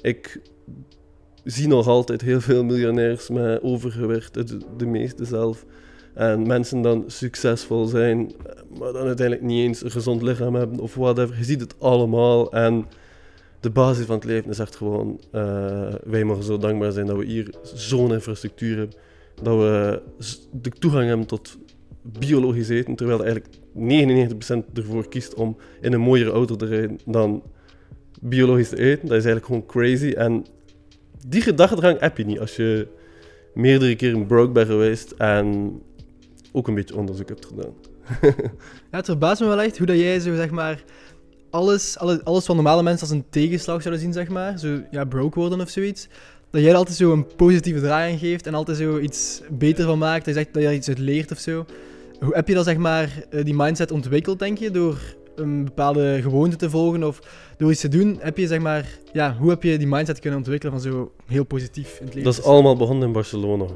ik 0.00 0.40
zie 1.44 1.68
nog 1.68 1.88
altijd 1.88 2.20
heel 2.20 2.40
veel 2.40 2.64
miljonairs 2.64 3.28
met 3.28 3.62
overgewicht, 3.62 4.34
de, 4.78 4.86
meeste 4.86 5.24
zelf. 5.24 5.64
En 6.14 6.46
mensen 6.46 6.82
dan 6.82 7.04
succesvol 7.06 7.86
zijn, 7.86 8.32
maar 8.78 8.92
dan 8.92 9.06
uiteindelijk 9.06 9.46
niet 9.46 9.66
eens 9.66 9.82
een 9.82 9.90
gezond 9.90 10.22
lichaam 10.22 10.54
hebben 10.54 10.78
of 10.78 10.94
whatever. 10.94 11.36
Je 11.38 11.44
ziet 11.44 11.60
het 11.60 11.74
allemaal. 11.78 12.52
En 12.52 12.86
de 13.60 13.70
basis 13.70 14.06
van 14.06 14.14
het 14.14 14.24
leven 14.24 14.50
is 14.50 14.58
echt 14.58 14.76
gewoon, 14.76 15.20
eh, 15.30 15.94
wij 16.04 16.24
mogen 16.24 16.44
zo 16.44 16.58
dankbaar 16.58 16.92
zijn 16.92 17.06
dat 17.06 17.16
we 17.16 17.24
hier 17.24 17.54
zo'n 17.74 18.12
infrastructuur 18.12 18.76
hebben. 18.76 18.96
Dat 19.42 19.58
we 19.58 20.02
de 20.52 20.70
toegang 20.70 21.08
hebben 21.08 21.26
tot 21.26 21.58
biologisch 22.02 22.68
eten, 22.68 22.94
terwijl 22.94 23.24
eigenlijk 23.24 23.54
99% 24.72 24.72
ervoor 24.74 25.08
kiest 25.08 25.34
om 25.34 25.56
in 25.80 25.92
een 25.92 26.00
mooiere 26.00 26.30
auto 26.30 26.56
te 26.56 26.66
rijden 26.66 26.98
dan 27.04 27.42
biologisch 28.20 28.68
te 28.68 28.76
eten. 28.76 29.08
Dat 29.08 29.16
is 29.16 29.24
eigenlijk 29.24 29.46
gewoon 29.46 29.66
crazy. 29.66 30.10
En 30.10 30.46
die 31.26 31.40
gedachtegang 31.40 32.00
heb 32.00 32.18
je 32.18 32.24
niet 32.24 32.38
als 32.38 32.56
je 32.56 32.88
meerdere 33.54 33.96
keren 33.96 34.26
broke 34.26 34.52
bent 34.52 34.68
geweest 34.68 35.10
en 35.10 35.78
ook 36.52 36.68
een 36.68 36.74
beetje 36.74 36.96
onderzoek 36.96 37.28
hebt 37.28 37.46
gedaan. 37.46 37.74
Ja, 38.90 39.00
het 39.00 39.08
verbaast 39.08 39.40
me 39.40 39.46
wel 39.46 39.60
echt 39.60 39.78
hoe 39.78 39.86
dat 39.86 39.96
jij 39.96 40.20
zo, 40.20 40.34
zeg 40.34 40.50
maar, 40.50 40.84
alles, 41.50 41.98
alles, 41.98 42.24
alles 42.24 42.46
wat 42.46 42.56
normale 42.56 42.82
mensen 42.82 43.08
als 43.08 43.16
een 43.16 43.24
tegenslag 43.30 43.82
zouden 43.82 44.02
zien, 44.02 44.12
zeg 44.12 44.28
maar, 44.28 44.58
zo, 44.58 44.80
ja, 44.90 45.04
broke 45.04 45.38
worden 45.38 45.60
of 45.60 45.68
zoiets, 45.68 46.08
dat 46.54 46.62
jij 46.62 46.72
er 46.72 46.78
altijd 46.78 46.96
zo 46.96 47.12
een 47.12 47.26
positieve 47.36 47.80
draai 47.80 48.12
aan 48.12 48.18
geeft 48.18 48.46
en 48.46 48.54
altijd 48.54 48.76
zo 48.76 48.98
iets 48.98 49.42
beter 49.50 49.84
van 49.84 49.98
maakt, 49.98 50.24
dat 50.24 50.34
je 50.34 50.40
zegt 50.40 50.54
dat 50.54 50.62
je 50.62 50.68
er 50.68 50.74
iets 50.74 50.88
uit 50.88 50.98
leert 50.98 51.30
of 51.30 51.38
zo. 51.38 51.64
Hoe 52.20 52.34
heb 52.34 52.48
je 52.48 52.54
dan, 52.54 52.64
zeg 52.64 52.76
maar, 52.76 53.24
eh, 53.30 53.44
die 53.44 53.54
mindset 53.54 53.90
ontwikkeld, 53.90 54.38
denk 54.38 54.58
je, 54.58 54.70
door 54.70 54.98
een 55.36 55.64
bepaalde 55.64 56.18
gewoonte 56.22 56.56
te 56.56 56.70
volgen 56.70 57.04
of 57.04 57.20
door 57.56 57.70
iets 57.70 57.80
te 57.80 57.88
doen? 57.88 58.18
Heb 58.20 58.38
je, 58.38 58.46
zeg 58.46 58.60
maar, 58.60 58.98
ja, 59.12 59.36
hoe 59.38 59.50
heb 59.50 59.62
je 59.62 59.78
die 59.78 59.86
mindset 59.86 60.18
kunnen 60.18 60.38
ontwikkelen 60.38 60.72
van 60.72 60.82
zo 60.82 61.12
heel 61.26 61.44
positief 61.44 61.98
in 61.98 62.04
het 62.04 62.14
leven? 62.14 62.32
Dat 62.32 62.38
is 62.38 62.44
allemaal 62.44 62.76
begonnen 62.76 63.06
in 63.06 63.12
Barcelona. 63.12 63.66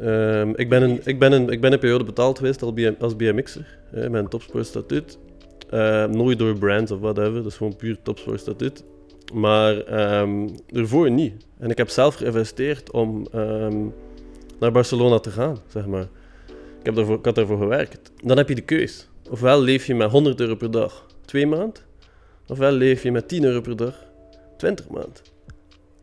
Ehm, 0.00 0.52
ik, 0.54 0.68
ben 0.68 0.82
een, 0.82 1.00
ik, 1.04 1.18
ben 1.18 1.32
een, 1.32 1.48
ik 1.48 1.60
ben 1.60 1.72
een 1.72 1.78
periode 1.78 2.04
betaald 2.04 2.38
geweest 2.38 2.62
als 3.00 3.16
BMX'er, 3.16 3.78
een 3.90 4.28
topsportstatuut. 4.28 5.18
Ehm, 5.70 6.10
nooit 6.10 6.38
door 6.38 6.58
brands 6.58 6.90
of 6.90 7.00
whatever, 7.00 7.34
dat 7.34 7.46
is 7.46 7.56
gewoon 7.56 7.76
puur 7.76 7.98
topsportstatuut. 8.02 8.84
Maar 9.32 9.76
ehm 9.80 10.48
ervoor 10.66 11.10
niet. 11.10 11.34
En 11.58 11.70
ik 11.70 11.76
heb 11.78 11.88
zelf 11.88 12.14
geïnvesteerd 12.14 12.90
om 12.90 13.26
ehm, 13.32 13.86
naar 14.58 14.72
Barcelona 14.72 15.18
te 15.18 15.30
gaan, 15.30 15.58
zeg 15.68 15.86
maar. 15.86 16.08
Ik, 16.78 16.86
heb 16.86 16.94
daarvoor, 16.94 17.18
ik 17.18 17.24
had 17.24 17.34
daarvoor 17.34 17.58
gewerkt. 17.58 18.10
Dan 18.24 18.36
heb 18.36 18.48
je 18.48 18.54
de 18.54 18.60
keus. 18.60 19.08
Ofwel 19.30 19.60
leef 19.60 19.86
je 19.86 19.94
met 19.94 20.10
100 20.10 20.40
euro 20.40 20.54
per 20.54 20.70
dag, 20.70 21.06
twee 21.24 21.46
maand. 21.46 21.84
Ofwel 22.48 22.72
leef 22.72 23.02
je 23.02 23.12
met 23.12 23.28
10 23.28 23.44
euro 23.44 23.60
per 23.60 23.76
dag, 23.76 23.94
20 24.56 24.88
maand. 24.88 25.22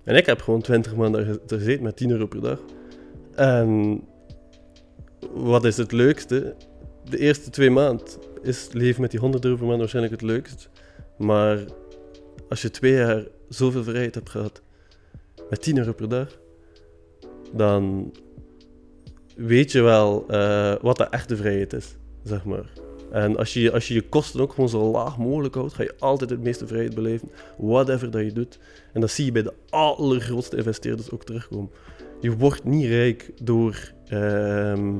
En 0.03 0.15
ik 0.15 0.25
heb 0.25 0.41
gewoon 0.41 0.61
20 0.61 0.95
maanden 0.95 1.25
ge- 1.25 1.39
gezeten 1.47 1.83
met 1.83 1.95
10 1.95 2.11
euro 2.11 2.25
per 2.27 2.41
dag. 2.41 2.59
En 3.35 4.01
wat 5.33 5.63
is 5.65 5.77
het 5.77 5.91
leukste? 5.91 6.55
De 7.09 7.17
eerste 7.19 7.49
twee 7.49 7.69
maanden 7.69 8.05
is 8.41 8.69
leven 8.71 9.01
met 9.01 9.11
die 9.11 9.19
100 9.19 9.43
euro 9.45 9.57
per 9.57 9.65
maand 9.65 9.79
waarschijnlijk 9.79 10.21
het 10.21 10.29
leukst. 10.29 10.69
Maar 11.17 11.57
als 12.49 12.61
je 12.61 12.71
twee 12.71 12.93
jaar 12.93 13.23
zoveel 13.49 13.83
vrijheid 13.83 14.15
hebt 14.15 14.29
gehad 14.29 14.61
met 15.49 15.61
10 15.61 15.77
euro 15.77 15.93
per 15.93 16.09
dag, 16.09 16.39
dan 17.53 18.13
weet 19.35 19.71
je 19.71 19.81
wel 19.81 20.25
eh, 20.27 20.75
wat 20.81 20.97
de 20.97 21.03
echte 21.03 21.35
vrijheid 21.37 21.73
is, 21.73 21.95
zeg 22.23 22.45
maar. 22.45 22.69
En 23.11 23.37
als 23.37 23.53
je, 23.53 23.71
als 23.71 23.87
je 23.87 23.93
je 23.93 24.09
kosten 24.09 24.41
ook 24.41 24.53
gewoon 24.53 24.69
zo 24.69 24.91
laag 24.91 25.17
mogelijk 25.17 25.55
houdt, 25.55 25.73
ga 25.73 25.83
je 25.83 25.95
altijd 25.99 26.29
het 26.29 26.41
meeste 26.41 26.67
vrijheid 26.67 26.95
beleven, 26.95 27.29
whatever 27.57 28.11
dat 28.11 28.21
je 28.21 28.31
doet. 28.31 28.59
En 28.93 29.01
dat 29.01 29.09
zie 29.09 29.25
je 29.25 29.31
bij 29.31 29.43
de 29.43 29.53
allergrootste 29.69 30.57
investeerders 30.57 31.11
ook 31.11 31.23
terugkomen. 31.23 31.69
Je 32.19 32.37
wordt 32.37 32.63
niet 32.63 32.85
rijk 32.85 33.31
door, 33.43 33.91
ehm, 34.07 34.93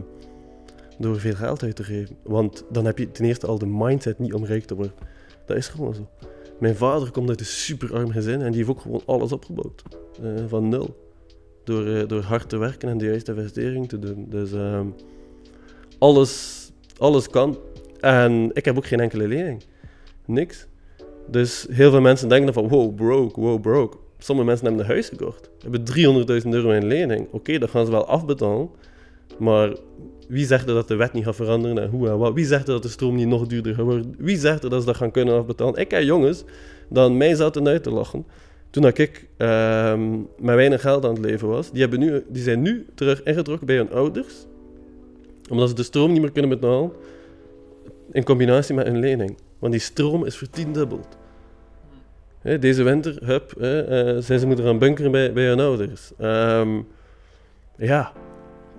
door 0.98 1.20
veel 1.20 1.36
geld 1.36 1.64
uit 1.64 1.76
te 1.76 1.84
geven. 1.84 2.18
Want 2.24 2.64
dan 2.72 2.86
heb 2.86 2.98
je 2.98 3.12
ten 3.12 3.26
eerste 3.26 3.48
al 3.48 3.58
de 3.58 3.66
mindset 3.66 4.20
niet 4.20 4.34
om 4.34 4.46
rijk 4.46 4.66
te 4.66 4.76
worden. 4.76 4.94
Dat 5.46 5.58
is 5.58 5.68
gewoon 5.68 5.94
zo. 5.94 6.10
Mijn 6.60 6.76
vader 6.76 7.12
komt 7.12 7.30
uit 7.30 7.40
een 7.40 7.46
superarm 7.46 8.12
gezin 8.12 8.42
en 8.42 8.48
die 8.52 8.56
heeft 8.56 8.70
ook 8.70 8.82
gewoon 8.82 9.02
alles 9.06 9.32
opgebouwd. 9.32 9.84
eh, 10.22 10.30
van 10.48 10.70
nul. 10.70 11.06
Door, 11.64 11.86
eh, 11.86 12.08
door 12.08 12.22
hard 12.22 12.50
te 12.50 12.58
werken 12.58 12.90
en 12.90 12.98
de 12.98 13.06
juiste 13.06 13.32
investering 13.32 13.90
te 13.90 14.00
doen. 14.00 14.26
Dus 14.30 14.52
ehm, 14.52 14.86
alles, 15.98 16.72
alles 16.98 17.30
kan. 17.30 17.58
En 18.00 18.50
ik 18.54 18.66
heb 18.66 18.78
ook 18.78 18.86
geen 18.86 19.00
enkele 19.00 19.28
lening. 19.28 19.64
Niks. 20.26 20.68
Dus 21.28 21.68
heel 21.72 21.92
veel 21.92 22.02
mensen 22.02 22.30
denken 22.30 22.54
van 22.54 22.68
wow, 22.68 22.96
broke, 22.96 23.40
wow, 23.42 23.62
broke. 23.62 23.98
Sommige 24.18 24.48
mensen 24.48 24.66
hebben 24.66 24.84
een 24.84 24.92
huis 24.92 25.10
gekocht. 25.10 25.50
Hebben 25.62 25.84
300.000 25.84 26.54
euro 26.54 26.72
in 26.72 26.88
lening. 26.88 27.28
Oké, 27.32 27.58
dat 27.58 27.70
gaan 27.70 27.86
ze 27.86 27.92
wel 27.92 28.06
afbetalen. 28.06 28.70
Maar 29.40 29.76
wie 30.28 30.46
zegt 30.46 30.68
dat 30.68 30.88
de 30.88 30.96
wet 30.96 31.14
niet 31.14 31.24
gaat 31.24 31.36
veranderen 31.36 31.78
en 31.78 31.90
hoe 31.90 32.10
en 32.10 32.18
wat? 32.18 32.34
Wie 32.34 32.46
zegt 32.46 32.66
dat 32.66 32.84
de 32.84 32.90
stroom 32.90 33.16
niet 33.16 33.28
nog 33.28 33.48
duurder 33.48 33.76
gaat 33.76 33.86
worden? 33.86 34.16
Wie 34.18 34.38
zegt 34.38 34.62
dat 34.62 34.80
ze 34.80 34.86
dat 34.86 34.96
gaan 34.96 35.12
kunnen 35.12 35.38
afbetalen? 35.38 35.80
Ik 35.80 35.92
heb 35.92 36.02
jongens 36.02 36.44
dan 36.90 37.18
mij 37.18 37.36
zaten 37.36 37.68
uit 37.68 37.84
te 37.84 37.92
lachen. 37.92 38.26
Toen 38.70 38.88
ik 38.88 39.28
ehm, 39.38 40.12
met 40.40 40.56
weinig 40.56 40.82
geld 40.82 41.06
aan 41.06 41.14
het 41.14 41.26
leven 41.26 41.48
was. 41.48 41.72
Die, 41.72 41.82
hebben 41.82 42.00
nu, 42.00 42.24
die 42.28 42.44
zijn 42.44 42.62
nu 42.62 42.86
terug 42.96 43.24
ingetrokken 43.24 43.68
bij 43.68 43.76
hun 43.76 43.92
ouders. 43.92 44.46
Omdat 45.50 45.70
ze 45.70 45.76
de 45.76 45.84
stroom 45.84 46.12
niet 46.12 46.22
meer 46.22 46.32
kunnen 46.32 46.50
betalen. 46.50 46.92
In 48.12 48.24
combinatie 48.24 48.76
met 48.76 48.88
hun 48.88 49.00
lening. 49.00 49.38
Want 49.60 49.72
die 49.72 49.82
stroom 49.82 50.26
is 50.26 50.38
vertiendubbeld. 50.38 51.18
Deze 52.60 52.84
winter, 52.84 53.18
hup, 53.24 53.52
eh, 53.52 53.68
zijn 54.20 54.40
ze 54.40 54.48
moeten 54.48 54.66
gaan 54.66 54.80
bunkeren 54.80 55.12
bij, 55.12 55.34
bij 55.34 55.48
hun 55.48 55.60
ouders. 55.60 56.12
Ehm, 56.18 56.82
ja, 57.78 58.14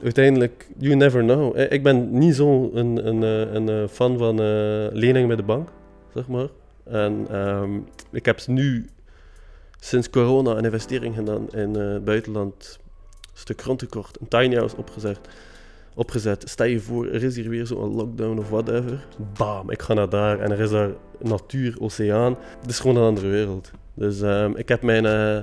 uiteindelijk, 0.03 0.67
you 0.79 0.95
never 0.95 1.23
know. 1.23 1.59
Ik 1.59 1.83
ben 1.83 2.19
niet 2.19 2.35
zo 2.35 2.71
een, 2.75 3.07
een, 3.07 3.23
eh, 3.23 3.55
een 3.55 3.69
eh, 3.69 3.89
fan 3.89 4.19
van 4.19 4.41
eh 4.41 4.87
leningen 4.93 5.27
bij 5.27 5.37
de 5.37 5.43
bank, 5.43 5.69
zeg 6.15 6.29
maar. 6.29 6.49
En 6.85 7.27
ehm, 7.31 7.79
ik 8.11 8.25
heb 8.25 8.47
nu 8.47 8.89
sinds 9.81 10.11
corona 10.11 10.51
een 10.51 10.65
investering 10.65 11.15
gedaan 11.15 11.51
in 11.51 11.75
het 11.75 12.05
buitenland. 12.05 12.79
Een 13.21 13.39
stuk 13.39 13.63
grond 13.63 13.83
gekocht, 13.83 14.21
een 14.21 14.29
tiny 14.29 14.55
house 14.55 14.77
opgezet. 14.77 15.19
opgezet. 15.95 16.49
Stel 16.49 16.67
je 16.67 16.81
voor, 16.81 17.07
er 17.07 17.23
is 17.23 17.37
hier 17.37 17.49
weer 17.49 17.67
zo'n 17.67 17.95
lockdown 17.95 18.39
of 18.39 18.49
whatever. 18.51 19.07
Bam, 19.39 19.71
ik 19.71 19.83
ga 19.83 19.95
naar 19.95 20.09
daar 20.09 20.41
en 20.41 20.51
er 20.51 20.61
is 20.61 20.71
daar 20.71 20.91
natuur, 21.19 21.77
oceaan. 21.81 22.37
Het 22.61 22.71
is 22.71 22.81
gewoon 22.81 22.97
een 22.97 23.03
andere 23.03 23.29
wereld. 23.29 23.71
Dus 23.95 24.21
ehm, 24.21 24.53
ik 24.57 24.69
heb 24.69 24.83
mijn, 24.83 25.07
eh, 25.07 25.39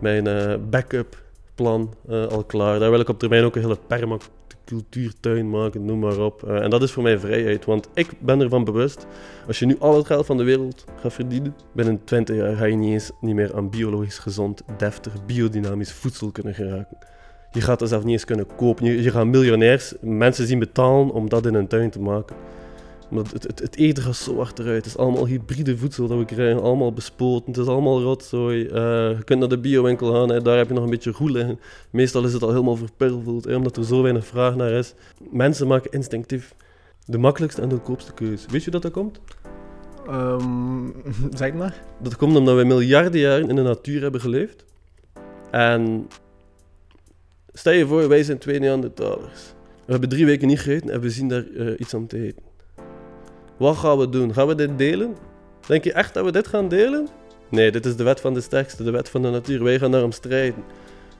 mijn 0.00 0.24
backup 0.70 1.16
plan 1.60 1.94
eh, 2.08 2.26
al 2.26 2.44
klaar. 2.44 2.78
Daar 2.78 2.90
wil 2.90 3.00
ik 3.00 3.08
op 3.08 3.18
termijn 3.18 3.44
ook 3.44 3.56
een 3.56 3.62
hele 3.62 3.78
permacultuurtuin 3.86 5.50
maken, 5.50 5.84
noem 5.84 5.98
maar 5.98 6.18
op. 6.18 6.42
Eh, 6.42 6.62
en 6.62 6.70
dat 6.70 6.82
is 6.82 6.92
voor 6.92 7.02
mij 7.02 7.18
vrijheid, 7.18 7.64
want 7.64 7.88
ik 7.94 8.12
ben 8.18 8.40
ervan 8.40 8.64
bewust, 8.64 9.06
als 9.46 9.58
je 9.58 9.66
nu 9.66 9.76
al 9.78 9.96
het 9.96 10.06
geld 10.06 10.26
van 10.26 10.36
de 10.36 10.42
wereld 10.42 10.84
gaat 11.00 11.12
verdienen, 11.12 11.54
binnen 11.72 12.00
20 12.04 12.36
jaar 12.36 12.56
ga 12.56 12.64
je 12.64 12.76
niet 12.76 12.92
eens 12.92 13.10
niet 13.20 13.34
meer 13.34 13.56
aan 13.56 13.70
biologisch 13.70 14.18
gezond, 14.18 14.62
deftig, 14.76 15.26
biodynamisch 15.26 15.92
voedsel 15.92 16.30
kunnen 16.30 16.54
geraken. 16.54 16.98
Je 17.52 17.60
gaat 17.60 17.78
dat 17.78 17.88
zelf 17.88 18.04
niet 18.04 18.12
eens 18.12 18.24
kunnen 18.24 18.46
kopen. 18.56 18.84
Je, 18.84 19.02
je 19.02 19.10
gaat 19.10 19.26
miljonairs 19.26 19.94
mensen 20.00 20.46
zien 20.46 20.58
betalen 20.58 21.10
om 21.10 21.28
dat 21.28 21.46
in 21.46 21.54
een 21.54 21.66
tuin 21.66 21.90
te 21.90 22.00
maken. 22.00 22.36
Het, 23.14 23.42
het, 23.42 23.58
het 23.58 23.76
eten 23.76 24.02
gaat 24.02 24.16
zo 24.16 24.40
achteruit. 24.40 24.76
Het 24.76 24.86
is 24.86 24.96
allemaal 24.96 25.26
hybride 25.26 25.76
voedsel 25.76 26.06
dat 26.06 26.18
we 26.18 26.24
krijgen. 26.24 26.62
Allemaal 26.62 26.92
bespoten. 26.92 27.46
Het 27.46 27.56
is 27.56 27.66
allemaal 27.66 28.02
rotzooi. 28.02 28.66
Eh, 28.66 28.72
je 29.16 29.22
kunt 29.24 29.38
naar 29.38 29.48
de 29.48 29.58
biowinkel 29.58 30.12
gaan. 30.12 30.28
Hè, 30.28 30.42
daar 30.42 30.56
heb 30.56 30.68
je 30.68 30.74
nog 30.74 30.84
een 30.84 30.90
beetje 30.90 31.12
roe 31.16 31.30
liggen. 31.30 31.60
Meestal 31.90 32.24
is 32.24 32.32
het 32.32 32.42
al 32.42 32.50
helemaal 32.50 32.76
verpulverd. 32.76 33.44
Hè, 33.44 33.54
omdat 33.54 33.76
er 33.76 33.84
zo 33.84 34.02
weinig 34.02 34.26
vraag 34.26 34.56
naar 34.56 34.70
is. 34.70 34.94
Mensen 35.30 35.66
maken 35.66 35.90
instinctief 35.90 36.54
de 37.04 37.18
makkelijkste 37.18 37.62
en 37.62 37.68
de 37.68 37.74
goedkoopste 37.74 38.12
keuze. 38.12 38.46
Weet 38.50 38.64
je 38.64 38.70
dat 38.70 38.82
dat 38.82 38.92
komt? 38.92 39.20
Ehm, 40.06 40.88
zeg 41.40 41.52
maar. 41.54 41.82
Dat 42.02 42.16
komt 42.16 42.36
omdat 42.36 42.54
wij 42.54 42.64
miljarden 42.64 43.20
jaren 43.20 43.48
in 43.48 43.56
de 43.56 43.62
natuur 43.62 44.02
hebben 44.02 44.20
geleefd. 44.20 44.64
En 45.50 46.08
stel 47.52 47.72
je 47.72 47.86
voor, 47.86 48.08
wij 48.08 48.22
zijn 48.22 48.38
twee 48.38 48.58
Neandertalers. 48.58 49.54
We 49.84 49.92
hebben 49.92 50.08
drie 50.08 50.26
weken 50.26 50.48
niet 50.48 50.60
gegeten 50.60 50.90
en 50.90 51.00
we 51.00 51.10
zien 51.10 51.28
daar 51.28 51.44
eh, 51.56 51.72
iets 51.78 51.94
aan 51.94 52.06
te 52.06 52.22
eten. 52.22 52.49
Wat 53.60 53.76
gaan 53.76 53.98
we 53.98 54.08
doen? 54.08 54.32
Gaan 54.34 54.46
we 54.46 54.54
dit 54.54 54.78
delen? 54.78 55.16
Denk 55.66 55.84
je 55.84 55.92
echt 55.92 56.14
dat 56.14 56.24
we 56.24 56.32
dit 56.32 56.48
gaan 56.48 56.68
delen? 56.68 57.08
Nee, 57.48 57.70
dit 57.70 57.86
is 57.86 57.96
de 57.96 58.02
wet 58.02 58.20
van 58.20 58.34
de 58.34 58.40
sterkste, 58.40 58.84
de 58.84 58.90
wet 58.90 59.08
van 59.08 59.22
de 59.22 59.30
natuur. 59.30 59.62
Wij 59.62 59.78
gaan 59.78 59.90
daarom 59.90 60.12
strijden. 60.12 60.64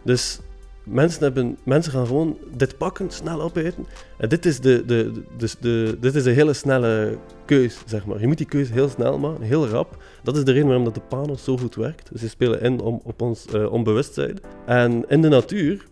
Dus 0.05 0.41
mensen, 0.85 1.23
hebben, 1.23 1.59
mensen 1.65 1.93
gaan 1.93 2.07
gewoon 2.07 2.39
dit 2.57 2.79
pakken, 2.79 3.11
snel 3.11 3.41
opeten. 3.41 3.87
En 4.19 4.29
dit 4.29 4.47
is 4.47 4.61
de, 4.61 4.85
de, 4.87 5.13
de, 5.13 5.23
dus 5.37 5.57
de, 5.57 5.97
dit 6.01 6.15
is 6.15 6.25
een 6.25 6.35
hele 6.35 6.53
snelle 6.53 7.19
keus, 7.45 7.83
zeg 7.87 8.07
maar. 8.07 8.21
Je 8.21 8.27
moet 8.27 8.39
die 8.39 8.47
keus 8.47 8.71
heel 8.71 8.89
snel 8.89 9.19
maken, 9.19 9.43
heel 9.43 9.69
rap. 9.69 10.03
Dat 10.23 10.37
is 10.37 10.45
de 10.45 10.53
reden 10.53 10.67
waarom 10.67 10.85
dat 10.85 10.95
de 10.95 11.03
panos 11.09 11.45
zo 11.45 11.57
goed 11.57 11.75
werkt. 11.75 12.11
Ze 12.19 12.29
spelen 12.29 12.61
in 12.61 12.81
om, 12.81 13.01
op 13.05 13.23
ons 13.23 13.47
uh, 13.55 13.73
onbewustzijn. 13.73 14.39
En 14.67 15.05
in 15.09 15.23
de 15.23 15.29
natuur 15.29 15.87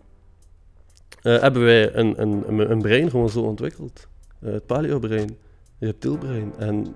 uh, 1.23 1.41
hebben 1.41 1.65
wij 1.65 1.95
een, 1.95 2.23
een, 2.23 2.71
een 2.71 2.83
brein 2.83 3.11
gewoon 3.11 3.31
zo 3.31 3.41
ontwikkeld. 3.41 4.09
Uh, 4.41 4.53
het 4.53 4.67
paleo-brein 4.67 5.37
reptielbrein. 5.79 6.53
En 6.59 6.95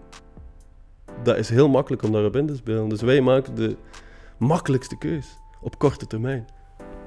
dat 1.22 1.36
is 1.36 1.48
heel 1.48 1.68
makkelijk 1.68 2.02
om 2.02 2.12
daarop 2.12 2.36
in 2.36 2.46
te 2.46 2.56
spelen. 2.56 2.88
Dus 2.88 3.00
wij 3.00 3.20
maken 3.20 3.54
de 3.54 3.76
makkelijkste 4.38 4.98
keus 4.98 5.38
op 5.60 5.78
korte 5.78 6.06
termijn. 6.06 6.46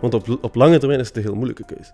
Want 0.01 0.13
op, 0.13 0.37
op 0.41 0.55
lange 0.55 0.77
termijn 0.77 0.99
is 0.99 1.07
het 1.07 1.17
een 1.17 1.23
heel 1.23 1.35
moeilijke 1.35 1.65
keus. 1.65 1.93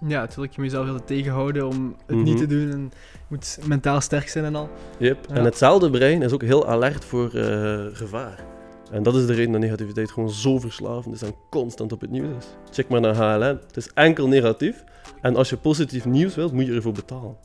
Ja, 0.00 0.20
natuurlijk. 0.20 0.54
Je 0.54 0.60
moet 0.60 0.70
jezelf 0.70 0.86
heel 0.86 1.04
tegenhouden 1.04 1.66
om 1.66 1.96
het 2.06 2.16
niet 2.16 2.36
te 2.36 2.46
doen. 2.46 2.70
En 2.70 2.90
je 3.12 3.24
moet 3.28 3.58
mentaal 3.66 4.00
sterk 4.00 4.28
zijn 4.28 4.44
en 4.44 4.54
al. 4.54 4.68
Yep. 4.98 5.26
En 5.26 5.44
hetzelfde 5.44 5.90
brein 5.90 6.22
is 6.22 6.32
ook 6.32 6.42
heel 6.42 6.68
alert 6.68 7.04
voor 7.04 7.34
uh, 7.34 7.86
gevaar. 7.92 8.44
En 8.90 9.02
dat 9.02 9.14
is 9.14 9.26
de 9.26 9.34
reden 9.34 9.52
dat 9.52 9.60
negativiteit 9.60 10.10
gewoon 10.10 10.30
zo 10.30 10.58
verslavend 10.58 11.14
is 11.14 11.22
en 11.22 11.34
constant 11.50 11.92
op 11.92 12.00
het 12.00 12.10
nieuws 12.10 12.36
is. 12.38 12.46
Check 12.70 12.88
maar 12.88 13.00
naar 13.00 13.14
HLN. 13.14 13.60
Het 13.66 13.76
is 13.76 13.90
enkel 13.94 14.28
negatief. 14.28 14.84
En 15.20 15.36
als 15.36 15.50
je 15.50 15.56
positief 15.56 16.04
nieuws 16.04 16.34
wilt, 16.34 16.52
moet 16.52 16.66
je 16.66 16.72
ervoor 16.72 16.92
betalen. 16.92 17.36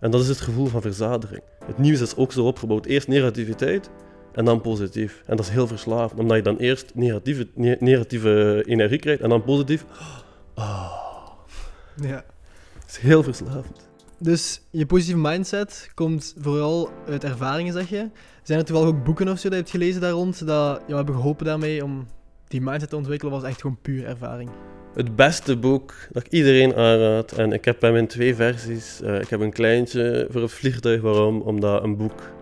En 0.00 0.10
dat 0.10 0.20
is 0.20 0.28
het 0.28 0.40
gevoel 0.40 0.66
van 0.66 0.80
verzadiging. 0.80 1.42
Het 1.64 1.78
nieuws 1.78 2.00
is 2.00 2.16
ook 2.16 2.32
zo 2.32 2.46
opgebouwd. 2.46 2.86
Eerst 2.86 3.08
negativiteit 3.08 3.90
en 4.32 4.44
dan 4.44 4.60
positief. 4.60 5.22
En 5.26 5.36
dat 5.36 5.46
is 5.46 5.52
heel 5.52 5.66
verslavend, 5.66 6.20
omdat 6.20 6.36
je 6.36 6.42
dan 6.42 6.56
eerst 6.56 6.94
negatieve, 6.94 7.48
negatieve 7.80 8.62
energie 8.66 8.98
krijgt 8.98 9.22
en 9.22 9.28
dan 9.28 9.44
positief. 9.44 9.84
Oh. 10.54 10.92
Ja. 12.00 12.24
Het 12.80 12.90
is 12.90 12.96
heel 12.96 13.22
verslavend. 13.22 13.88
Dus 14.18 14.60
je 14.70 14.86
positieve 14.86 15.20
mindset 15.20 15.90
komt 15.94 16.34
vooral 16.38 16.90
uit 17.08 17.24
ervaringen, 17.24 17.72
zeg 17.72 17.88
je. 17.88 18.10
Zijn 18.42 18.58
er 18.58 18.64
toevallig 18.64 18.90
ook 18.90 19.04
boeken 19.04 19.28
of 19.28 19.38
zo 19.38 19.42
dat 19.42 19.52
je 19.52 19.58
hebt 19.58 19.70
gelezen 19.70 20.00
daar 20.00 20.10
rond, 20.10 20.46
dat 20.46 20.80
jou 20.86 20.96
hebben 20.96 21.14
geholpen 21.14 21.46
daarmee 21.46 21.84
om 21.84 22.06
die 22.48 22.60
mindset 22.60 22.90
te 22.90 22.96
ontwikkelen, 22.96 23.32
was 23.32 23.42
echt 23.42 23.60
gewoon 23.60 23.78
puur 23.82 24.06
ervaring? 24.06 24.50
Het 24.98 25.16
beste 25.16 25.56
boek 25.56 25.94
dat 26.12 26.26
ik 26.26 26.32
iedereen 26.32 26.74
aanraad. 26.74 27.32
En 27.32 27.52
ik 27.52 27.64
heb 27.64 27.80
hem 27.80 27.96
in 27.96 28.06
twee 28.06 28.34
versies. 28.34 29.00
Uh, 29.02 29.20
ik 29.20 29.28
heb 29.28 29.40
een 29.40 29.52
kleintje 29.52 30.26
voor 30.30 30.42
het 30.42 30.52
vliegtuig. 30.52 31.00
Waarom? 31.00 31.40
Omdat 31.40 31.82
een 31.82 31.96
boek... 31.96 32.32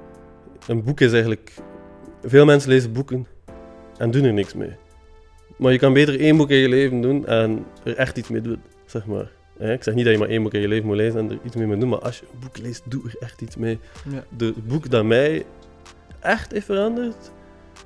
Een 0.67 0.83
boek 0.83 1.01
is 1.01 1.13
eigenlijk... 1.13 1.53
Veel 2.23 2.45
mensen 2.45 2.71
lezen 2.71 2.93
boeken 2.93 3.27
en 3.99 4.11
doen 4.11 4.25
er 4.25 4.33
niks 4.33 4.55
mee. 4.55 4.73
Maar 5.57 5.73
je 5.73 5.79
kan 5.79 5.93
beter 5.93 6.21
één 6.21 6.37
boek 6.37 6.51
in 6.51 6.57
je 6.57 6.69
leven 6.69 7.01
doen 7.01 7.27
en 7.27 7.65
er 7.85 7.97
echt 7.97 8.19
iets 8.19 8.29
mee 8.29 8.41
doen, 8.41 8.63
zeg 8.87 9.07
maar. 9.07 9.31
Ik 9.59 9.83
zeg 9.83 9.95
niet 9.95 10.05
dat 10.05 10.13
je 10.13 10.19
maar 10.19 10.29
één 10.29 10.43
boek 10.43 10.55
in 10.55 10.61
je 10.61 10.69
leven 10.69 10.87
moet 10.87 10.97
lezen 10.97 11.19
en 11.19 11.31
er 11.31 11.39
iets 11.45 11.57
mee 11.57 11.67
moet 11.67 11.81
doen, 11.81 11.89
maar 11.89 11.99
als 11.99 12.19
je 12.19 12.27
een 12.33 12.39
boek 12.41 12.59
leest, 12.59 12.83
doe 12.85 13.05
er 13.05 13.17
echt 13.21 13.41
iets 13.41 13.57
mee. 13.57 13.79
Ja. 14.11 14.25
De 14.37 14.55
boek 14.67 14.91
dat 14.91 15.05
mij 15.05 15.45
echt 16.21 16.53
heeft 16.53 16.67
veranderd, 16.67 17.31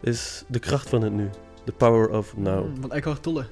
is 0.01 0.45
De 0.49 0.59
Kracht 0.59 0.89
van 0.89 1.03
het 1.03 1.13
Nu. 1.13 1.29
The 1.65 1.73
Power 1.73 2.11
of 2.11 2.37
Now. 2.37 2.67
Mm, 2.67 2.81
van 2.81 2.93
Eckhart 2.93 3.23
Tolle. 3.23 3.45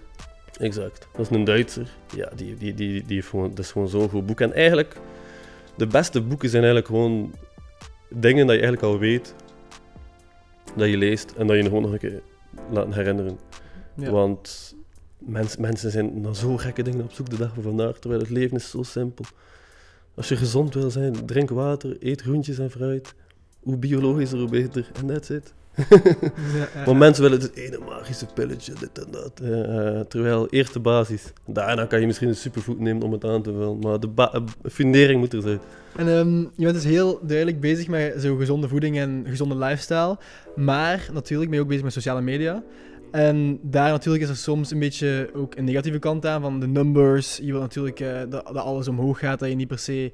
Exact. 0.57 1.09
Dat 1.13 1.31
is 1.31 1.37
een 1.37 1.45
Duitser. 1.45 1.89
Ja, 2.17 2.31
die, 2.37 2.57
die, 2.57 2.75
die, 2.75 3.05
die 3.07 3.23
gewoon, 3.23 3.49
dat 3.49 3.59
is 3.59 3.71
gewoon 3.71 3.89
zo'n 3.89 4.09
goed 4.09 4.27
boek. 4.27 4.41
En 4.41 4.53
eigenlijk, 4.53 4.97
de 5.77 5.87
beste 5.87 6.21
boeken 6.21 6.49
zijn 6.49 6.63
eigenlijk 6.65 6.95
gewoon 6.95 7.35
dingen 8.11 8.47
dat 8.47 8.57
je 8.57 8.63
eigenlijk 8.63 8.83
al 8.83 8.99
weet, 8.99 9.35
dat 10.77 10.89
je 10.89 10.97
leest 10.97 11.33
en 11.37 11.47
dat 11.47 11.57
je 11.57 11.63
gewoon 11.63 11.83
nog 11.83 11.93
een 11.93 11.99
keer 11.99 12.23
laten 12.71 12.93
herinneren. 12.93 13.39
Ja. 13.95 14.11
Want 14.11 14.75
mens, 15.19 15.57
mensen 15.57 15.91
zijn 15.91 16.21
naar 16.21 16.37
zo 16.37 16.57
gekke 16.57 16.83
dingen 16.83 17.05
op 17.05 17.13
zoek 17.13 17.31
de 17.31 17.37
dag 17.37 17.55
van 17.55 17.63
vandaag, 17.63 17.99
terwijl 17.99 18.21
het 18.21 18.31
leven 18.31 18.57
is 18.57 18.71
zo 18.71 18.83
simpel. 18.83 19.25
Als 20.15 20.29
je 20.29 20.37
gezond 20.37 20.75
wil 20.75 20.91
zijn, 20.91 21.27
drink 21.27 21.51
water, 21.51 21.97
eet 22.01 22.21
groentjes 22.21 22.59
en 22.59 22.71
fruit. 22.71 23.15
Hoe 23.61 23.77
biologischer, 23.77 24.39
hoe 24.39 24.49
beter. 24.49 24.91
En 24.95 25.07
that's 25.07 25.29
it. 25.31 25.55
Ja, 26.55 26.85
Want 26.87 26.99
mensen 26.99 27.23
willen 27.23 27.41
het 27.41 27.55
ene 27.55 27.79
magische 27.79 28.27
pilletje, 28.35 28.73
dit 28.79 29.05
en 29.05 29.11
dat. 29.11 29.33
Uh, 29.43 30.01
terwijl 30.01 30.49
eerst 30.49 30.73
de 30.73 30.81
basis. 30.81 31.33
Daarna 31.47 31.85
kan 31.85 32.01
je 32.01 32.07
misschien 32.07 32.29
een 32.29 32.37
superfood 32.37 32.79
nemen 32.79 33.03
om 33.03 33.13
het 33.13 33.25
aan 33.25 33.43
te 33.43 33.53
vullen. 33.53 33.79
Maar 33.79 34.01
de 34.01 34.09
eh, 34.15 34.41
fundering 34.71 35.21
moet 35.21 35.33
er 35.33 35.43
zijn. 35.43 35.61
En 35.97 36.09
um, 36.09 36.41
je 36.57 36.65
bent 36.65 36.75
dus 36.75 36.85
heel 36.85 37.21
duidelijk 37.23 37.61
bezig 37.61 37.89
met 37.89 38.15
zo 38.21 38.37
gezonde 38.37 38.69
voeding 38.69 38.99
en 38.99 39.25
gezonde 39.27 39.57
lifestyle. 39.57 40.19
Maar 40.57 41.09
natuurlijk 41.13 41.49
ben 41.49 41.59
je 41.59 41.65
ook 41.65 41.71
bezig 41.71 41.85
met 41.85 41.93
sociale 41.93 42.21
media. 42.21 42.63
En 43.11 43.59
daar 43.63 43.91
natuurlijk 43.91 44.25
is 44.25 44.31
er 44.31 44.37
soms 44.37 44.71
een 44.71 44.79
beetje 44.79 45.31
ook 45.35 45.57
een 45.57 45.65
negatieve 45.65 45.99
kant 45.99 46.27
aan 46.27 46.41
van 46.41 46.61
de 46.61 46.67
numbers. 46.67 47.37
Je 47.37 47.53
wil 47.53 47.61
natuurlijk 47.61 48.01
uh, 48.01 48.21
dat, 48.29 48.55
alles 48.55 48.89
omhoog 48.89 49.19
gaat, 49.19 49.39
dat 49.39 49.49
je 49.49 49.55
niet 49.55 49.69
per 49.69 49.79
se 49.79 50.13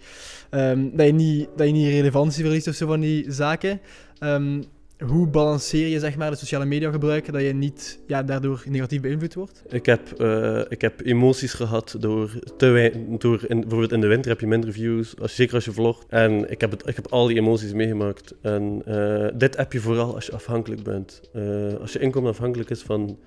um, 0.51 0.97
dat, 0.97 1.07
je 1.07 1.13
niet, 1.13 1.49
dat 1.57 1.67
je 1.67 1.73
niet 1.73 1.89
relevantie 1.89 2.45
verliest 2.45 2.69
of 2.69 2.75
zo 2.75 2.87
van 2.87 3.01
die 3.01 3.33
zaken. 3.33 3.81
Um, 4.21 4.65
hoe 4.99 5.27
balanceer 5.27 5.87
je 5.87 5.99
zeg 5.99 6.17
maar, 6.17 6.31
de 6.31 6.37
sociale 6.37 6.65
media 6.65 6.91
gebruiken 6.91 7.33
dat 7.33 7.43
je 7.43 7.55
niet 7.55 7.99
ja, 8.07 8.23
daardoor 8.23 8.65
negatief 8.69 9.01
beïnvloed 9.01 9.35
wordt? 9.35 9.63
Ik 9.69 9.87
heb, 9.87 10.21
uh, 10.21 10.61
ik 10.69 10.81
heb 10.81 11.01
emoties 11.05 11.53
gehad 11.53 11.97
door 11.99 12.31
te 12.57 12.93
door 13.19 13.45
in, 13.49 13.61
bijvoorbeeld 13.61 13.93
in 13.93 14.01
de 14.01 14.07
winter 14.07 14.31
heb 14.31 14.41
je 14.41 14.47
minder 14.47 14.73
views, 14.73 15.19
als, 15.21 15.35
zeker 15.35 15.55
als 15.55 15.65
je 15.65 15.73
vlogt. 15.73 16.07
En 16.09 16.51
ik 16.51 16.61
heb, 16.61 16.71
het, 16.71 16.87
ik 16.87 16.97
heb 16.97 17.07
al 17.11 17.27
die 17.27 17.37
emoties 17.37 17.73
meegemaakt. 17.73 18.35
En 18.41 18.83
uh, 18.89 19.29
dit 19.35 19.57
heb 19.57 19.73
je 19.73 19.81
vooral 19.81 20.15
als 20.15 20.27
je 20.27 20.33
afhankelijk 20.33 20.83
bent. 20.83 21.21
Uh, 21.33 21.75
als 21.75 21.93
je 21.93 21.99
inkomen 21.99 22.31
afhankelijk 22.31 22.71
is 22.71 22.83
van 22.83 23.19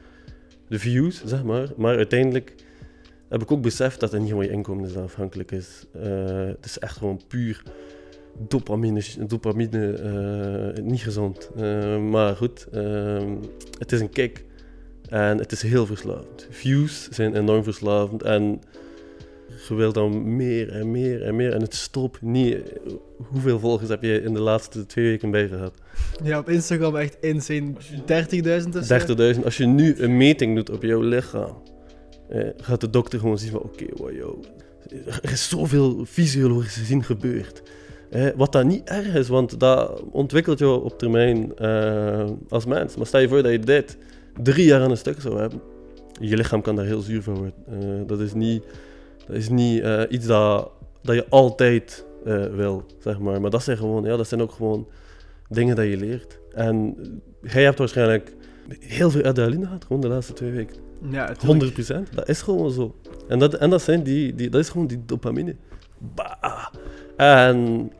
de 0.67 0.79
views, 0.79 1.23
zeg 1.25 1.43
maar. 1.43 1.67
Maar 1.77 1.95
uiteindelijk 1.95 2.55
heb 3.29 3.41
ik 3.41 3.51
ook 3.51 3.61
beseft 3.61 3.99
dat 3.99 4.11
het 4.11 4.21
niet 4.21 4.29
gewoon 4.29 4.45
je 4.45 4.51
inkomen 4.51 5.03
afhankelijk 5.03 5.51
is. 5.51 5.85
het 5.97 6.65
is 6.65 6.79
echt 6.79 6.97
gewoon 6.97 7.21
puur 7.27 7.63
dopamine, 8.47 9.01
dopamine 9.27 9.99
uh, 10.77 10.83
niet 10.83 11.01
gezond. 11.01 11.49
Uh, 11.57 11.99
maar 11.99 12.35
goed, 12.35 12.67
uh, 12.73 13.21
het 13.79 13.91
is 13.91 13.99
een 13.99 14.09
kick. 14.09 14.45
En 15.09 15.37
het 15.37 15.51
is 15.51 15.61
heel 15.61 15.85
verslavend. 15.85 16.47
Views 16.49 17.09
zijn 17.09 17.35
enorm 17.35 17.63
verslavend. 17.63 18.23
En 18.23 18.61
je 19.67 19.75
wilt 19.75 19.93
dan 19.93 20.35
meer 20.35 20.69
en 20.69 20.91
meer 20.91 21.23
en 21.23 21.35
meer. 21.35 21.53
En 21.53 21.61
het 21.61 21.75
stopt 21.75 22.21
niet. 22.21 22.57
Hoeveel 23.17 23.59
volgers 23.59 23.89
heb 23.89 24.03
je 24.03 24.21
in 24.21 24.33
de 24.33 24.39
laatste 24.39 24.85
twee 24.85 25.05
weken 25.05 25.31
bij 25.31 25.47
gehad? 25.47 25.73
Ja, 26.23 26.39
op 26.39 26.49
Instagram 26.49 26.95
echt 26.95 27.17
insane. 27.21 27.73
30.000 27.73 29.35
30.000. 29.37 29.43
Als 29.43 29.57
je 29.57 29.65
nu 29.65 29.95
een 29.99 30.17
meting 30.17 30.55
doet 30.55 30.69
op 30.69 30.83
jouw 30.83 31.01
lichaam, 31.01 31.55
eh, 32.29 32.47
gaat 32.57 32.81
de 32.81 32.89
dokter 32.89 33.19
gewoon 33.19 33.37
zien 33.37 33.51
van 33.51 33.59
oké, 33.59 33.83
okay, 33.83 34.13
wow, 34.13 34.43
er 35.21 35.31
is 35.31 35.49
zoveel 35.49 36.05
fysiologisch 36.05 36.75
gezien 36.75 37.03
gebeurd 37.03 37.61
wat 38.35 38.51
dat 38.51 38.65
niet 38.65 38.89
erg 38.89 39.13
is, 39.15 39.27
want 39.27 39.59
dat 39.59 40.03
ontwikkelt 40.11 40.59
je 40.59 40.69
op 40.69 40.99
termijn 40.99 41.51
uh, 41.61 42.25
als 42.49 42.65
mens. 42.65 42.95
Maar 42.95 43.05
stel 43.05 43.19
je 43.19 43.27
voor 43.27 43.43
dat 43.43 43.51
je 43.51 43.59
dit 43.59 43.97
drie 44.41 44.65
jaar 44.65 44.81
aan 44.81 44.91
een 44.91 44.97
stuk 44.97 45.21
zou 45.21 45.39
hebben. 45.39 45.61
Je 46.19 46.37
lichaam 46.37 46.61
kan 46.61 46.75
daar 46.75 46.85
heel 46.85 47.01
zuur 47.01 47.23
van 47.23 47.35
worden. 47.35 47.53
Uh, 47.69 48.07
dat 48.07 48.19
is 48.19 48.33
niet, 48.33 48.63
dat 49.27 49.35
is 49.35 49.49
niet 49.49 49.83
uh, 49.83 50.01
iets 50.09 50.25
dat, 50.25 50.71
dat 51.01 51.15
je 51.15 51.25
altijd 51.29 52.05
wil, 52.51 52.85
zeg 52.99 53.19
maar. 53.19 53.41
Maar 53.41 53.49
dat 53.49 53.63
zijn, 53.63 53.77
gewoon, 53.77 54.03
ja, 54.03 54.17
dat 54.17 54.27
zijn 54.27 54.41
ook 54.41 54.51
gewoon 54.51 54.87
dingen 55.49 55.75
dat 55.75 55.85
je 55.85 55.97
leert. 55.97 56.39
En 56.53 56.95
jij 57.41 57.63
hebt 57.63 57.77
waarschijnlijk 57.77 58.35
heel 58.79 59.09
veel 59.09 59.23
adrenaline 59.23 59.65
gehad, 59.65 59.85
gewoon 59.85 60.01
de 60.01 60.07
laatste 60.07 60.33
twee 60.33 60.51
weken. 60.51 60.75
Ja, 61.09 61.35
100%, 61.35 62.09
dat 62.13 62.29
is 62.29 62.41
gewoon 62.41 62.71
zo. 62.71 62.95
En 63.27 63.39
dat, 63.39 63.53
en 63.53 63.69
dat, 63.69 63.81
zijn 63.81 64.03
die, 64.03 64.35
die, 64.35 64.49
dat 64.49 64.61
is 64.61 64.69
gewoon 64.69 64.87
die 64.87 65.01
dopamine. 65.05 65.55
Bah. 66.15 66.67
En 67.17 67.91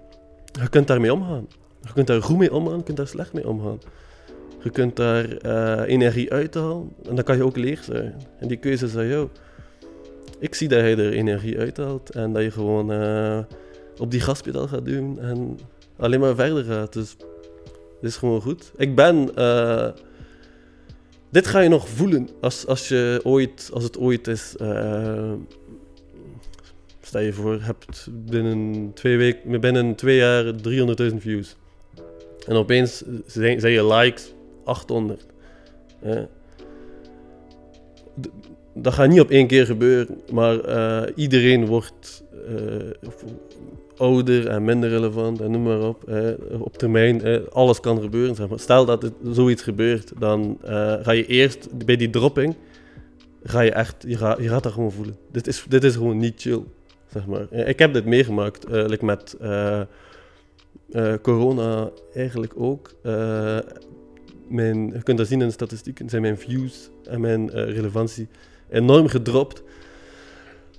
je 0.51 0.69
kunt 0.69 0.87
daarmee 0.87 1.13
omgaan. 1.13 1.47
Je 1.81 1.93
kunt 1.93 2.07
daar 2.07 2.21
goed 2.21 2.37
mee 2.37 2.53
omgaan, 2.53 2.77
je 2.77 2.83
kunt 2.83 2.97
daar 2.97 3.07
slecht 3.07 3.33
mee 3.33 3.47
omgaan. 3.47 3.79
Je 4.63 4.69
kunt 4.69 4.95
daar 4.95 5.37
eh, 5.37 5.93
energie 5.93 6.31
uithalen 6.31 6.89
en 7.09 7.15
dan 7.15 7.23
kan 7.23 7.37
je 7.37 7.43
ook 7.43 7.57
leeg 7.57 7.83
zijn. 7.83 8.15
En 8.39 8.47
die 8.47 8.57
keuze 8.57 8.85
is 8.85 8.95
aan 8.95 9.07
jou. 9.07 9.27
Ik 10.39 10.55
zie 10.55 10.67
dat 10.67 10.79
je 10.79 10.95
er 10.95 11.13
energie 11.13 11.57
uithaalt 11.57 12.09
en 12.09 12.33
dat 12.33 12.43
je 12.43 12.51
gewoon 12.51 12.91
uh, 12.91 13.39
op 13.97 14.11
die 14.11 14.19
gaspedaal 14.19 14.67
gaat 14.67 14.85
doen 14.85 15.19
en 15.19 15.59
alleen 15.97 16.19
maar 16.19 16.35
verder 16.35 16.63
gaat. 16.63 16.93
Dus 16.93 17.15
dit 18.01 18.09
is 18.09 18.15
gewoon 18.15 18.41
goed. 18.41 18.71
Ik 18.75 18.95
ben. 18.95 19.29
Uh, 19.35 19.87
dit 21.29 21.47
ga 21.47 21.59
je 21.59 21.69
nog 21.69 21.89
voelen 21.89 22.29
als, 22.41 22.65
als, 22.67 22.87
je 22.87 23.19
ooit, 23.23 23.69
als 23.73 23.83
het 23.83 23.97
ooit 23.97 24.27
is. 24.27 24.55
Stel 27.07 27.21
je 27.21 27.33
voor, 27.33 27.61
hebt 27.61 28.07
binnen 28.11 28.91
twee, 28.93 29.17
weken, 29.17 29.61
binnen 29.61 29.95
twee 29.95 30.17
jaar 30.17 30.53
300.000 31.11 31.15
views. 31.17 31.55
En 32.47 32.55
opeens 32.55 33.03
zijn, 33.25 33.59
zijn 33.59 33.73
je 33.73 33.87
likes 33.87 34.33
800. 34.63 35.25
Dat 38.73 38.93
gaat 38.93 39.09
niet 39.09 39.19
op 39.19 39.29
één 39.29 39.47
keer 39.47 39.65
gebeuren, 39.65 40.21
maar 40.31 40.69
uh, 40.69 41.11
iedereen 41.15 41.65
wordt 41.65 42.23
uh, 42.49 43.09
ouder 43.97 44.47
en 44.47 44.63
minder 44.63 44.89
relevant 44.89 45.41
en 45.41 45.51
noem 45.51 45.63
maar 45.63 45.87
op. 45.87 46.11
op 46.59 46.77
termijn, 46.77 47.49
alles 47.49 47.79
kan 47.79 48.01
gebeuren. 48.01 48.35
Zeg 48.35 48.47
maar. 48.49 48.59
Stel 48.59 48.85
dat 48.85 49.01
het 49.01 49.13
zoiets 49.31 49.61
gebeurt, 49.61 50.11
dan 50.19 50.57
uh, 50.63 50.69
ga 51.01 51.11
je 51.11 51.25
eerst 51.25 51.85
bij 51.85 51.95
die 51.95 52.09
dropping, 52.09 52.55
ga 53.43 53.61
je 53.61 53.71
echt, 53.71 53.95
je, 54.07 54.17
gaat, 54.17 54.37
je 54.41 54.49
gaat 54.49 54.63
dat 54.63 54.73
gewoon 54.73 54.91
voelen. 54.91 55.15
Dit 55.31 55.47
is, 55.47 55.65
dit 55.69 55.83
is 55.83 55.95
gewoon 55.95 56.17
niet 56.17 56.41
chill, 56.41 56.61
zeg 57.17 57.27
maar. 57.27 57.67
Ik 57.67 57.79
heb 57.79 57.93
dit 57.93 58.05
meegemaakt, 58.05 58.65
like 58.69 59.05
met 59.05 59.37
corona 61.21 61.89
eigenlijk 62.13 62.53
ook 62.55 62.91
mijn, 64.47 64.87
je 64.87 65.03
kunt 65.03 65.17
dat 65.17 65.27
zien 65.27 65.41
in 65.41 65.47
de 65.47 65.53
statistieken, 65.53 66.09
zijn 66.09 66.21
mijn 66.21 66.37
views 66.37 66.89
en 67.03 67.21
mijn 67.21 67.49
relevantie 67.49 68.27
enorm 68.69 69.07
gedropt. 69.07 69.63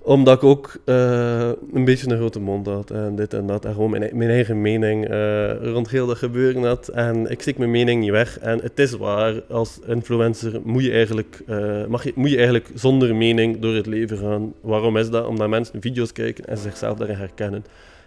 Omdat 0.09 0.37
ik 0.37 0.45
ook 0.45 0.77
uh, 0.85 1.51
een 1.73 1.85
beetje 1.85 2.11
een 2.11 2.17
grote 2.17 2.41
mond 2.41 2.67
had 2.67 2.91
en 2.91 3.17
dit 3.17 3.35
en 3.35 3.47
dat. 3.47 3.65
En 3.65 3.73
gewoon 3.73 3.91
mijn, 3.91 4.17
mijn 4.17 4.31
eigen 4.31 4.61
mening 4.61 5.11
uh, 5.11 5.73
rond 5.73 5.91
heel 5.91 6.07
dat 6.07 6.17
gebeuren 6.17 6.65
had. 6.65 6.89
En 6.89 7.31
ik 7.31 7.41
stik 7.41 7.59
mijn 7.59 7.71
mening 7.71 8.01
niet 8.01 8.11
weg. 8.11 8.39
En 8.39 8.61
het 8.63 8.79
is 8.79 8.93
waar, 8.93 9.43
als 9.49 9.81
influencer 9.87 10.61
moet 10.65 10.85
je 10.85 10.91
eigenlijk, 10.91 11.43
mag 11.89 12.05
je, 12.05 12.13
moet 12.15 12.31
je 12.31 12.37
eigenlijk 12.37 12.71
zonder 12.75 13.17
mening 13.17 13.59
door 13.59 13.75
het 13.75 13.87
leven 13.87 14.19
gaan. 14.19 14.53
Waarom 14.61 14.97
is 14.97 15.11
dat? 15.11 15.27
Omdat 15.27 15.49
mensen 15.49 15.81
video's 15.81 16.13
kijken 16.13 16.47
en 16.47 16.59
zichzelf 16.59 16.99
daarin 16.99 17.17
herkennen. 17.17 17.65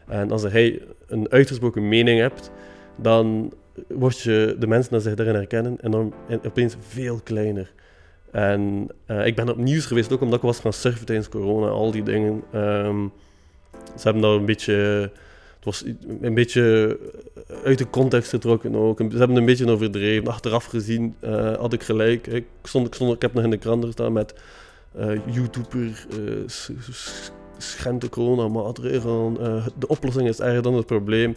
En 0.07 0.31
als 0.31 0.43
hij 0.43 0.81
een 1.07 1.31
uitgesproken 1.31 1.87
mening 1.87 2.19
hebt, 2.19 2.51
dan 2.95 3.53
word 3.87 4.19
je 4.19 4.55
de 4.59 4.67
mensen 4.67 4.91
die 4.91 5.01
zich 5.01 5.15
daarin 5.15 5.35
herkennen 5.35 5.77
en 5.81 5.91
dan 5.91 6.13
opeens 6.45 6.75
veel 6.79 7.19
kleiner. 7.23 7.71
En 8.31 8.89
uh, 9.07 9.25
ik 9.25 9.35
ben 9.35 9.49
op 9.49 9.57
nieuws 9.57 9.85
geweest, 9.85 10.11
ook 10.11 10.21
omdat 10.21 10.37
ik 10.37 10.45
was 10.45 10.59
gaan 10.59 10.73
surfen 10.73 11.05
tijdens 11.05 11.29
corona, 11.29 11.67
al 11.67 11.91
die 11.91 12.03
dingen. 12.03 12.43
Um, 12.55 13.11
ze 13.71 14.01
hebben 14.03 14.21
daar 14.21 14.31
een 14.31 14.45
beetje, 14.45 14.73
het 15.55 15.65
was 15.65 15.83
een 16.21 16.33
beetje 16.33 16.97
uit 17.63 17.77
de 17.77 17.89
context 17.89 18.29
getrokken 18.29 18.75
ook. 18.75 18.97
Ze 18.97 19.17
hebben 19.17 19.37
een 19.37 19.45
beetje 19.45 19.69
overdreven. 19.69 20.27
Achteraf 20.27 20.65
gezien 20.65 21.15
uh, 21.23 21.53
had 21.53 21.73
ik 21.73 21.83
gelijk. 21.83 22.27
Ik, 22.27 22.45
stond, 22.63 22.87
ik, 22.87 22.93
stond, 22.93 23.15
ik 23.15 23.21
heb 23.21 23.33
nog 23.33 23.43
in 23.43 23.49
de 23.49 23.57
krant 23.57 23.85
gestaan 23.85 24.13
met 24.13 24.33
uh, 24.99 25.19
YouTuber 25.25 26.05
schendt 27.57 28.01
de 28.01 28.09
corona-maatregelen. 28.09 29.33
de 29.79 29.87
oplossing 29.87 30.27
is 30.27 30.39
erger 30.39 30.61
dan 30.61 30.73
het 30.73 30.85
probleem 30.85 31.35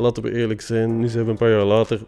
laten 0.00 0.22
we 0.22 0.32
eerlijk 0.32 0.60
zijn, 0.60 0.98
nu 0.98 1.08
zijn 1.08 1.24
we 1.24 1.30
een 1.30 1.36
paar 1.36 1.50
jaar 1.50 1.64
later. 1.64 2.00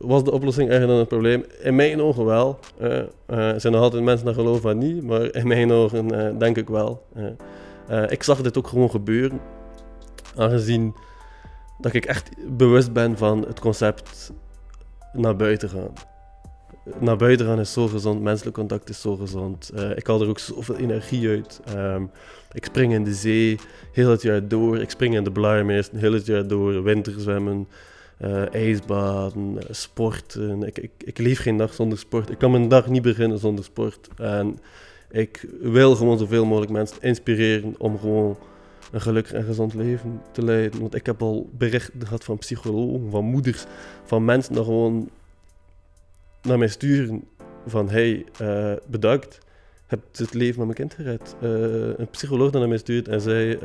Was 0.00 0.24
de 0.24 0.32
oplossing 0.32 0.70
erger 0.70 0.86
dan 0.86 0.96
het 0.96 1.08
probleem? 1.08 1.44
In 1.62 1.74
mijn 1.74 2.02
ogen 2.02 2.24
wel. 2.24 2.58
Uh, 2.80 2.88
uh, 2.88 3.02
er 3.28 3.60
zijn 3.60 3.72
nog 3.72 3.82
altijd 3.82 4.02
mensen 4.02 4.26
die 4.26 4.34
geloven 4.34 4.62
van 4.62 4.78
niet, 4.78 5.02
maar 5.02 5.34
in 5.34 5.46
mijn 5.46 5.72
ogen 5.72 6.14
uh, 6.14 6.38
denk 6.38 6.56
ik 6.56 6.68
wel. 6.68 7.06
ik 8.08 8.22
zag 8.22 8.42
dit 8.42 8.58
ook 8.58 8.66
gewoon 8.66 8.90
gebeuren, 8.90 9.40
aangezien 10.36 10.94
dat 11.78 11.94
ik 11.94 12.04
echt 12.04 12.30
bewust 12.56 12.92
ben 12.92 13.18
van 13.18 13.44
het 13.46 13.60
concept 13.60 14.32
naar 15.12 15.36
buiten 15.36 15.68
gaan. 15.68 15.92
Naar 16.98 17.16
buiten 17.16 17.46
gaan 17.46 17.60
is 17.60 17.72
zo 17.72 17.86
gezond, 17.86 18.22
menselijk 18.22 18.56
contact 18.56 18.88
is 18.88 19.00
zo 19.00 19.16
gezond. 19.16 19.72
ik 19.94 20.06
haal 20.06 20.20
er 20.20 20.28
ook 20.28 20.38
zoveel 20.38 20.76
energie 20.76 21.28
uit. 21.28 21.60
Um, 21.76 22.10
ik 22.52 22.64
spring 22.64 22.92
in 22.92 23.04
de 23.04 23.14
zee 23.14 23.58
heel 23.92 24.10
het 24.10 24.22
jaar 24.22 24.48
door. 24.48 24.78
Ik 24.78 24.90
spring 24.90 25.14
in 25.14 25.24
de 25.24 25.32
Blarmeers 25.32 25.90
heel 25.96 26.12
het 26.12 26.26
jaar 26.26 26.46
door. 26.46 26.82
Winterzwemmen, 26.82 27.68
uh, 28.24 28.54
ijsbaden, 28.54 29.52
uh, 29.54 29.60
sporten. 29.70 30.62
Ik, 30.62 30.78
ik, 30.78 30.90
ik 30.98 31.18
leef 31.18 31.40
geen 31.40 31.56
dag 31.56 31.74
zonder 31.74 31.98
sport. 31.98 32.30
Ik 32.30 32.38
kan 32.38 32.50
mijn 32.50 32.68
dag 32.68 32.86
niet 32.88 33.02
beginnen 33.02 33.38
zonder 33.38 33.64
sport. 33.64 34.08
En 34.16 34.58
ik 35.10 35.46
wil 35.60 35.96
gewoon 35.96 36.18
zoveel 36.18 36.44
mogelijk 36.44 36.72
mensen 36.72 36.96
inspireren 37.00 37.74
om 37.78 37.98
gewoon 37.98 38.38
een 38.92 39.00
gelukkig 39.00 39.32
en 39.32 39.44
gezond 39.44 39.74
leven 39.74 40.22
te 40.32 40.44
leiden. 40.44 40.80
Want 40.80 40.94
ik 40.94 41.06
heb 41.06 41.22
al 41.22 41.50
berichten 41.52 42.06
gehad 42.06 42.24
van 42.24 42.38
psychologen, 42.38 43.10
van 43.10 43.24
moeders, 43.24 43.64
van 44.04 44.24
mensen 44.24 44.54
die 44.54 44.64
gewoon 44.64 45.10
naar 46.42 46.58
mij 46.58 46.68
sturen 46.68 47.24
van 47.66 47.90
hey, 47.90 48.24
uh, 48.42 48.72
bedankt 48.86 49.38
heb 49.86 50.00
het 50.12 50.34
leven 50.34 50.54
van 50.54 50.64
mijn 50.64 50.76
kind 50.76 50.94
gered. 50.94 51.34
Een 51.98 52.10
psycholoog 52.10 52.52
naar 52.52 52.68
mij 52.68 52.78
stuurt 52.78 53.08
en 53.08 53.20
zei 53.20 53.58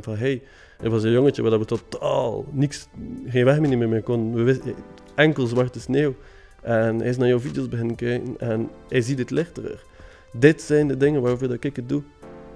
van 0.00 0.16
hey, 0.16 0.42
er 0.80 0.90
was 0.90 1.02
een 1.02 1.10
jongetje 1.10 1.42
waar 1.42 1.58
we 1.58 1.64
totaal 1.64 2.44
niks, 2.50 2.88
geen 3.26 3.44
weg 3.44 3.60
meer 3.60 3.88
mee 3.88 4.02
kon. 4.02 4.34
We 4.34 4.74
enkel 5.14 5.46
zwarte 5.46 5.80
sneeuw. 5.80 6.14
En 6.62 6.98
hij 6.98 7.08
is 7.08 7.16
naar 7.16 7.28
jouw 7.28 7.40
video's 7.40 7.68
beginnen 7.68 7.96
kijken 7.96 8.34
en 8.38 8.70
hij 8.88 9.00
ziet 9.00 9.18
het 9.18 9.30
licht 9.30 9.54
terug. 9.54 9.84
Dit 10.32 10.62
zijn 10.62 10.88
de 10.88 10.96
dingen 10.96 11.22
waarvoor 11.22 11.48
dat 11.48 11.64
ik 11.64 11.76
het 11.76 11.88
doe. 11.88 12.02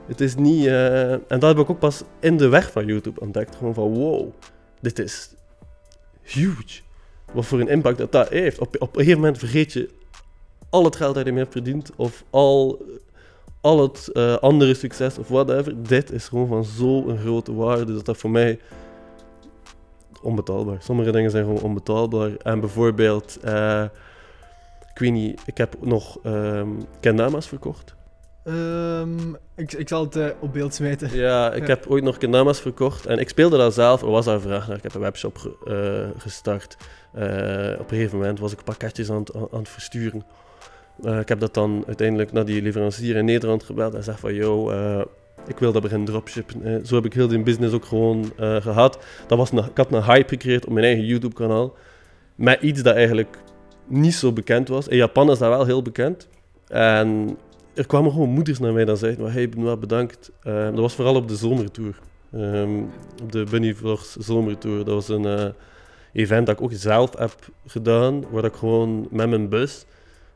Het 0.07 0.21
is 0.21 0.35
niet... 0.35 0.65
Uh, 0.65 1.13
en 1.13 1.23
dat 1.29 1.43
heb 1.43 1.59
ik 1.59 1.71
ook 1.71 1.79
pas 1.79 2.03
in 2.21 2.37
de 2.37 2.49
weg 2.49 2.73
van 2.73 2.87
YouTube 2.87 3.21
ontdekt. 3.21 3.57
Gewoon 3.57 3.75
van 3.75 3.95
wow, 3.95 4.33
dit 4.81 4.99
is 4.99 5.35
huge. 6.23 6.81
Wat 7.33 7.47
voor 7.47 7.61
een 7.61 7.69
impact 7.69 7.99
dat 7.99 8.13
dat 8.13 8.29
heeft. 8.29 8.59
Op, 8.59 8.77
op 8.79 8.89
een 8.89 9.01
gegeven 9.01 9.21
moment 9.21 9.39
vergeet 9.39 9.73
je 9.73 9.89
al 10.71 10.85
het 10.85 10.97
geld 10.97 11.15
dat 11.15 11.25
je 11.25 11.33
meer 11.33 11.41
hebt 11.41 11.53
verdiend, 11.53 11.91
of 11.97 12.25
al, 12.31 12.85
al 13.63 13.83
het 13.83 14.11
uh, 14.13 14.37
andere 14.37 14.75
succes, 14.75 15.19
of 15.19 15.29
whatever, 15.29 15.83
dit 15.83 16.13
is 16.13 16.29
gewoon 16.29 16.47
van 16.47 16.65
zo'n 16.65 17.19
grote 17.19 17.55
waarde, 17.55 17.95
dat 17.95 18.05
dat 18.05 18.17
voor 18.17 18.31
mij 18.31 18.59
onbetaalbaar. 20.23 20.77
Sommige 20.81 21.13
dingen 21.13 21.31
zijn 21.31 21.45
gewoon 21.45 21.63
onbetaalbaar. 21.63 22.37
En 22.37 22.61
bijvoorbeeld, 22.61 23.39
uh, 23.45 23.85
ik 24.93 24.99
weet 24.99 25.13
niet, 25.13 25.41
ik 25.47 25.57
heb 25.57 25.75
nog 25.81 26.19
um, 26.25 26.79
kendama's 27.01 27.49
verkocht. 27.49 27.95
Um, 28.45 29.37
ik, 29.57 29.73
ik 29.73 29.89
zal 29.89 30.05
het 30.05 30.17
uh, 30.17 30.27
op 30.41 30.53
beeld 30.53 30.75
smijten. 30.75 31.17
Ja, 31.17 31.53
ik 31.53 31.63
ja. 31.63 31.69
heb 31.69 31.87
ooit 31.87 32.05
nog 32.05 32.19
kendama's 32.19 32.61
verkocht 32.61 33.07
en 33.07 33.19
ik 33.19 33.29
speelde 33.29 33.57
dat 33.57 33.75
zelf. 33.75 34.03
Er 34.03 34.11
was 34.11 34.25
daar 34.25 34.41
vraag 34.41 34.69
naar. 34.69 34.77
Ik 34.77 34.83
heb 34.83 34.95
een 34.95 35.01
webshop 35.01 35.37
ge, 35.37 35.57
uh, 36.15 36.21
gestart. 36.21 36.77
Op 37.81 37.91
een 37.91 37.97
gegeven 37.97 38.19
moment 38.19 38.39
was 38.39 38.53
ik 38.53 38.65
pakketjes 38.65 39.11
aan, 39.11 39.25
aan, 39.35 39.49
aan 39.53 39.59
het 39.59 39.69
versturen. 39.69 40.25
Uh, 41.05 41.19
ik 41.19 41.29
heb 41.29 41.41
dat 41.41 41.55
dan 41.55 41.85
uiteindelijk 41.87 42.33
naar 42.33 42.45
die 42.45 42.63
leverancier 42.63 43.17
in 43.17 43.25
Nederland 43.25 43.63
gebeld 43.63 43.95
en 43.95 44.05
zeg 44.05 44.19
van, 44.19 44.35
yo, 44.35 44.71
uh, 44.71 45.01
ik 45.47 45.59
wil 45.59 45.73
dat 45.73 45.83
beginnen 45.83 46.07
dropshippen. 46.07 46.69
Uh, 46.69 46.85
zo 46.85 46.95
heb 46.95 47.05
ik 47.05 47.13
heel 47.13 47.29
die 47.29 47.43
business 47.43 47.75
ook 47.75 47.85
gewoon 47.85 48.33
gehad. 48.37 48.99
Dat 49.27 49.39
was 49.39 49.53
een, 49.53 49.59
ik 49.59 49.77
had 49.77 49.93
een 49.93 50.05
hype 50.05 50.29
gecreëerd 50.29 50.67
op 50.67 50.73
mijn 50.73 50.87
eigen 50.87 51.05
YouTube-kanaal. 51.05 51.77
Met 52.35 52.63
iets 52.63 52.83
dat 52.83 52.95
eigenlijk 52.95 53.39
niet 53.87 54.15
zo 54.15 54.33
bekend 54.33 54.69
was. 54.69 54.89
In 54.89 54.97
Japan 54.97 55.31
is 55.31 55.39
dat 55.39 55.49
wel 55.49 55.65
heel 55.65 55.83
bekend. 55.83 56.29
En 56.69 57.39
er 57.75 57.87
kwamen 57.87 58.13
gewoon 58.13 58.29
moeders 58.29 58.59
naar 58.59 58.73
mij 58.73 58.87
en 58.87 58.97
zeiden, 58.97 59.33
hey 59.33 59.49
Benoit, 59.49 59.81
bedankt. 59.81 60.31
dat 60.43 60.75
was 60.75 60.95
vooral 60.95 61.15
op 61.15 61.29
de 61.29 61.37
zomertour. 61.37 61.99
Um, 62.35 62.91
op 63.23 63.33
de 63.33 63.45
Bunny 63.51 63.75
Vlogs 63.75 64.17
zomertour. 64.17 64.85
Dat 64.85 64.95
was 64.95 65.09
een 65.09 65.53
event 66.13 66.47
dat 66.47 66.57
ik 66.59 66.63
ook 66.65 66.73
zelf 66.75 67.19
heb 67.19 67.35
gedaan, 67.67 68.25
waar 68.31 68.45
ik 68.45 68.55
gewoon 68.55 69.09
met 69.11 69.29
mijn 69.29 69.49
bus 69.49 69.85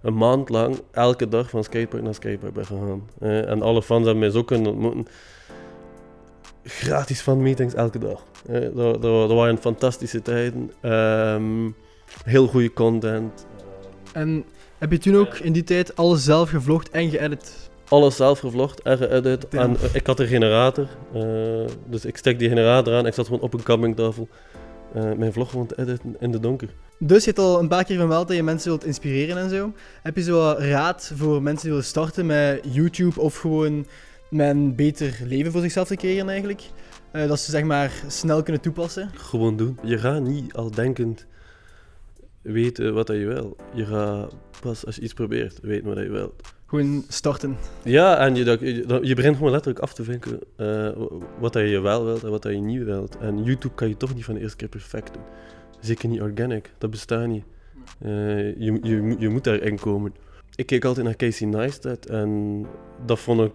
een 0.07 0.17
maand 0.17 0.49
lang 0.49 0.81
elke 0.91 1.29
dag 1.29 1.51
van 1.51 1.65
skatepark 1.65 2.03
naar 2.03 2.15
skatepark 2.15 2.53
ben 2.53 2.67
gegaan. 2.67 3.09
Eh, 3.21 3.49
en 3.49 3.63
alle 3.63 3.83
fans 3.83 4.05
hebben 4.05 4.23
mij 4.23 4.31
zo 4.31 4.45
kunnen 4.45 4.73
ontmoeten. 4.73 5.07
Gratis 6.63 7.21
fan 7.21 7.43
meetings 7.43 7.75
elke 7.75 7.99
dag. 7.99 8.25
Eh, 8.47 8.61
dat, 8.61 8.75
dat, 8.75 9.03
dat, 9.03 9.33
waren 9.33 9.59
fantastische 9.59 10.23
tijden. 10.23 10.71
Um, 10.83 11.75
heel 12.25 12.47
goede 12.47 12.73
content. 12.73 13.47
En 14.13 14.45
heb 14.79 14.93
je 14.93 14.99
toen 14.99 15.17
ook 15.17 15.35
in 15.35 15.53
die 15.53 15.65
tijd 15.65 15.97
alles 15.97 16.25
zelf 16.25 16.51
gevlogd 16.51 16.91
en 16.91 17.11
geëdit? 17.11 17.71
Alles 17.89 18.17
zelf 18.17 18.39
gevlogd 18.39 18.83
en 18.83 18.99
geëdit. 18.99 19.49
En 19.49 19.77
ik 19.93 20.07
had 20.07 20.21
een 20.21 20.27
generator. 20.27 20.89
dus 21.87 22.05
ik 22.05 22.17
stek 22.17 22.39
die 22.39 22.49
generator 22.49 22.95
aan. 22.95 23.07
Ik 23.07 23.15
zat 23.15 23.27
gewoon 23.27 23.41
op 23.41 23.55
een 23.55 23.63
campingtafel. 23.63 24.29
Eh, 24.97 25.13
mijn 25.13 25.33
vlog 25.33 25.51
gewoon 25.51 25.67
te 25.67 25.79
editen 25.79 26.17
in 26.19 26.31
de 26.31 26.41
donker. 26.41 26.69
Dus 26.99 27.25
je 27.25 27.31
hebt 27.31 27.39
al 27.39 27.59
een 27.59 27.69
paar 27.69 27.85
keer 27.85 27.97
vermeld 27.97 28.29
dat 28.29 28.37
je 28.37 28.43
mensen 28.43 28.69
wilt 28.69 28.85
inspireren 28.85 29.37
en 29.37 29.51
zo. 29.51 29.73
Heb 30.03 30.17
je 30.17 30.23
zo 30.23 30.55
raad 30.59 31.13
voor 31.15 31.43
mensen 31.43 31.63
die 31.63 31.71
willen 31.71 31.87
starten 31.87 32.27
met 32.27 32.61
YouTube 32.71 33.21
of 33.21 33.37
gewoon 33.37 33.87
met 34.31 34.49
een 34.49 34.75
beter 34.75 35.19
leven 35.25 35.53
voor 35.53 35.61
zichzelf 35.61 35.87
te 35.87 35.97
creëren 35.97 36.29
eigenlijk? 36.29 36.63
Eh, 37.13 37.29
dat 37.29 37.41
ze 37.41 37.51
zeg 37.51 37.63
maar 37.63 37.93
snel 38.07 38.43
kunnen 38.43 38.63
toepassen. 38.63 39.11
Gewoon 39.15 39.57
doen. 39.57 39.79
Je 39.83 39.99
gaat 39.99 40.23
niet 40.23 40.53
al 40.53 40.71
denkend 40.71 41.27
weten 42.43 42.95
wat 42.95 43.07
dat 43.07 43.17
je 43.17 43.27
wil. 43.27 43.57
Je 43.75 43.87
gaat 43.87 44.35
pas 44.61 44.87
als 44.87 44.97
je 44.97 45.03
iets 45.03 45.15
probeert 45.15 45.59
weten 45.63 45.87
wat 45.87 45.99
je 45.99 46.11
wilt. 46.11 46.43
Gewoon 46.67 47.05
starten. 47.09 47.57
Ja, 47.85 48.19
en 48.19 48.35
je, 48.35 48.45
je, 49.03 49.15
begint 49.15 49.37
gewoon 49.37 49.53
letterlijk 49.53 49.83
af 49.85 49.95
te 49.95 50.05
vinken 50.05 50.41
eh, 50.57 50.91
wat 51.41 51.53
dat 51.53 51.69
je 51.69 51.81
wel 51.81 52.05
wilt 52.05 52.25
en 52.25 52.31
wat 52.31 52.43
dat 52.43 52.53
je 52.53 52.59
niet 52.59 52.85
wilt. 52.85 53.19
En 53.19 53.45
YouTube 53.45 53.75
kan 53.75 53.89
je 53.89 53.97
toch 53.97 54.15
niet 54.15 54.25
van 54.25 54.35
de 54.35 54.41
eerste 54.41 54.57
keer 54.57 54.69
perfect 54.69 55.15
doen. 55.15 55.23
Zeker 55.81 56.09
niet 56.09 56.21
organic, 56.21 56.71
dat 56.79 56.91
bestaat 56.91 57.27
niet. 57.27 57.45
Eh, 57.99 58.09
je, 58.59 58.79
je, 58.83 59.17
je 59.19 59.29
moet 59.29 59.45
daarin 59.45 59.79
komen. 59.79 60.15
Ik 60.55 60.67
keek 60.67 60.85
altijd 60.85 61.07
naar 61.07 61.17
Casey 61.17 61.47
Neistat 61.47 62.07
en 62.07 62.63
dat 63.07 63.19
vond 63.19 63.41
ik 63.41 63.53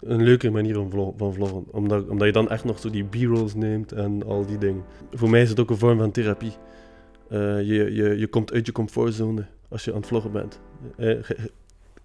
een 0.00 0.22
leuke 0.22 0.50
manier 0.50 0.86
vlog- 0.90 1.14
van 1.16 1.34
vloggen. 1.34 1.64
Omdat, 1.70 2.08
omdat 2.08 2.26
je 2.26 2.32
dan 2.32 2.50
echt 2.50 2.64
nog 2.64 2.78
zo 2.78 2.90
die 2.90 3.04
b-rolls 3.04 3.54
neemt 3.54 3.92
en 3.92 4.24
al 4.26 4.46
die 4.46 4.58
dingen. 4.58 4.84
Voor 5.12 5.30
mij 5.30 5.42
is 5.42 5.48
het 5.48 5.60
ook 5.60 5.70
een 5.70 5.78
vorm 5.78 5.98
van 5.98 6.10
therapie. 6.10 6.52
Eh, 7.28 7.38
je, 7.62 7.92
je, 7.94 8.18
je 8.18 8.26
komt 8.26 8.52
uit 8.52 8.66
je 8.66 8.72
comfortzone 8.72 9.44
als 9.68 9.84
je 9.84 9.90
aan 9.90 9.98
het 9.98 10.06
vloggen 10.06 10.32
bent. 10.32 10.60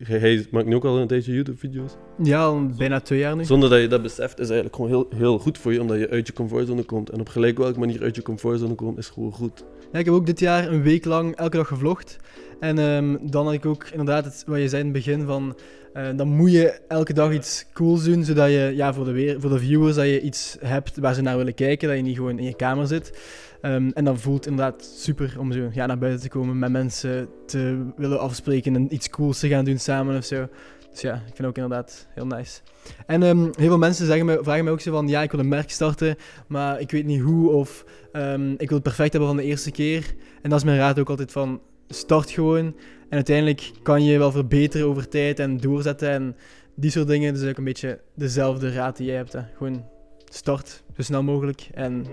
Hij 0.03 0.47
maakt 0.51 0.65
nu 0.65 0.75
ook 0.75 0.86
al 0.86 0.97
een 0.97 1.07
tijdje 1.07 1.33
YouTube-video's. 1.33 1.91
Ja, 2.23 2.43
al 2.43 2.65
bijna 2.77 2.99
twee 2.99 3.19
jaar 3.19 3.36
nu. 3.36 3.45
Zonder 3.45 3.69
dat 3.69 3.81
je 3.81 3.88
dat 3.88 4.01
beseft, 4.01 4.39
is 4.39 4.47
eigenlijk 4.47 4.75
gewoon 4.75 4.89
heel, 4.89 5.07
heel 5.15 5.39
goed 5.39 5.57
voor 5.57 5.73
je, 5.73 5.81
omdat 5.81 5.99
je 5.99 6.10
uit 6.10 6.27
je 6.27 6.33
comfortzone 6.33 6.83
komt. 6.83 7.10
En 7.10 7.19
op 7.19 7.29
gelijk 7.29 7.57
welke 7.57 7.79
manier 7.79 8.01
uit 8.03 8.15
je 8.15 8.21
comfortzone 8.21 8.75
komt, 8.75 8.97
is 8.97 9.07
gewoon 9.07 9.31
goed. 9.31 9.63
Ja, 9.91 9.99
ik 9.99 10.05
heb 10.05 10.13
ook 10.13 10.25
dit 10.25 10.39
jaar 10.39 10.71
een 10.71 10.81
week 10.81 11.05
lang 11.05 11.36
elke 11.36 11.57
dag 11.57 11.67
gevlogd. 11.67 12.17
En 12.60 12.79
ehm, 12.79 13.17
dan 13.21 13.45
had 13.45 13.53
ik 13.53 13.65
ook 13.65 13.88
inderdaad 13.91 14.25
het, 14.25 14.43
wat 14.47 14.60
je 14.60 14.69
zei 14.69 14.83
in 14.83 14.88
het 14.93 15.05
begin 15.05 15.25
van... 15.25 15.57
eh, 15.93 16.07
dan 16.15 16.27
moet 16.27 16.51
je 16.51 16.79
elke 16.88 17.13
dag 17.13 17.33
iets 17.33 17.65
cools 17.73 18.03
doen, 18.03 18.23
zodat 18.23 18.49
je 18.49 18.71
ja, 18.75 18.93
voor, 18.93 19.05
de 19.05 19.12
weer, 19.12 19.41
voor 19.41 19.49
de 19.49 19.60
viewers 19.60 19.95
dat 19.95 20.05
je 20.05 20.21
iets 20.21 20.57
hebt 20.60 20.97
waar 20.97 21.13
ze 21.13 21.21
naar 21.21 21.38
willen 21.38 21.53
kijken. 21.53 21.88
Dat 21.88 21.97
je 21.97 22.03
niet 22.03 22.15
gewoon 22.15 22.39
in 22.39 22.45
je 22.45 22.55
kamer 22.55 22.88
zit. 22.88 23.19
Ehm, 23.61 23.89
en 23.93 24.05
dan 24.05 24.19
voelt 24.19 24.47
inderdaad 24.47 24.83
super 24.97 25.35
om 25.39 25.51
zo 25.51 25.69
ja, 25.71 25.85
naar 25.85 25.97
buiten 25.97 26.21
te 26.21 26.29
komen, 26.29 26.59
met 26.59 26.71
mensen 26.71 27.29
te 27.45 27.85
willen 27.95 28.19
afspreken 28.19 28.75
en 28.75 28.93
iets 28.93 29.09
cools 29.09 29.39
te 29.39 29.47
gaan 29.47 29.65
doen 29.65 29.79
samen 29.79 30.17
of 30.17 30.25
zo. 30.25 30.47
Dus 30.91 31.01
ja, 31.01 31.13
ik 31.13 31.21
vind 31.21 31.37
het 31.37 31.47
ook 31.47 31.57
inderdaad 31.57 32.07
heel 32.13 32.25
nice. 32.25 32.59
En 33.05 33.23
ehm, 33.23 33.43
heel 33.43 33.53
veel 33.67 33.77
mensen 33.77 34.05
zeggen 34.05 34.25
me, 34.25 34.39
vragen 34.41 34.63
mij 34.63 34.73
ook 34.73 34.81
zo 34.81 34.91
van, 34.91 35.07
ja, 35.07 35.21
ik 35.21 35.31
wil 35.31 35.39
een 35.39 35.47
merk 35.47 35.69
starten, 35.69 36.15
maar 36.47 36.79
ik 36.79 36.91
weet 36.91 37.05
niet 37.05 37.21
hoe 37.21 37.49
of 37.49 37.85
ehm, 38.11 38.51
ik 38.51 38.69
wil 38.69 38.77
het 38.77 38.83
perfect 38.83 39.11
hebben 39.11 39.29
van 39.29 39.37
de 39.37 39.43
eerste 39.43 39.71
keer. 39.71 40.15
En 40.41 40.49
dat 40.49 40.59
is 40.59 40.65
mijn 40.65 40.77
raad 40.77 40.99
ook 40.99 41.09
altijd 41.09 41.31
van, 41.31 41.61
start 41.87 42.29
gewoon. 42.29 42.65
En 43.09 43.15
uiteindelijk 43.15 43.71
kan 43.83 44.03
je 44.03 44.17
wel 44.17 44.31
verbeteren 44.31 44.87
over 44.87 45.07
tijd 45.07 45.39
en 45.39 45.57
doorzetten 45.57 46.09
en 46.09 46.35
die 46.75 46.91
soort 46.91 47.07
dingen. 47.07 47.33
Dus 47.33 47.49
ook 47.49 47.57
een 47.57 47.63
beetje 47.63 47.99
dezelfde 48.15 48.71
raad 48.71 48.97
die 48.97 49.07
jij 49.07 49.15
hebt. 49.15 49.33
Hè. 49.33 49.41
Gewoon 49.57 49.85
start 50.29 50.83
zo 50.95 51.01
snel 51.01 51.23
mogelijk 51.23 51.69
en 51.73 52.05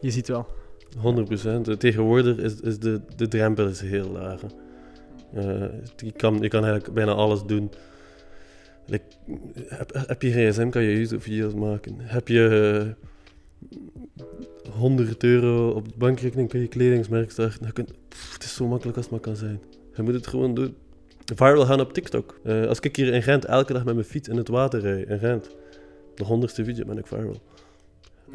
je 0.00 0.10
ziet 0.10 0.28
wel. 0.28 0.46
100%. 0.96 1.76
Tegenwoordig 1.78 2.36
is, 2.36 2.60
is 2.60 2.78
de, 2.78 3.00
de 3.16 3.28
drempel 3.28 3.66
is 3.66 3.80
heel 3.80 4.10
laag. 4.10 4.40
Eh, 5.34 5.64
je, 5.96 6.12
kan, 6.16 6.38
je 6.40 6.48
kan 6.48 6.64
eigenlijk 6.64 6.94
bijna 6.94 7.12
alles 7.12 7.42
doen. 7.42 7.70
Heb, 9.68 10.06
heb 10.06 10.22
je 10.22 10.30
gsm, 10.30 10.68
kan 10.68 10.82
je 10.82 10.96
YouTube-video's 10.96 11.54
maken. 11.54 11.94
Heb 11.98 12.28
je 12.28 12.94
eh, 14.68 14.72
100 14.72 15.24
euro 15.24 15.70
op 15.70 15.88
de 15.88 15.94
bankrekening, 15.98 16.48
kan 16.48 16.60
je 16.60 16.68
kledingsmerk 16.68 17.30
starten. 17.30 17.72
Kunt, 17.72 17.92
het 18.32 18.42
is 18.42 18.54
zo 18.54 18.66
makkelijk 18.66 18.96
als 18.96 19.06
het 19.06 19.14
maar 19.14 19.24
kan 19.24 19.36
zijn. 19.36 19.60
Je 19.94 20.02
moet 20.02 20.14
het 20.14 20.26
gewoon 20.26 20.54
doen. 20.54 20.74
Viral 21.34 21.66
gaan 21.66 21.80
op 21.80 21.92
TikTok. 21.92 22.40
Eh, 22.42 22.66
als 22.66 22.80
ik 22.80 22.96
hier 22.96 23.12
in 23.12 23.22
Gent 23.22 23.44
elke 23.44 23.72
dag 23.72 23.84
met 23.84 23.94
mijn 23.94 24.06
fiets 24.06 24.28
in 24.28 24.36
het 24.36 24.48
water 24.48 24.80
rijd, 24.80 25.08
in 25.08 25.18
Gent. 25.18 25.48
De 26.14 26.24
honderdste 26.24 26.64
video 26.64 26.84
ben 26.84 26.98
ik 26.98 27.06
viral. 27.06 27.40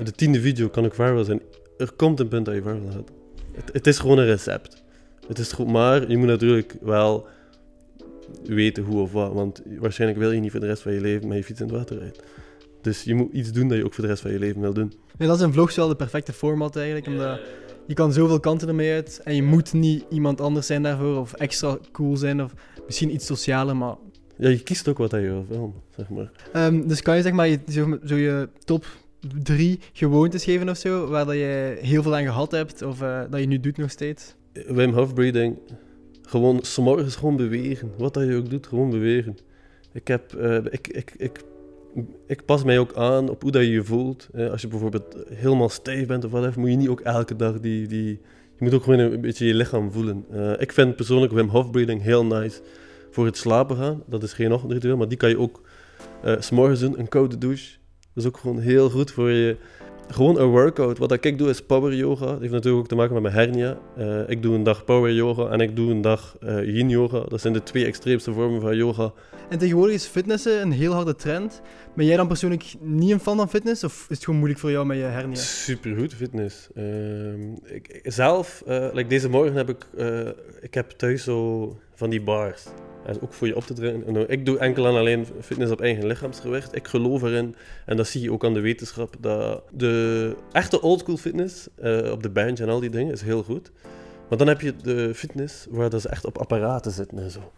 De 0.03 0.11
tiende 0.11 0.41
video 0.41 0.69
kan 0.69 0.85
ik 0.85 0.93
viral 0.93 1.23
zijn. 1.23 1.41
Er 1.79 1.91
komt 1.95 2.19
een 2.19 2.27
punt 2.27 2.45
dat 2.45 2.55
je 2.55 2.61
viral 2.61 2.91
gaat. 2.91 3.11
Het, 3.51 3.69
het 3.73 3.87
is 3.87 3.99
gewoon 3.99 4.17
een 4.17 4.25
recept. 4.25 4.83
Het 5.27 5.39
is 5.39 5.51
goed, 5.51 5.67
maar 5.67 6.09
je 6.09 6.17
moet 6.17 6.27
natuurlijk 6.27 6.77
wel 6.81 7.27
weten 8.43 8.83
hoe 8.83 9.01
of 9.01 9.11
wat. 9.11 9.33
Want 9.33 9.61
waarschijnlijk 9.79 10.19
wil 10.19 10.31
je 10.31 10.39
niet 10.39 10.51
voor 10.51 10.59
de 10.59 10.65
rest 10.65 10.81
van 10.81 10.93
je 10.93 11.01
leven 11.01 11.27
met 11.27 11.37
je 11.37 11.43
fiets 11.43 11.59
in 11.59 11.67
het 11.67 11.75
water 11.75 11.97
rijden. 11.97 12.21
Dus 12.81 13.03
je 13.03 13.15
moet 13.15 13.33
iets 13.33 13.51
doen 13.51 13.67
dat 13.67 13.77
je 13.77 13.85
ook 13.85 13.93
voor 13.93 14.03
de 14.03 14.09
rest 14.09 14.21
van 14.21 14.31
je 14.31 14.39
leven 14.39 14.61
wil 14.61 14.73
doen. 14.73 14.93
En 15.17 15.27
dat 15.27 15.35
is 15.35 15.41
een 15.41 15.53
vlog 15.53 15.75
wel 15.75 15.87
de 15.87 15.95
perfecte 15.95 16.33
format 16.33 16.75
eigenlijk, 16.75 17.07
omdat 17.07 17.39
je 17.87 17.93
kan 17.93 18.13
zoveel 18.13 18.39
kanten 18.39 18.67
ermee 18.67 18.93
uit 18.93 19.21
en 19.23 19.35
je 19.35 19.43
moet 19.43 19.73
niet 19.73 20.05
iemand 20.09 20.41
anders 20.41 20.67
zijn 20.67 20.83
daarvoor 20.83 21.17
of 21.19 21.33
extra 21.33 21.77
cool 21.91 22.17
zijn 22.17 22.43
of 22.43 22.53
misschien 22.85 23.13
iets 23.13 23.25
socialer, 23.25 23.77
maar... 23.77 23.95
Ja, 24.37 24.49
je 24.49 24.63
kiest 24.63 24.87
ook 24.87 24.97
wat 24.97 25.09
dat 25.09 25.21
je 25.21 25.27
wil 25.27 25.45
filmen, 25.49 25.81
zeg 25.95 26.09
maar. 26.09 26.31
Ehm, 26.53 26.87
dus 26.87 27.01
kan 27.01 27.15
je 27.15 27.21
zeg 27.21 27.33
maar 27.33 27.47
je, 27.47 27.59
zo, 27.69 27.97
zo 28.05 28.15
je 28.15 28.49
top 28.63 28.85
drie 29.43 29.79
gewoontes 29.93 30.43
geven 30.43 30.69
of 30.69 30.77
zo, 30.77 31.07
waar 31.07 31.25
dat 31.25 31.35
je 31.35 31.77
heel 31.81 32.03
veel 32.03 32.15
aan 32.15 32.25
gehad 32.25 32.51
hebt 32.51 32.81
of 32.81 33.01
eh, 33.01 33.21
dat 33.29 33.39
je 33.39 33.45
nu 33.45 33.59
doet 33.59 33.77
nog 33.77 33.91
steeds? 33.91 34.35
Wim 34.67 34.93
Hof 34.93 35.13
breathing. 35.13 35.57
Gewoon, 36.21 36.59
's 36.61 36.77
morgens 36.77 37.15
gewoon 37.15 37.35
bewegen. 37.35 37.91
Wat 37.97 38.13
dat 38.13 38.27
je 38.27 38.35
ook 38.35 38.49
doet, 38.49 38.67
gewoon 38.67 38.89
bewegen. 38.89 39.37
Ik 39.93 40.07
heb, 40.07 40.33
eh, 40.33 40.55
ik, 40.55 40.87
ik, 40.87 41.13
ik, 41.17 41.43
ik 42.27 42.45
pas 42.45 42.63
mij 42.63 42.79
ook 42.79 42.93
aan 42.95 43.29
op 43.29 43.41
hoe 43.41 43.51
dat 43.51 43.61
je 43.61 43.69
je 43.69 43.83
voelt. 43.83 44.29
Als 44.51 44.61
je 44.61 44.67
bijvoorbeeld 44.67 45.15
helemaal 45.29 45.69
stijf 45.69 46.07
bent 46.07 46.25
of 46.25 46.31
whatever, 46.31 46.59
moet 46.59 46.69
je 46.69 46.75
niet 46.75 46.89
ook 46.89 47.01
elke 47.01 47.35
dag 47.35 47.59
die, 47.59 47.87
die... 47.87 48.19
Je 48.57 48.65
moet 48.65 48.73
ook 48.73 48.83
gewoon 48.83 48.99
een 48.99 49.21
beetje 49.21 49.45
je 49.45 49.53
lichaam 49.53 49.91
voelen. 49.91 50.25
Eh, 50.31 50.61
ik 50.61 50.71
vind 50.71 50.95
persoonlijk 50.95 51.33
Wim 51.33 51.49
Hof 51.49 51.71
breathing 51.71 52.01
heel 52.01 52.25
nice 52.25 52.61
voor 53.09 53.25
het 53.25 53.37
slapen 53.37 53.75
gaan. 53.77 54.03
Dat 54.05 54.23
is 54.23 54.33
geen 54.33 54.51
ochtendritueel, 54.51 54.97
maar 54.97 55.07
die 55.07 55.17
kan 55.17 55.29
je 55.29 55.39
ook 55.39 55.61
s 56.23 56.45
s'morgens 56.45 56.79
doen. 56.79 56.99
Een 56.99 57.09
koude 57.09 57.37
douche. 57.37 57.78
Is 58.19 58.25
ook 58.25 58.37
gewoon 58.37 58.59
heel 58.59 58.89
goed 58.89 59.11
voor 59.11 59.29
je... 59.29 59.55
Gewoon 60.07 60.39
een 60.39 60.47
workout. 60.47 60.97
Wat 60.97 61.11
ik 61.25 61.37
doe 61.37 61.49
is 61.49 61.61
power 61.61 61.95
yoga. 61.95 62.25
Dat 62.25 62.39
heeft 62.39 62.51
natuurlijk 62.51 62.83
ook 62.83 62.87
te 62.87 62.95
maken 62.95 63.13
met 63.13 63.21
mijn 63.21 63.33
hernia. 63.35 63.77
Eh, 63.97 64.29
ik 64.29 64.41
doe 64.41 64.55
een 64.55 64.63
dag 64.63 64.83
power 64.83 65.13
yoga 65.13 65.47
en 65.47 65.59
ik 65.59 65.75
doe 65.75 65.91
een 65.91 66.01
dag 66.01 66.35
eh, 66.39 66.75
yin 66.75 66.89
yoga. 66.89 67.19
Dat 67.27 67.41
zijn 67.41 67.53
de 67.53 67.63
twee 67.63 67.85
extreemste 67.85 68.33
vormen 68.33 68.61
van 68.61 68.75
yoga. 68.75 69.11
En 69.49 69.57
tegenwoordig 69.57 69.95
is 69.95 70.05
fitnessen 70.05 70.61
een 70.61 70.71
heel 70.71 70.93
harde 70.93 71.15
trend. 71.15 71.61
Ben 71.99 72.07
jij 72.07 72.17
dan 72.17 72.27
persoonlijk 72.27 72.73
niet 72.79 73.11
een 73.11 73.19
fan 73.19 73.37
van 73.37 73.49
fitness 73.49 73.83
of 73.83 74.05
is 74.09 74.15
het 74.15 74.23
gewoon 74.23 74.39
moeilijk 74.39 74.61
voor 74.61 74.71
jou 74.71 74.85
met 74.85 74.97
je 74.97 75.03
hernia? 75.03 75.35
Supergoed 75.35 76.13
fitness. 76.13 76.67
Ehm, 76.75 77.53
ik, 77.63 77.99
zelf, 78.03 78.63
like 78.65 79.07
deze 79.07 79.29
morgen 79.29 79.55
heb 79.55 79.69
ik, 79.69 79.87
eh, 79.97 80.27
ik 80.61 80.73
heb 80.73 80.89
thuis 80.89 81.23
zo 81.23 81.77
van 81.93 82.09
die 82.09 82.21
bars. 82.21 82.63
En 83.05 83.21
ook 83.21 83.33
voor 83.33 83.47
je 83.47 83.55
op 83.55 83.63
te 83.63 83.73
trainen. 83.73 84.07
En, 84.07 84.15
eh, 84.15 84.23
ik 84.27 84.45
doe 84.45 84.57
enkel 84.57 84.87
en 84.87 84.95
alleen 84.95 85.25
fitness 85.41 85.71
op 85.71 85.81
eigen 85.81 86.07
lichaamsgewicht. 86.07 86.75
Ik 86.75 86.87
geloof 86.87 87.21
erin, 87.21 87.55
en 87.85 87.97
dat 87.97 88.07
zie 88.07 88.21
je 88.21 88.31
ook 88.31 88.45
aan 88.45 88.53
de 88.53 88.59
wetenschap, 88.59 89.15
dat 89.19 89.63
de 89.71 90.35
echte 90.51 90.81
oldschool 90.81 91.17
fitness 91.17 91.67
op 92.11 92.23
de 92.23 92.29
bench 92.33 92.59
en 92.59 92.69
al 92.69 92.79
die 92.79 92.89
dingen 92.89 93.13
is 93.13 93.21
heel 93.21 93.43
goed. 93.43 93.71
Maar 94.29 94.37
dan 94.37 94.47
heb 94.47 94.61
je 94.61 94.73
de 94.83 95.13
fitness 95.15 95.67
waar 95.69 95.89
dat 95.89 96.01
ze 96.01 96.09
echt 96.09 96.25
op 96.25 96.37
apparaten 96.37 96.91
zitten 96.91 97.19
en 97.19 97.31
zo. 97.31 97.51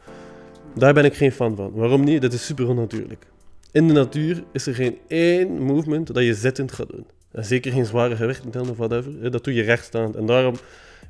Daar 0.76 0.94
ben 0.94 1.06
ik 1.06 1.14
geen 1.14 1.32
fan 1.32 1.56
van. 1.56 1.72
Waarom 1.72 2.04
niet? 2.04 2.22
Dat 2.22 2.34
is 2.34 2.46
super 2.46 2.68
onnatuurlijk. 2.68 3.26
In 3.72 3.88
de 3.88 3.94
natuur 3.94 4.44
is 4.52 4.68
er 4.68 4.76
geen 4.76 4.98
één 5.08 5.62
movement 5.62 6.14
dat 6.14 6.24
je 6.24 6.34
zittend 6.34 6.72
gaat 6.72 6.90
doen. 6.90 7.06
En 7.32 7.46
zeker 7.46 7.72
geen 7.72 7.86
zware 7.86 8.16
gewichten 8.16 8.50
tellen 8.52 8.70
of 8.70 8.78
whatever. 8.78 9.32
Dat 9.32 9.44
doe 9.44 9.54
je 9.54 9.62
rechtstaand. 9.64 10.16
En 10.16 10.26
daarom 10.26 10.56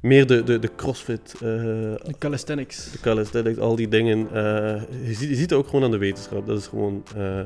meer 0.01 0.27
de, 0.27 0.43
de, 0.43 0.59
de 0.59 0.69
crossfit, 0.75 1.33
eh, 1.33 1.39
De 1.41 2.13
calisthenics. 2.19 2.91
de 2.91 2.99
calisthenics, 2.99 3.57
al 3.59 3.75
die 3.75 3.87
dingen. 3.87 4.27
eh, 4.33 4.81
je, 5.07 5.13
ziet, 5.13 5.29
je 5.29 5.35
ziet 5.35 5.49
het 5.49 5.53
ook 5.53 5.65
gewoon 5.67 5.83
aan 5.83 5.91
de 5.91 5.97
wetenschap. 5.97 6.47
Dat 6.47 6.57
is 6.57 6.67
gewoon 6.67 7.03
eh, 7.17 7.39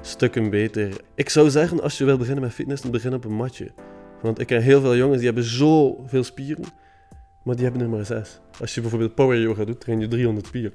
stukken 0.00 0.50
beter. 0.50 0.88
Ik 1.14 1.28
zou 1.28 1.50
zeggen, 1.50 1.82
als 1.82 1.98
je 1.98 2.04
wil 2.04 2.16
beginnen 2.16 2.42
met 2.42 2.52
fitness, 2.52 2.82
dan 2.82 2.90
begin 2.90 3.14
op 3.14 3.24
een 3.24 3.32
matje. 3.32 3.70
Want 4.22 4.40
ik 4.40 4.46
ken 4.46 4.62
heel 4.62 4.80
veel 4.80 4.96
jongens 4.96 5.16
die 5.16 5.26
hebben 5.26 5.44
zoveel 5.44 6.24
spieren, 6.24 6.64
maar 7.44 7.54
die 7.54 7.64
hebben 7.64 7.82
er 7.82 7.88
maar 7.88 8.04
zes. 8.04 8.40
Als 8.60 8.74
je 8.74 8.80
bijvoorbeeld 8.80 9.14
power 9.14 9.40
yoga 9.40 9.64
doet, 9.64 9.80
train 9.80 10.00
je 10.00 10.08
300 10.08 10.46
spieren. 10.46 10.72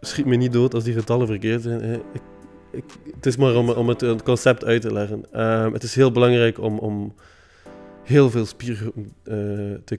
Schiet 0.00 0.26
me 0.26 0.36
niet 0.36 0.52
dood 0.52 0.74
als 0.74 0.84
die 0.84 0.94
getallen 0.94 1.26
verkeerd 1.26 1.62
zijn. 1.62 1.82
hè. 1.82 1.94
Ik, 1.94 2.22
ik, 2.70 2.84
het 3.14 3.26
is 3.26 3.36
maar 3.36 3.56
om, 3.56 3.70
om 3.70 3.88
het, 3.88 4.00
het 4.00 4.22
concept 4.22 4.64
uit 4.64 4.82
te 4.82 4.92
leggen. 4.92 5.32
Ehm, 5.32 5.72
het 5.72 5.82
is 5.82 5.94
heel 5.94 6.12
belangrijk 6.12 6.58
om, 6.58 6.78
om 6.78 7.14
heel 8.02 8.30
veel 8.30 8.46
spiergroepen 8.46 9.12
eh, 9.22 9.34
te 9.84 9.98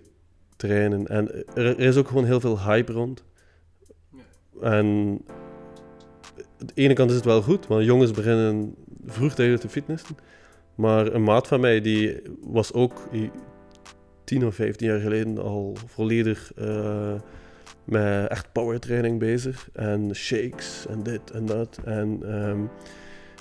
trainen. 0.56 1.08
En 1.08 1.32
er, 1.54 1.66
er 1.66 1.80
is 1.80 1.98
ook 1.98 2.08
gewoon 2.08 2.26
heel 2.26 2.40
veel 2.40 2.60
hype 2.60 2.92
rond. 2.92 3.24
En 4.62 5.20
aan 6.60 6.68
de 6.68 6.74
ene 6.74 6.94
kant 6.94 7.10
is 7.10 7.16
het 7.16 7.26
wel 7.26 7.42
goed, 7.42 7.68
want 7.68 7.86
jongens 7.86 8.12
beginnen 8.12 8.76
vroegtijdig 9.06 9.60
te 9.60 9.70
fitnessen. 9.70 10.18
Maar 10.76 11.14
een 11.14 11.24
maat 11.24 11.48
van 11.48 11.60
mij, 11.60 11.82
die 11.82 12.22
was 12.42 12.74
ook 12.74 13.08
die 13.12 13.32
10 14.24 14.46
of 14.46 14.56
15 14.56 14.88
jaar 14.88 15.00
geleden 15.00 15.38
al 15.38 15.78
volledig 15.86 16.52
eh, 16.54 17.14
met 17.92 18.28
echt 18.30 18.52
powertraining 18.52 19.20
bezig. 19.20 19.70
En 19.74 20.16
shakes 20.16 20.86
en 20.90 21.04
dit 21.04 21.32
en 21.32 21.46
dat. 21.46 21.80
En 21.86 22.20
ehm, 22.26 22.60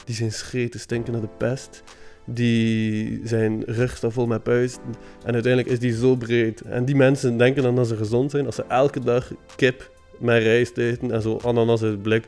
die 0.04 0.14
zijn 0.14 0.32
schreten 0.32 0.80
stinken 0.80 1.12
naar 1.12 1.22
de 1.22 1.28
pest. 1.38 1.82
die 2.26 3.20
zijn 3.24 3.62
rug 3.64 3.96
staat 3.96 4.12
vol 4.12 4.26
met 4.26 4.42
puisten. 4.42 4.82
En 5.24 5.32
uiteindelijk 5.32 5.72
is 5.72 5.78
die 5.78 5.92
zo 5.96 6.16
breed. 6.16 6.60
En 6.60 6.84
die 6.84 6.96
mensen 6.96 7.36
denken 7.36 7.62
dan 7.62 7.76
dat 7.76 7.88
ze 7.88 7.96
gezond 7.96 8.30
zijn 8.30 8.46
als 8.46 8.54
ze 8.54 8.64
elke 8.68 9.00
dag 9.00 9.32
kip 9.56 9.90
met 10.18 10.42
rijst 10.42 10.76
eten 10.76 11.10
en 11.10 11.22
zo 11.22 11.38
ananas 11.44 11.82
uit 11.82 11.92
het 11.92 12.02
blik. 12.02 12.24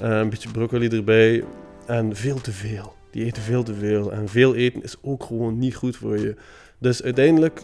eh, 0.00 0.18
een 0.18 0.28
beetje 0.28 0.50
broccoli 0.50 0.88
erbij. 0.88 1.44
En 1.86 2.16
veel 2.16 2.40
te 2.40 2.52
veel. 2.52 2.94
Die 3.10 3.24
eten 3.24 3.42
veel 3.42 3.62
te 3.62 3.74
veel. 3.74 4.12
En 4.12 4.28
veel 4.28 4.54
eten 4.54 4.82
is 4.82 4.96
ook 5.02 5.24
gewoon 5.24 5.58
niet 5.58 5.74
goed 5.74 5.96
voor 5.96 6.18
je. 6.18 6.34
Dus 6.78 7.02
uiteindelijk, 7.02 7.60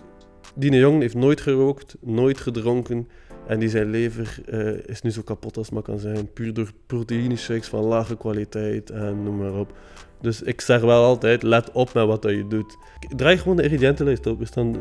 die 0.55 0.77
jongen 0.77 1.01
heeft 1.01 1.15
nooit 1.15 1.41
gerookt, 1.41 1.97
nooit 2.01 2.39
gedronken. 2.39 3.09
En 3.47 3.59
die 3.59 3.69
zijn 3.69 3.91
lever 3.91 4.39
eh, 4.47 4.89
is 4.89 5.03
nu 5.03 5.11
zo 5.11 5.23
kapot 5.23 5.57
als 5.57 5.67
het 5.67 5.75
maar 5.75 5.83
kan 5.83 5.99
zijn. 5.99 6.33
Puur 6.33 6.55
door 6.55 6.73
proteïne 6.87 7.37
shakes 7.37 7.69
van 7.69 7.85
lage 7.85 8.17
kwaliteit 8.17 8.91
en 8.91 9.23
noem 9.23 9.37
maar 9.37 9.55
op. 9.55 9.73
Dus 10.21 10.43
ik 10.43 10.61
zeg 10.61 10.81
wel 10.81 11.05
altijd, 11.05 11.43
let 11.43 11.73
op 11.73 11.95
met 11.95 12.07
wat 12.07 12.23
dat 12.23 12.31
je 12.31 12.47
doet. 12.47 12.77
Draai 13.17 13.39
gewoon 13.39 13.57
de 13.57 13.63
ingrediëntenlijst 13.63 14.27
op. 14.27 14.41
Er 14.41 14.47
staan, 14.47 14.77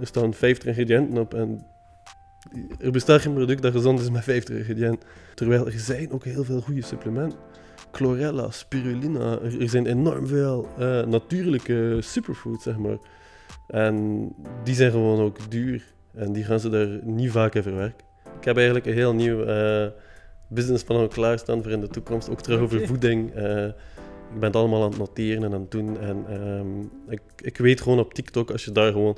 er 0.00 0.06
staan 0.06 0.34
50 0.34 0.68
ingrediënten 0.68 1.18
op 1.18 1.34
en 1.34 1.66
er 2.78 2.90
bestaat 2.90 3.20
geen 3.20 3.34
product 3.34 3.62
dat 3.62 3.72
gezond 3.72 4.00
is 4.00 4.10
met 4.10 4.24
50 4.24 4.56
ingrediënten. 4.56 5.08
Terwijl 5.34 5.66
er 5.66 5.78
zijn 5.78 6.12
ook 6.12 6.24
heel 6.24 6.44
veel 6.44 6.60
goede 6.60 6.82
supplementen. 6.82 7.38
Chlorella, 7.92 8.50
spirulina, 8.50 9.38
er, 9.38 9.60
er 9.60 9.68
zijn 9.68 9.86
enorm 9.86 10.26
veel 10.26 10.68
eh, 10.78 11.06
natuurlijke 11.06 11.96
superfoods, 12.00 12.62
zeg 12.62 12.76
maar. 12.76 12.98
En 13.66 14.28
die 14.64 14.74
zijn 14.74 14.90
gewoon 14.90 15.20
ook 15.20 15.50
duur. 15.50 15.84
En 16.14 16.32
die 16.32 16.44
gaan 16.44 16.60
ze 16.60 16.68
daar 16.68 16.88
niet 17.02 17.30
vaak 17.30 17.54
in 17.54 17.62
verwerken. 17.62 18.04
Ik 18.38 18.44
heb 18.44 18.56
eigenlijk 18.56 18.86
een 18.86 18.92
heel 18.92 19.14
nieuw 19.14 19.44
eh 19.44 19.86
businessplan 20.50 21.08
klaarstaan 21.08 21.62
voor 21.62 21.72
in 21.72 21.80
de 21.80 21.88
toekomst. 21.88 22.30
Ook 22.30 22.40
terug 22.40 22.60
over 22.60 22.86
voeding. 22.86 23.34
Eh, 23.34 23.66
ik 24.34 24.38
ben 24.38 24.48
het 24.48 24.56
allemaal 24.56 24.82
aan 24.82 24.88
het 24.88 24.98
noteren 24.98 25.44
en 25.44 25.52
aan 25.52 25.60
het 25.60 25.70
doen. 25.70 26.00
En 26.00 26.24
ehm, 26.28 26.80
ik, 27.08 27.20
ik 27.36 27.56
weet 27.56 27.80
gewoon 27.80 27.98
op 27.98 28.14
TikTok, 28.14 28.50
als 28.50 28.64
je 28.64 28.72
daar 28.72 28.92
gewoon... 28.92 29.16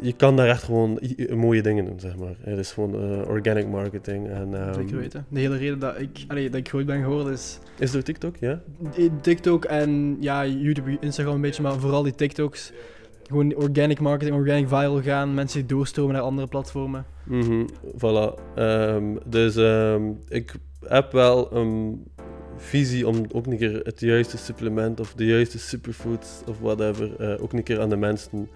Je 0.00 0.12
kan 0.12 0.36
daar 0.36 0.48
echt 0.48 0.62
gewoon 0.62 1.00
mooie 1.34 1.62
dingen 1.62 1.84
doen, 1.84 2.00
zeg 2.00 2.16
maar. 2.16 2.34
Het 2.40 2.58
is 2.58 2.72
gewoon 2.72 2.94
eh, 2.94 3.28
organic 3.28 3.68
marketing. 3.68 4.28
En, 4.28 4.54
ehm, 4.54 4.74
Zeker 4.74 4.96
weten. 4.96 5.26
De 5.28 5.40
hele 5.40 5.56
reden 5.56 5.78
dat 5.78 6.00
ik, 6.00 6.24
allee, 6.28 6.50
dat 6.50 6.60
ik 6.60 6.68
groot 6.68 6.86
ben 6.86 7.02
geworden 7.02 7.32
is 7.32 7.58
Is 7.78 7.94
er 7.94 8.04
TikTok, 8.04 8.36
ja? 8.36 8.60
TikTok 9.20 9.64
en 9.64 10.16
ja, 10.20 10.46
YouTube, 10.46 10.96
Instagram 11.00 11.34
een 11.34 11.40
beetje, 11.40 11.62
maar 11.62 11.78
vooral 11.78 12.02
die 12.02 12.14
TikToks. 12.14 12.72
Gewoon 13.28 13.54
organic 13.54 14.00
marketing, 14.00 14.36
organic 14.36 14.68
viral 14.68 15.02
gaan, 15.02 15.34
mensen 15.34 15.58
die 15.58 15.68
doorstromen 15.76 16.12
naar 16.14 16.22
andere 16.22 16.46
platformen. 16.46 17.04
Mhm, 17.24 17.64
voilà. 17.96 18.34
Ehm, 18.54 19.16
dus 19.26 19.56
ehm, 19.56 20.02
ik 20.28 20.54
heb 20.80 21.12
wel 21.12 21.54
een 21.56 22.04
visie 22.56 23.08
om 23.08 23.24
ook 23.32 23.46
een 23.46 23.58
keer 23.58 23.80
het 23.82 24.00
juiste 24.00 24.36
supplement 24.36 25.00
of 25.00 25.14
de 25.14 25.26
juiste 25.26 25.58
superfoods 25.58 26.28
of 26.48 26.58
whatever 26.60 27.16
eh, 27.18 27.42
ook 27.42 27.52
een 27.52 27.62
keer 27.62 27.80
aan 27.80 27.88
de 27.88 27.96
mensen. 27.96 28.48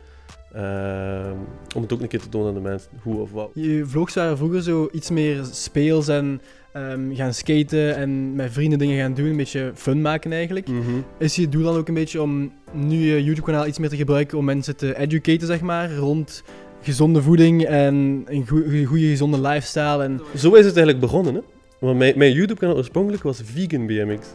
ehm, 0.53 1.37
om 1.77 1.83
het 1.83 1.93
ook 1.93 2.01
een 2.01 2.09
keer 2.09 2.21
te 2.21 2.29
tonen 2.29 2.49
aan 2.49 2.55
de 2.55 2.61
mensen 2.61 2.91
hoe 3.03 3.21
of 3.21 3.33
wat. 3.33 3.51
Je 3.55 3.83
vlogs 3.87 4.15
waren 4.15 4.37
vroeger 4.37 4.63
zo 4.63 4.89
iets 4.93 5.11
meer 5.11 5.45
speels 5.45 6.09
en 6.09 6.41
ehm, 6.79 7.15
gaan 7.15 7.35
skaten 7.35 7.97
en 7.97 8.35
met 8.35 8.53
vrienden 8.53 8.79
dingen 8.79 8.99
gaan 8.99 9.15
doen, 9.15 9.27
een 9.27 9.37
beetje 9.37 9.73
fun 9.75 10.01
maken 10.01 10.33
eigenlijk. 10.33 10.69
Mhm. 10.69 10.91
Is 11.19 11.37
je 11.37 11.49
doel 11.49 11.63
dan 11.63 11.77
ook 11.77 11.89
een 11.89 11.95
beetje 11.95 12.23
om 12.23 12.53
nu 12.73 12.97
je 12.97 13.25
YouTube-kanaal 13.25 13.67
iets 13.67 13.79
meer 13.79 13.89
te 13.89 13.97
gebruiken 13.97 14.39
om 14.39 14.45
mensen 14.45 14.77
te 14.77 14.99
educaten, 14.99 15.47
zeg 15.47 15.61
maar, 15.61 15.95
rond 15.95 16.43
gezonde 16.83 17.23
voeding 17.23 17.65
en 17.65 18.25
een 18.27 18.47
goe- 18.47 18.85
goede 18.85 19.07
gezonde 19.07 19.41
lifestyle 19.41 20.03
en... 20.03 20.21
Zo 20.37 20.55
is 20.55 20.65
het 20.65 20.77
eigenlijk 20.77 21.01
begonnen, 21.01 21.35
hè? 21.35 21.41
Want 21.81 21.99
mijn, 21.99 22.19
mijn 22.19 22.33
YouTube-kanaal 22.33 22.77
oorspronkelijk 22.77 23.23
was 23.23 23.41
Vegan 23.45 23.87
BMX. 23.87 24.27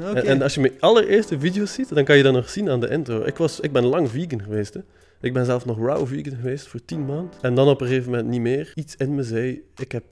En, 0.00 0.24
en 0.24 0.42
als 0.42 0.54
je 0.54 0.60
mijn 0.60 0.72
allereerste 0.80 1.38
video's 1.38 1.72
ziet, 1.72 1.94
dan 1.94 2.04
kan 2.04 2.16
je 2.16 2.22
dat 2.22 2.32
nog 2.32 2.50
zien 2.50 2.70
aan 2.70 2.80
de 2.80 2.88
intro. 2.88 3.24
Ik, 3.24 3.36
was, 3.36 3.60
ik 3.60 3.72
ben 3.72 3.84
lang 3.84 4.10
vegan 4.10 4.42
geweest. 4.42 4.74
Hè. 4.74 4.80
Ik 5.20 5.32
ben 5.32 5.44
zelf 5.44 5.64
nog 5.64 5.78
raw 5.78 6.06
vegan 6.06 6.36
geweest 6.36 6.66
voor 6.66 6.80
10 6.84 7.04
maanden. 7.04 7.30
En 7.40 7.54
dan 7.54 7.68
op 7.68 7.80
een 7.80 7.86
gegeven 7.86 8.10
moment 8.10 8.28
niet 8.28 8.40
meer. 8.40 8.72
Iets 8.74 8.96
in 8.96 9.14
me 9.14 9.22
zei, 9.22 9.62
ik 9.76 9.92
heb 9.92 10.04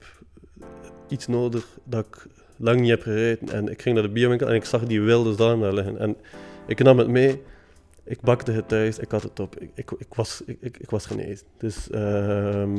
iets 1.07 1.27
nodig 1.27 1.77
dat 1.83 2.05
ik 2.05 2.25
lang 2.57 2.79
niet 2.79 2.89
heb 2.89 3.01
gereden. 3.01 3.49
En 3.49 3.69
ik 3.69 3.81
ging 3.81 3.95
naar 3.95 4.03
de 4.03 4.11
biowinkel 4.11 4.47
en 4.47 4.55
ik 4.55 4.65
zag 4.65 4.85
die 4.85 5.01
wilde 5.01 5.35
zalm 5.35 5.61
daar 5.61 5.73
liggen. 5.73 5.99
En 5.99 6.15
ik 6.67 6.83
nam 6.83 6.97
het 6.97 7.07
mee. 7.07 7.41
Ik 8.03 8.21
bakte 8.21 8.51
het 8.51 8.67
thuis, 8.67 8.99
ik 8.99 9.11
had 9.11 9.23
het 9.23 9.39
op. 9.39 9.59
Ik, 9.59 9.69
ik, 9.75 9.91
ik 9.97 10.13
was, 10.13 10.41
ik, 10.45 10.57
ik, 10.59 10.77
ik 10.77 10.89
was 10.89 11.05
genezen. 11.05 11.47
Dus 11.57 11.89
ehm, 11.89 12.75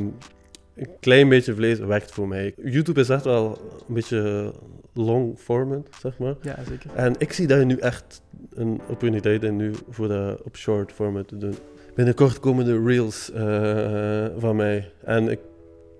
een 0.75 0.89
klein 0.99 1.29
beetje 1.29 1.55
vlees 1.55 1.79
werkt 1.79 2.11
voor 2.11 2.27
mij. 2.27 2.53
YouTube 2.63 2.99
is 2.99 3.09
echt 3.09 3.23
wel 3.23 3.57
een 3.87 3.93
beetje 3.93 4.53
long 4.93 5.37
format, 5.39 5.87
zeg 6.01 6.17
maar. 6.17 6.35
Ja, 6.41 6.57
zeker. 6.69 6.89
En 6.95 7.15
ik 7.17 7.33
zie 7.33 7.47
daar 7.47 7.65
nu 7.65 7.77
echt 7.77 8.21
een 8.53 8.71
opportuniteit 8.81 9.43
in 9.43 9.55
nu 9.55 9.73
voor 9.89 10.07
dat 10.07 10.41
op 10.41 10.55
short 10.55 10.91
format 10.91 11.27
te 11.27 11.37
doen. 11.37 11.55
Binnenkort 11.95 12.39
komen 12.39 12.65
de 12.65 12.83
reels 12.83 13.31
eh, 13.31 14.25
van 14.37 14.55
mij. 14.55 14.91
En 15.03 15.29
ik, 15.29 15.39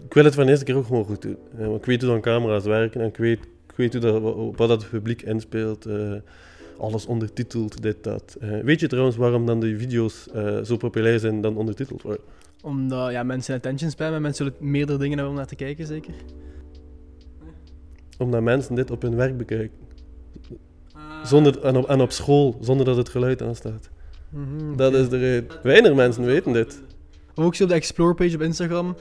ik 0.06 0.14
wil 0.14 0.24
het 0.24 0.36
van 0.36 0.43
de 0.45 0.50
eerste 0.50 0.66
keer 0.66 0.76
ook 0.76 0.86
gewoon 0.86 1.06
goed 1.06 1.22
doen. 1.22 1.38
Want 1.52 1.78
ik 1.78 1.86
weet 1.86 2.02
hoe 2.02 2.12
dan 2.12 2.22
camera's 2.22 2.64
werken 2.64 3.02
en 3.02 3.08
ik 3.08 3.18
weet, 3.18 3.39
ik 3.43 3.76
weet 3.76 3.93
hoe 3.93 4.02
dat, 4.02 4.22
wat, 4.56 4.68
dat 4.68 4.82
het 4.82 4.89
publiek 4.89 5.22
inspeelt. 5.22 5.86
eh, 5.86 6.14
alles 6.80 7.06
ondertiteld, 7.06 7.82
dit, 7.82 8.04
dat. 8.04 8.38
Eh, 8.39 8.60
weet 8.60 8.80
je 8.80 8.88
trouwens 8.88 9.16
waarom 9.16 9.45
dan 9.45 9.60
die 9.60 9.78
video's 9.78 10.28
eh, 10.34 10.62
zo 10.64 10.78
populair 10.78 11.20
zijn 11.20 11.41
dan 11.41 11.58
ondertiteld 11.58 12.02
worden? 12.02 12.24
Omdat 12.62 13.12
ja, 13.12 13.24
mensen 13.24 13.56
attention 13.56 13.89
spammen, 13.91 14.22
mensen 14.22 14.45
zullen 14.45 14.70
meerdere 14.72 14.97
dingen 14.97 15.14
hebben 15.14 15.34
om 15.34 15.39
naar 15.39 15.47
te 15.50 15.56
kijken, 15.56 15.86
zeker. 15.86 16.14
Omdat 18.18 18.41
mensen 18.41 18.76
dit 18.76 18.91
op 18.91 19.02
hun 19.02 19.16
werk 19.16 19.38
bekijken. 19.38 19.78
Zonder, 21.24 21.60
en, 21.64 21.76
op, 21.78 21.89
en 21.89 22.02
op 22.02 22.12
school, 22.12 22.58
zonder 22.62 22.86
dat 22.86 22.97
het 22.97 23.10
geluid 23.10 23.41
aanstaat. 23.41 23.89
Mhm, 24.30 24.76
Dat 24.76 24.93
is 24.93 25.10
de 25.10 25.18
reden. 25.18 25.47
Weinig 25.64 25.93
mensen 25.93 26.26
weten 26.26 26.54
dit. 26.54 26.82
Of 27.36 27.43
ook 27.45 27.56
zo 27.56 27.64
op 27.64 27.70
de 27.70 27.76
Explore 27.76 28.14
page 28.14 28.36
op 28.36 28.41
Instagram. 28.41 28.95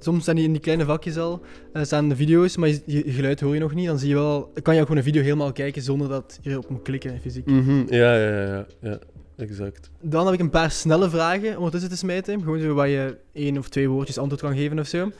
Soms 0.00 0.22
staan 0.22 0.34
die 0.34 0.44
in 0.44 0.52
die 0.52 0.60
kleine 0.60 0.84
vakjes 0.84 1.16
al, 1.16 1.40
eh, 1.72 1.82
staan 1.84 2.08
de 2.08 2.16
video's, 2.16 2.56
maar 2.56 2.68
je, 2.68 2.80
je 2.86 3.02
geluid 3.12 3.40
hoor 3.40 3.54
je 3.54 3.60
nog 3.60 3.74
niet. 3.74 3.86
Dan 3.86 3.98
zie 3.98 4.08
je 4.08 4.14
wel, 4.14 4.52
kan 4.62 4.74
je 4.74 4.80
ook 4.80 4.86
gewoon 4.86 4.96
een 5.02 5.08
video 5.08 5.22
helemaal 5.22 5.52
kijken 5.52 5.82
zonder 5.82 6.08
dat 6.08 6.38
je 6.42 6.50
erop 6.50 6.68
moet 6.68 6.82
klikken, 6.82 7.20
fysiek. 7.20 7.46
Mhm, 7.46 7.84
Ja, 7.94 8.14
ja, 8.16 8.28
ja, 8.30 8.44
ja, 8.46 8.66
ja, 8.80 8.98
exact. 9.36 9.90
Dan 10.00 10.24
heb 10.24 10.34
ik 10.34 10.40
een 10.40 10.50
paar 10.50 10.70
snelle 10.70 11.10
vragen 11.10 11.58
om 11.58 11.64
ertussen 11.64 11.90
te 11.90 11.96
smijten. 11.96 12.40
Gewoon 12.42 12.60
zo 12.60 12.74
waar 12.74 12.88
je 12.88 13.16
één 13.32 13.58
of 13.58 13.68
twee 13.68 13.88
woordjes 13.88 14.18
antwoord 14.18 14.40
kan 14.40 14.56
geven 14.56 14.78
of 14.78 14.86
zo. 14.86 15.10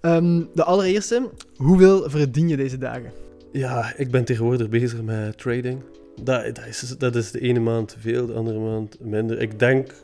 Ehm, 0.00 0.42
de 0.54 0.64
allereerste, 0.64 1.30
hoeveel 1.56 2.10
verdien 2.10 2.48
je 2.48 2.56
deze 2.56 2.78
dagen? 2.78 3.12
Ja, 3.52 3.92
ik 3.96 4.10
ben 4.10 4.24
tegenwoordig 4.24 4.68
bezig 4.68 5.02
met 5.02 5.38
trading. 5.38 5.82
Dat, 6.22 6.54
dat, 6.54 6.66
is, 6.68 6.94
dat 6.98 7.16
is 7.16 7.30
de 7.30 7.40
ene 7.40 7.60
maand 7.60 7.96
veel, 7.98 8.26
de 8.26 8.32
andere 8.32 8.58
maand 8.58 8.96
minder. 9.00 9.40
Ik 9.40 9.58
denk, 9.58 9.94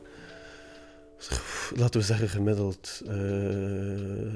laten 1.76 2.00
we 2.00 2.06
zeggen 2.06 2.28
gemiddeld 2.28 3.02
eh 3.06 3.14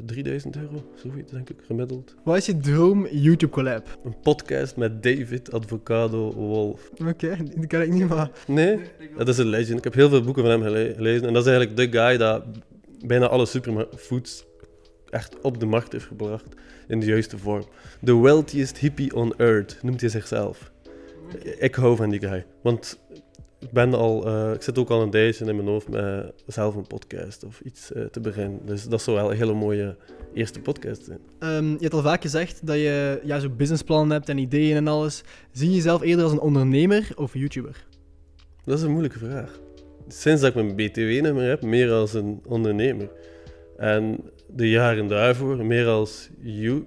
3000 0.06 0.56
euro, 0.56 0.84
zoiets 0.94 1.32
denk 1.32 1.50
ik, 1.50 1.56
gemiddeld. 1.66 2.14
Wat 2.24 2.36
is 2.36 2.46
je 2.46 2.56
droom 2.56 3.06
YouTube 3.10 3.52
collab? 3.52 3.98
Een 4.04 4.20
podcast 4.22 4.76
met 4.76 5.02
David 5.02 5.52
Advocado 5.52 6.32
Wolf. 6.34 6.90
Oké, 7.06 7.36
die 7.56 7.66
ken 7.66 7.82
ik 7.82 7.92
niet, 7.92 8.08
maar... 8.08 8.30
Nee, 8.46 8.78
dat 9.16 9.28
is 9.28 9.38
een 9.38 9.46
legend. 9.46 9.78
Ik 9.78 9.84
heb 9.84 9.94
heel 9.94 10.08
veel 10.08 10.22
boeken 10.22 10.42
van 10.42 10.50
hem 10.52 10.62
gele- 10.62 10.92
gelezen. 10.96 11.26
En 11.26 11.32
dat 11.32 11.46
is 11.46 11.52
eigenlijk 11.52 11.92
de 11.92 11.98
guy 11.98 12.16
dat 12.16 12.44
bijna 13.06 13.26
alle 13.26 13.46
superfoods 13.46 14.44
echt 15.10 15.40
op 15.40 15.60
de 15.60 15.66
markt 15.66 15.92
heeft 15.92 16.06
gebracht 16.06 16.44
in 16.88 17.00
de 17.00 17.06
juiste 17.06 17.38
vorm. 17.38 17.64
The 18.04 18.20
wealthiest 18.20 18.78
hippie 18.78 19.14
on 19.14 19.34
earth, 19.36 19.78
noemt 19.82 20.00
hij 20.00 20.10
zichzelf. 20.10 20.70
Ik 21.58 21.74
hou 21.74 21.96
van 21.96 22.10
die 22.10 22.20
guy. 22.20 22.46
Want 22.62 22.98
ik, 23.60 23.70
ben 23.70 23.94
al, 23.94 24.26
eh, 24.26 24.52
ik 24.52 24.62
zit 24.62 24.78
ook 24.78 24.90
al 24.90 25.02
een 25.02 25.10
tijdje 25.10 25.44
in 25.44 25.56
mijn 25.56 25.68
hoofd 25.68 25.88
met 25.88 26.32
zelf 26.46 26.74
een 26.74 26.86
podcast 26.86 27.44
of 27.44 27.60
iets 27.60 27.92
eh, 27.92 28.04
te 28.04 28.20
beginnen. 28.20 28.60
Dus 28.64 28.88
dat 28.88 29.02
zou 29.02 29.16
wel 29.16 29.30
een 29.30 29.36
hele 29.36 29.54
mooie 29.54 29.96
eerste 30.34 30.60
podcast 30.60 31.04
zijn. 31.04 31.18
Ehm, 31.38 31.70
je 31.70 31.78
hebt 31.80 31.94
al 31.94 32.02
vaak 32.02 32.22
gezegd 32.22 32.66
dat 32.66 32.76
je 32.76 33.20
ja, 33.24 33.38
zo'n 33.38 33.56
businessplannen 33.56 34.10
hebt 34.10 34.28
en 34.28 34.38
ideeën 34.38 34.76
en 34.76 34.88
alles. 34.88 35.22
Zie 35.52 35.68
je 35.68 35.74
jezelf 35.74 36.02
eerder 36.02 36.24
als 36.24 36.32
een 36.32 36.40
ondernemer 36.40 37.08
of 37.16 37.34
YouTuber? 37.34 37.86
Dat 38.64 38.78
is 38.78 38.84
een 38.84 38.90
moeilijke 38.90 39.18
vraag. 39.18 39.60
Sinds 40.08 40.40
dat 40.40 40.50
ik 40.50 40.62
mijn 40.62 40.76
BTW-nummer 40.76 41.48
heb, 41.48 41.62
meer 41.62 41.92
als 41.92 42.14
een 42.14 42.40
ondernemer. 42.46 43.10
En 43.76 44.20
de 44.46 44.70
jaren 44.70 45.06
daarvoor, 45.06 45.64
meer 45.64 45.86
als 45.86 46.28
you. 46.40 46.84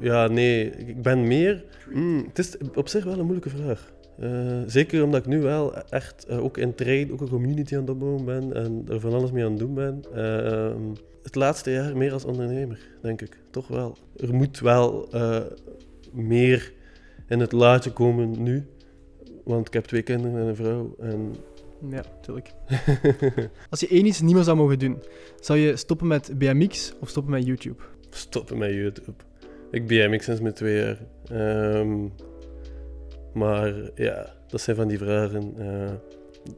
Ja, 0.00 0.26
nee, 0.26 0.70
ik 0.70 1.02
ben 1.02 1.26
meer. 1.26 1.64
Mm, 1.92 2.24
het 2.28 2.38
is 2.38 2.56
op 2.74 2.88
zich 2.88 3.04
wel 3.04 3.18
een 3.18 3.24
moeilijke 3.24 3.48
vraag. 3.48 3.92
Eh, 4.18 4.60
zeker 4.66 5.04
omdat 5.04 5.20
ik 5.20 5.26
nu 5.26 5.40
wel 5.40 5.76
echt 5.76 6.24
eh, 6.26 6.44
ook 6.44 6.58
in 6.58 6.74
trade, 6.74 7.08
ook 7.12 7.20
een 7.20 7.28
community 7.28 7.74
aan 7.74 7.80
het 7.80 7.90
opbouwen 7.90 8.24
ben 8.24 8.54
en 8.54 8.84
er 8.88 9.00
van 9.00 9.12
alles 9.12 9.30
mee 9.30 9.44
aan 9.44 9.50
het 9.50 9.58
doen 9.58 9.74
ben. 9.74 10.02
Eh, 10.14 10.74
het 11.22 11.34
laatste 11.34 11.70
jaar 11.70 11.96
meer 11.96 12.12
als 12.12 12.24
ondernemer, 12.24 12.78
denk 13.02 13.22
ik. 13.22 13.38
Toch 13.50 13.68
wel. 13.68 13.96
Er 14.16 14.34
moet 14.34 14.60
wel 14.60 15.08
eh, 15.10 15.40
meer 16.12 16.72
in 17.28 17.40
het 17.40 17.52
laadje 17.52 17.92
komen 17.92 18.42
nu. 18.42 18.66
Want 19.44 19.66
ik 19.66 19.72
heb 19.72 19.84
twee 19.84 20.02
kinderen 20.02 20.40
en 20.40 20.46
een 20.46 20.56
vrouw. 20.56 20.94
En 21.00 21.34
Ja, 21.90 22.02
natuurlijk. 22.16 22.52
Als 23.70 23.80
je 23.80 23.88
één 23.88 24.06
iets 24.06 24.20
niet 24.20 24.34
meer 24.34 24.42
zou 24.42 24.56
mogen 24.56 24.78
doen, 24.78 25.02
zou 25.40 25.58
je 25.58 25.76
stoppen 25.76 26.06
met 26.06 26.38
BMX 26.38 26.92
of 27.00 27.08
stoppen 27.08 27.32
met 27.32 27.46
YouTube? 27.46 27.82
stoppen 28.10 28.58
met 28.58 28.70
YouTube. 28.70 29.16
Ik 29.70 29.86
BMX 29.86 30.24
sinds 30.24 30.40
mijn 30.40 30.54
twee 30.54 30.76
jaar. 30.76 30.98
Ehm, 31.28 32.06
maar 33.36 33.72
ja, 33.94 34.34
dat 34.48 34.60
zijn 34.60 34.76
van 34.76 34.88
die 34.88 34.98
vragen. 34.98 35.54
eh, 35.58 35.90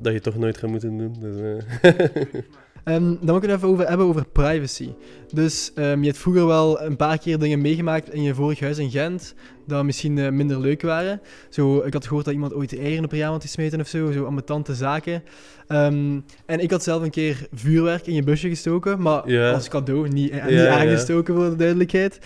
dat 0.00 0.12
je 0.12 0.20
toch 0.20 0.36
nooit 0.38 0.58
gaat 0.58 0.70
moeten 0.70 0.98
doen. 0.98 1.16
Dus, 1.20 1.36
eh. 1.82 1.92
Ehm, 2.84 3.02
dan 3.02 3.34
moet 3.34 3.42
ik 3.42 3.42
het 3.42 3.50
even 3.50 3.68
over 3.68 3.88
hebben 3.88 4.06
over 4.06 4.26
privacy. 4.32 4.88
Dus 5.32 5.72
ehm, 5.74 5.98
je 6.00 6.06
hebt 6.06 6.18
vroeger 6.18 6.46
wel 6.46 6.80
een 6.80 6.96
paar 6.96 7.18
keer 7.18 7.38
dingen 7.38 7.60
meegemaakt 7.60 8.12
in 8.12 8.22
je 8.22 8.34
vorig 8.34 8.60
huis 8.60 8.78
in 8.78 8.90
Gent, 8.90 9.34
dat 9.66 9.84
misschien 9.84 10.18
eh, 10.18 10.28
minder 10.30 10.60
leuk 10.60 10.82
waren. 10.82 11.20
Zo, 11.48 11.78
ik 11.78 11.92
had 11.92 12.06
gehoord 12.06 12.24
dat 12.24 12.34
iemand 12.34 12.54
ooit 12.54 12.78
eieren 12.78 13.04
op 13.04 13.12
een 13.12 13.18
raam 13.18 13.32
had 13.32 13.42
gesmeten 13.42 13.80
of 13.80 13.86
zo, 13.88 14.12
zo 14.12 14.24
ambetante 14.24 14.74
zaken. 14.74 15.22
Ehm, 15.66 16.20
en 16.46 16.60
ik 16.60 16.70
had 16.70 16.82
zelf 16.82 17.02
een 17.02 17.10
keer 17.10 17.46
vuurwerk 17.52 18.06
in 18.06 18.14
je 18.14 18.22
busje 18.22 18.48
gestoken, 18.48 19.02
maar 19.02 19.30
Ja. 19.30 19.52
als 19.52 19.68
cadeau, 19.68 20.08
niet, 20.08 20.30
Ja, 20.34 20.44
niet 20.44 20.54
ja. 20.58 20.78
aangestoken 20.78 21.34
voor 21.34 21.50
de 21.50 21.56
duidelijkheid. 21.56 22.18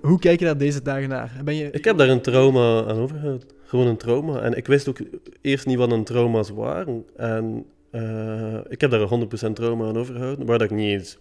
Hoe 0.00 0.18
kijk 0.18 0.38
je 0.38 0.44
daar 0.44 0.58
deze 0.58 0.82
dagen 0.82 1.08
naar? 1.08 1.32
Ben 1.44 1.54
je... 1.56 1.70
Ik 1.70 1.84
heb 1.84 1.98
daar 1.98 2.08
een 2.08 2.20
trauma 2.22 2.84
aan 2.84 2.96
overgehouden. 2.98 3.48
Gewoon 3.66 3.86
een 3.86 3.96
trauma. 3.96 4.40
En 4.40 4.54
ik 4.54 4.66
wist 4.66 4.88
ook 4.88 4.98
eerst 5.40 5.66
niet 5.66 5.78
wat 5.78 5.92
een 5.92 6.04
trauma's 6.04 6.50
waren. 6.50 7.04
En 7.16 7.64
eh, 7.90 8.58
ik 8.68 8.80
heb 8.80 8.90
daar 8.90 9.00
een 9.00 9.28
100% 9.50 9.52
trauma 9.52 9.88
aan 9.88 9.98
overgehouden. 9.98 10.46
Waar 10.46 10.58
dat 10.58 10.70
ik 10.70 10.76
niet 10.76 10.90
eens... 10.90 11.18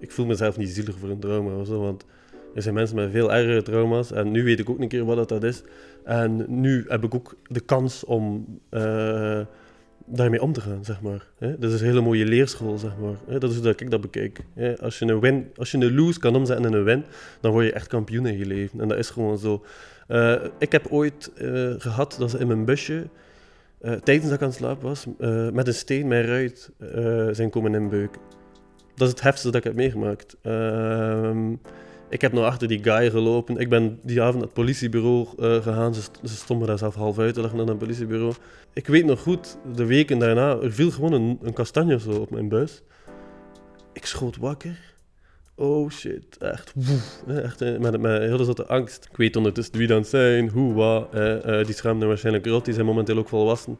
Ik 0.00 0.12
voel 0.12 0.26
mezelf 0.26 0.56
niet 0.56 0.68
zielig 0.68 0.98
voor 0.98 1.08
een 1.08 1.18
trauma 1.18 1.54
of 1.54 1.66
zo. 1.66 1.80
Want 1.80 2.04
er 2.54 2.62
zijn 2.62 2.74
mensen 2.74 2.96
met 2.96 3.10
veel 3.10 3.32
ergere 3.32 3.62
trauma's. 3.62 4.12
En 4.12 4.30
nu 4.30 4.44
weet 4.44 4.58
ik 4.58 4.70
ook 4.70 4.80
een 4.80 4.88
keer 4.88 5.04
wat 5.04 5.28
dat, 5.28 5.42
is. 5.42 5.62
En 6.04 6.44
nu 6.48 6.84
heb 6.88 7.04
ik 7.04 7.14
ook 7.14 7.36
de 7.46 7.60
kans 7.60 8.04
om 8.04 8.46
eh, 8.68 9.40
daarmee 10.06 10.42
om 10.42 10.52
te 10.52 10.60
gaan, 10.60 10.84
zeg 10.84 11.00
maar. 11.00 11.26
Dat 11.38 11.72
is 11.72 11.80
een 11.80 11.86
hele 11.86 12.00
mooie 12.00 12.24
leerschool, 12.24 12.78
zeg 12.78 12.92
maar. 13.00 13.40
Dat 13.40 13.50
is 13.50 13.56
hoe 13.56 13.64
dat 13.64 13.80
ik 13.80 13.90
dat 13.90 14.00
bekijk. 14.00 14.40
Als, 14.80 14.98
je 14.98 15.06
een 15.06 15.20
win, 15.20 15.50
als 15.56 15.70
je 15.70 15.78
een 15.78 15.94
lose 15.94 16.18
kan 16.18 16.36
omzetten 16.36 16.66
in 16.66 16.72
een 16.72 16.84
win, 16.84 17.04
dan 17.40 17.52
word 17.52 17.64
je 17.64 17.72
echt 17.72 17.86
kampioen 17.86 18.26
in 18.26 18.38
je 18.38 18.46
leven. 18.46 18.80
En 18.80 18.88
dat 18.88 18.98
is 18.98 19.10
gewoon 19.10 19.38
zo. 19.38 19.64
Eh, 20.06 20.34
ik 20.58 20.72
heb 20.72 20.86
ooit 20.90 21.32
eh, 21.34 21.74
gehad 21.78 22.16
dat 22.18 22.30
ze 22.30 22.38
in 22.38 22.46
mijn 22.46 22.64
busje, 22.64 23.08
eh, 23.80 23.92
tijdens 23.92 24.26
dat 24.26 24.34
ik 24.34 24.42
aan 24.42 24.48
het 24.48 24.56
slapen 24.56 24.88
was, 24.88 25.06
met 25.52 25.66
een 25.66 25.74
steen 25.74 26.08
mijn 26.08 26.26
ruit 26.26 26.70
zijn 27.36 27.50
komen 27.50 27.74
inbeuken. 27.74 28.20
Dat 28.94 29.06
is 29.06 29.12
het 29.12 29.22
heftigste 29.22 29.50
dat 29.50 29.56
ik 29.56 29.64
heb 29.64 29.74
meegemaakt. 29.74 30.36
Ehm, 30.42 31.52
ik 32.08 32.20
heb 32.20 32.32
nog 32.32 32.44
achter 32.44 32.68
die 32.68 32.82
guy 32.82 33.10
gelopen. 33.10 33.56
Ik 33.56 33.68
ben 33.68 33.98
die 34.02 34.20
avond 34.20 34.34
naar 34.34 34.44
het 34.44 34.52
politiebureau 34.52 35.26
gegaan. 35.62 35.94
Ze, 35.94 36.00
ze 36.24 36.34
stonden 36.34 36.68
daar 36.68 36.78
zelf 36.78 36.94
half 36.94 37.18
uit 37.18 37.34
te 37.34 37.40
leggen 37.40 37.58
naar 37.58 37.68
het 37.68 37.78
politiebureau. 37.78 38.34
Ik 38.72 38.86
weet 38.86 39.04
nog 39.04 39.20
goed, 39.20 39.58
de 39.74 39.84
weken 39.84 40.18
daarna, 40.18 40.58
er 40.60 40.72
viel 40.72 40.90
gewoon 40.90 41.12
een, 41.12 41.38
een 41.42 41.52
kastanje 41.52 41.94
of 41.94 42.02
zo 42.02 42.10
op 42.10 42.30
mijn 42.30 42.48
buis. 42.48 42.82
Ik 43.92 44.06
schoot 44.06 44.36
wakker. 44.36 44.95
Oh 45.58 45.90
shit, 45.90 46.36
echt. 46.38 46.72
Woef, 46.74 47.22
echt 47.26 47.60
met, 47.60 48.00
met 48.00 48.22
heel 48.22 48.44
soort 48.44 48.68
angst. 48.68 49.08
Ik 49.10 49.16
weet 49.16 49.36
ondertussen 49.36 49.76
wie 49.76 49.86
dan 49.86 50.04
zijn, 50.04 50.48
hoe, 50.48 50.74
wat. 50.74 51.14
eh, 51.14 51.60
eh, 51.60 51.66
die 51.66 51.74
schaamden 51.74 52.08
waarschijnlijk 52.08 52.46
rot, 52.46 52.64
die 52.64 52.74
zijn 52.74 52.86
momenteel 52.86 53.18
ook 53.18 53.28
volwassen. 53.28 53.78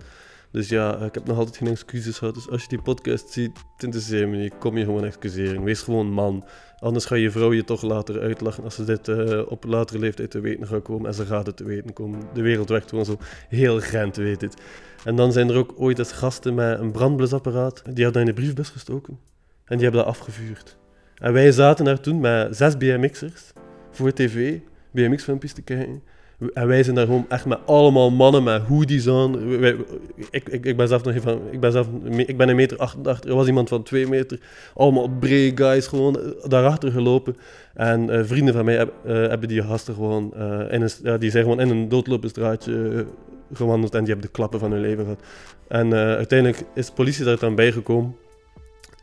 Dus 0.50 0.68
ja, 0.68 0.96
ik 0.98 1.14
heb 1.14 1.26
nog 1.26 1.38
altijd 1.38 1.56
geen 1.56 1.68
excuses 1.68 2.18
gehad. 2.18 2.34
Dus 2.34 2.48
als 2.48 2.62
je 2.62 2.68
die 2.68 2.82
podcast 2.82 3.30
ziet, 3.30 3.58
het 3.76 4.10
me. 4.10 4.50
Kom 4.58 4.78
je 4.78 4.84
gewoon 4.84 5.04
excuseren. 5.04 5.64
Wees 5.64 5.82
gewoon 5.82 6.10
man. 6.10 6.44
Anders 6.78 7.04
ga 7.04 7.14
je 7.14 7.30
vrouw 7.30 7.52
je 7.52 7.64
toch 7.64 7.82
later 7.82 8.20
uitlachen 8.20 8.64
als 8.64 8.74
ze 8.74 8.84
dit 8.84 9.08
eh, 9.08 9.42
op 9.48 9.64
latere 9.64 9.98
leeftijd 9.98 10.30
te 10.30 10.40
weten 10.40 10.66
gaat 10.66 10.82
komen. 10.82 11.06
En 11.06 11.14
ze 11.14 11.26
gaat 11.26 11.46
het 11.46 11.56
te 11.56 11.64
weten 11.64 11.92
komen. 11.92 12.20
De 12.32 12.42
wereld 12.42 12.68
werkt 12.68 12.88
gewoon 12.88 13.04
zo 13.04 13.18
heel 13.48 13.80
Gent, 13.80 14.16
weet 14.16 14.40
het. 14.40 14.54
En 15.04 15.16
dan 15.16 15.32
zijn 15.32 15.48
er 15.48 15.56
ook 15.56 15.74
ooit 15.76 15.98
eens 15.98 16.12
gasten 16.12 16.54
met 16.54 16.78
een 16.78 16.92
brandblusapparaat. 16.92 17.82
Die 17.92 18.04
hadden 18.04 18.22
in 18.22 18.28
de 18.28 18.34
briefbus 18.34 18.68
gestoken. 18.68 19.18
En 19.64 19.76
die 19.76 19.82
hebben 19.82 20.04
dat 20.04 20.14
afgevuurd. 20.14 20.76
En 21.18 21.32
wij 21.32 21.52
zaten 21.52 21.84
daar 21.84 22.00
toen 22.00 22.20
met 22.20 22.56
zes 22.56 22.76
BMX'ers 22.76 23.52
voor 23.90 24.12
tv, 24.12 24.58
BMX-filmpjes 24.90 25.52
te 25.52 25.62
kijken. 25.62 26.02
En 26.54 26.66
wij 26.66 26.82
zijn 26.82 26.96
daar 26.96 27.06
gewoon 27.06 27.26
echt 27.28 27.46
met 27.46 27.58
allemaal 27.66 28.10
mannen 28.10 28.42
met 28.42 28.62
hoodies 28.62 29.08
aan. 29.08 29.58
Wij- 29.60 29.76
ik, 30.30 30.48
ik, 30.48 30.64
ik 30.66 30.76
ben 30.76 30.88
zelf 30.88 31.04
nog 31.04 31.14
even 31.14 31.40
ik 31.50 31.60
ben 31.60 31.72
zelf, 31.72 31.86
ik 32.16 32.36
ben 32.36 32.48
een 32.48 32.56
meter 32.56 32.78
88, 32.78 33.30
er 33.30 33.36
was 33.36 33.46
iemand 33.46 33.68
van 33.68 33.82
2 33.82 34.06
meter. 34.08 34.40
Allemaal 34.74 35.08
brede 35.08 35.64
guys 35.64 35.86
gewoon 35.86 36.18
eh, 36.20 36.48
daarachter 36.48 36.90
gelopen. 36.90 37.36
En 37.74 38.10
eh, 38.10 38.24
vrienden 38.24 38.54
van 38.54 38.64
mij 38.64 38.78
eh, 38.78 38.88
hebben 39.04 39.48
die 39.48 39.62
gasten 39.62 39.94
gewoon, 39.94 40.32
eh, 40.34 40.60
in 40.72 40.82
een, 40.82 40.90
ja, 41.02 41.18
die 41.18 41.30
zijn 41.30 41.42
gewoon 41.44 41.60
in 41.60 41.70
een 41.70 41.88
doodlopend 41.88 42.30
straatje 42.30 42.88
eh, 42.94 43.00
gewandeld 43.56 43.92
en 43.94 43.98
die 44.00 44.08
hebben 44.08 44.26
de 44.26 44.32
klappen 44.32 44.58
van 44.60 44.72
hun 44.72 44.80
leven 44.80 45.02
gehad. 45.04 45.20
En 45.68 45.94
uiteindelijk 45.94 46.62
is 46.74 46.86
de 46.86 46.92
politie 46.92 47.24
daar 47.24 47.38
dan 47.38 47.54
bijgekomen. 47.54 48.16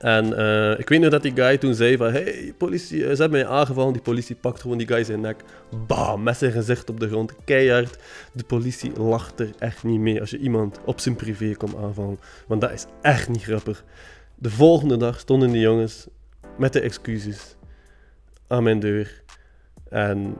En 0.04 0.38
eh, 0.38 0.80
ik 0.80 0.90
weet 0.90 1.00
nog 1.00 1.10
dat 1.10 1.22
die 1.22 1.36
guy 1.36 1.58
toen 1.58 1.74
zei 1.74 1.98
van... 1.98 2.12
Hey, 2.12 2.54
politie, 2.58 3.06
eh, 3.06 3.16
ze 3.16 3.22
hebben 3.22 3.40
mij 3.40 3.48
aangevallen. 3.48 3.94
Die 3.94 4.02
politie 4.02 4.36
pakt 4.36 4.62
gewoon 4.62 4.78
die 4.78 4.88
guy 4.88 5.04
zijn 5.04 5.22
nek. 5.22 5.44
Bam, 5.88 6.24
met 6.24 6.38
zijn 6.38 6.52
gezicht 6.52 6.90
op 6.90 7.00
de 7.00 7.08
grond. 7.08 7.34
Keihard. 7.44 7.98
De 8.34 8.44
politie 8.44 9.00
lacht 9.00 9.40
er 9.40 9.50
echt 9.60 9.84
niet 9.84 10.00
mee 10.00 10.20
als 10.20 10.30
je 10.30 10.38
iemand 10.38 10.80
op 10.86 11.00
zijn 11.00 11.16
privé 11.16 11.56
komt 11.56 11.76
aanvallen. 11.76 12.20
Want 12.48 12.62
dat 12.62 12.72
is 12.72 12.86
echt 13.02 13.30
niet 13.30 13.44
grappig. 13.44 13.84
De 14.36 14.50
volgende 14.50 14.98
dag 14.98 15.20
stonden 15.20 15.52
die 15.52 15.62
jongens 15.62 16.08
met 16.58 16.74
de 16.74 16.80
excuses 16.80 17.56
aan 18.48 18.64
mijn 18.64 18.80
deur. 18.80 19.24
En 19.90 20.36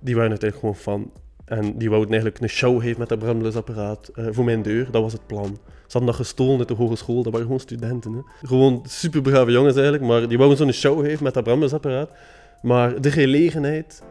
die 0.00 0.14
waren 0.14 0.30
uiteindelijk 0.30 0.58
gewoon 0.58 0.76
van. 0.76 1.12
En 1.46 1.78
die 1.78 1.90
wouden 1.90 2.10
eigenlijk 2.10 2.42
een 2.42 2.48
show 2.48 2.82
heeft 2.82 2.98
met 2.98 3.08
dat 3.08 3.18
brandblusapparaat 3.18 4.08
eh, 4.08 4.26
voor 4.30 4.44
mijn 4.44 4.62
deur. 4.62 4.90
Dat 4.90 5.02
was 5.02 5.12
het 5.12 5.26
plan. 5.26 5.58
Ze 5.64 5.98
hadden 5.98 6.06
dat 6.06 6.14
gestolen 6.20 6.58
uit 6.58 6.68
de 6.68 6.74
hogeschool. 6.74 7.22
Dat 7.22 7.32
waren 7.32 7.46
gewoon 7.46 7.60
studenten. 7.60 8.12
Hè. 8.12 8.20
Gewoon 8.46 8.84
super 8.88 9.22
brave 9.22 9.50
jongens 9.50 9.74
eigenlijk. 9.74 10.04
Maar 10.04 10.28
die 10.28 10.38
wouden 10.38 10.58
zo'n 10.58 10.72
show 10.72 11.04
heeft 11.04 11.20
met 11.20 11.34
dat 11.34 11.44
brandblusapparaat. 11.44 12.10
Maar 12.62 13.00
de 13.00 13.10
gelegenheid, 13.10 14.02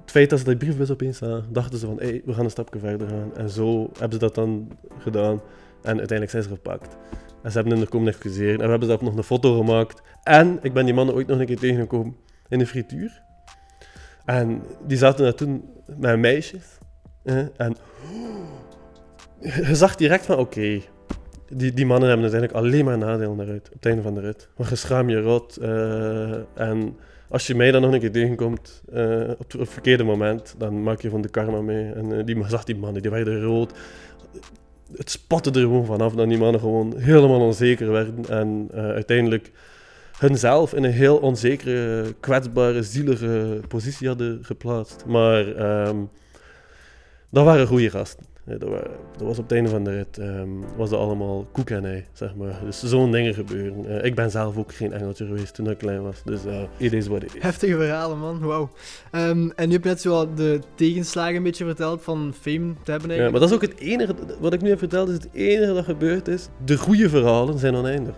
het 0.00 0.10
feit 0.10 0.30
dat 0.30 0.38
ze 0.38 0.44
die 0.44 0.56
briefbus 0.56 0.90
opeens 0.90 1.18
zagen, 1.18 1.52
dachten 1.52 1.78
ze 1.78 1.86
van, 1.86 1.98
hé, 2.00 2.20
we 2.24 2.32
gaan 2.32 2.44
een 2.44 2.50
stapje 2.50 2.78
verder 2.78 3.08
gaan. 3.08 3.36
En 3.36 3.50
zo 3.50 3.90
hebben 3.92 4.12
ze 4.12 4.18
dat 4.18 4.34
dan 4.34 4.68
gedaan. 4.98 5.40
En 5.82 5.98
uiteindelijk 5.98 6.30
zijn 6.30 6.42
ze 6.42 6.48
gepakt. 6.48 6.96
En 7.42 7.50
ze 7.50 7.56
hebben 7.56 7.72
hen 7.72 7.82
er 7.82 7.88
komen 7.88 8.08
excuseren. 8.08 8.58
En 8.58 8.64
we 8.64 8.70
hebben 8.70 8.88
zelf 8.88 9.00
nog 9.00 9.16
een 9.16 9.22
foto 9.22 9.56
gemaakt. 9.56 10.02
En 10.22 10.58
ik 10.62 10.72
ben 10.72 10.84
die 10.84 10.94
mannen 10.94 11.14
ooit 11.14 11.26
nog 11.26 11.38
een 11.38 11.46
keer 11.46 11.58
tegengekomen 11.58 12.16
in 12.48 12.60
een 12.60 12.66
frituur. 12.66 13.22
En 14.24 14.62
die 14.86 14.96
zaten 14.98 15.24
daar 15.24 15.34
toen 15.34 15.64
met 15.96 16.18
meisjes. 16.18 16.64
hè, 17.22 17.44
En 17.56 17.76
je 19.40 19.74
zag 19.74 19.96
direct 19.96 20.24
van, 20.26 20.38
oké, 20.38 20.80
die, 21.48 21.72
die 21.72 21.86
mannen 21.86 22.08
hebben 22.08 22.30
uiteindelijk 22.30 22.64
alleen 22.64 22.84
maar 22.84 22.98
nadelen 22.98 23.36
daaruit, 23.36 23.66
op 23.68 23.72
het 23.74 23.86
einde 23.86 24.02
van 24.02 24.14
de 24.14 24.20
rit. 24.20 24.48
Maar 24.56 24.68
je 24.68 24.76
schaam 24.76 25.08
je 25.08 25.20
rot. 25.20 25.56
eh, 25.56 26.32
en 26.54 26.96
als 27.28 27.46
je 27.46 27.54
mij 27.54 27.70
dan 27.70 27.82
nog 27.82 27.92
een 27.92 28.00
keer 28.00 28.12
tegenkomt 28.12 28.82
eh, 28.92 29.30
op, 29.38 29.52
het- 29.52 29.68
verkeerde 29.68 30.04
moment, 30.04 30.54
dan 30.58 30.82
maak 30.82 31.00
je 31.00 31.10
van 31.10 31.20
de 31.20 31.28
karma 31.28 31.60
mee. 31.60 31.92
En 31.92 32.18
eh, 32.18 32.24
die 32.24 32.44
zag 32.48 32.64
die 32.64 32.76
mannen, 32.76 33.02
die 33.02 33.10
werden 33.10 33.42
rood. 33.42 33.72
Het 34.96 35.10
spatte 35.10 35.50
er 35.50 35.60
gewoon 35.60 35.84
vanaf 35.84 36.14
dat 36.14 36.28
die 36.28 36.38
mannen 36.38 36.60
gewoon 36.60 36.94
helemaal 36.96 37.40
onzeker 37.40 37.90
werden. 37.90 38.24
En 38.28 38.68
uiteindelijk 38.72 39.52
hunzelf 40.18 40.72
in 40.74 40.84
een 40.84 40.92
heel 40.92 41.16
onzekere, 41.16 42.14
kwetsbare, 42.20 42.82
zielige 42.82 43.60
positie 43.68 44.08
hadden 44.08 44.38
geplaatst. 44.42 45.04
Maar 45.06 45.56
ehm, 45.56 45.96
dat 47.30 47.44
waren 47.44 47.66
goede 47.66 47.90
gasten. 47.90 48.32
Ja, 48.46 48.56
dat, 48.56 48.68
wa- 48.68 48.86
dat 49.16 49.26
was 49.26 49.38
op 49.38 49.42
het 49.42 49.52
einde 49.52 49.70
van 49.70 49.84
de 49.84 49.90
rit, 49.90 50.18
ehm, 50.18 50.48
was 50.76 50.90
dat 50.90 51.00
allemaal 51.00 51.46
koek 51.52 51.70
en 51.70 51.84
ei, 51.84 52.04
zeg 52.12 52.34
maar. 52.34 52.60
Dus 52.64 52.82
zo'n 52.82 53.10
dingen 53.12 53.34
gebeuren. 53.34 53.86
Eh, 53.98 54.04
ik 54.04 54.14
ben 54.14 54.30
zelf 54.30 54.56
ook 54.56 54.74
geen 54.74 54.92
engeltje 54.92 55.26
geweest 55.26 55.54
toen 55.54 55.70
ik 55.70 55.78
klein 55.78 56.02
was, 56.02 56.22
dus 56.24 56.40
it 56.76 56.92
is 56.92 57.06
what 57.06 57.22
it 57.22 57.34
is. 57.34 57.42
Heftige 57.42 57.76
verhalen, 57.76 58.18
man. 58.18 58.38
Wauw. 58.40 58.70
Ehm, 59.10 59.50
en 59.56 59.66
je 59.66 59.72
hebt 59.72 59.84
net 59.84 60.00
zo 60.00 60.12
al 60.12 60.34
de 60.34 60.60
tegenslagen 60.74 61.34
een 61.36 61.42
beetje 61.42 61.64
verteld 61.64 62.02
van 62.02 62.34
fame 62.40 62.72
te 62.82 62.90
hebben 62.90 63.10
Ja, 63.10 63.14
eigenlijk. 63.16 63.30
maar 63.30 63.40
dat 63.40 63.48
is 63.48 63.54
ook 63.54 63.62
het 63.62 63.78
enige, 63.78 64.14
wat 64.40 64.52
ik 64.52 64.60
nu 64.62 64.68
heb 64.68 64.78
verteld, 64.78 65.08
is 65.08 65.14
het 65.14 65.28
enige 65.32 65.72
dat 65.74 65.84
gebeurd 65.84 66.28
is. 66.28 66.48
De 66.64 66.76
goede 66.78 67.08
verhalen 67.08 67.58
zijn 67.58 67.74
oneindig. 67.74 68.14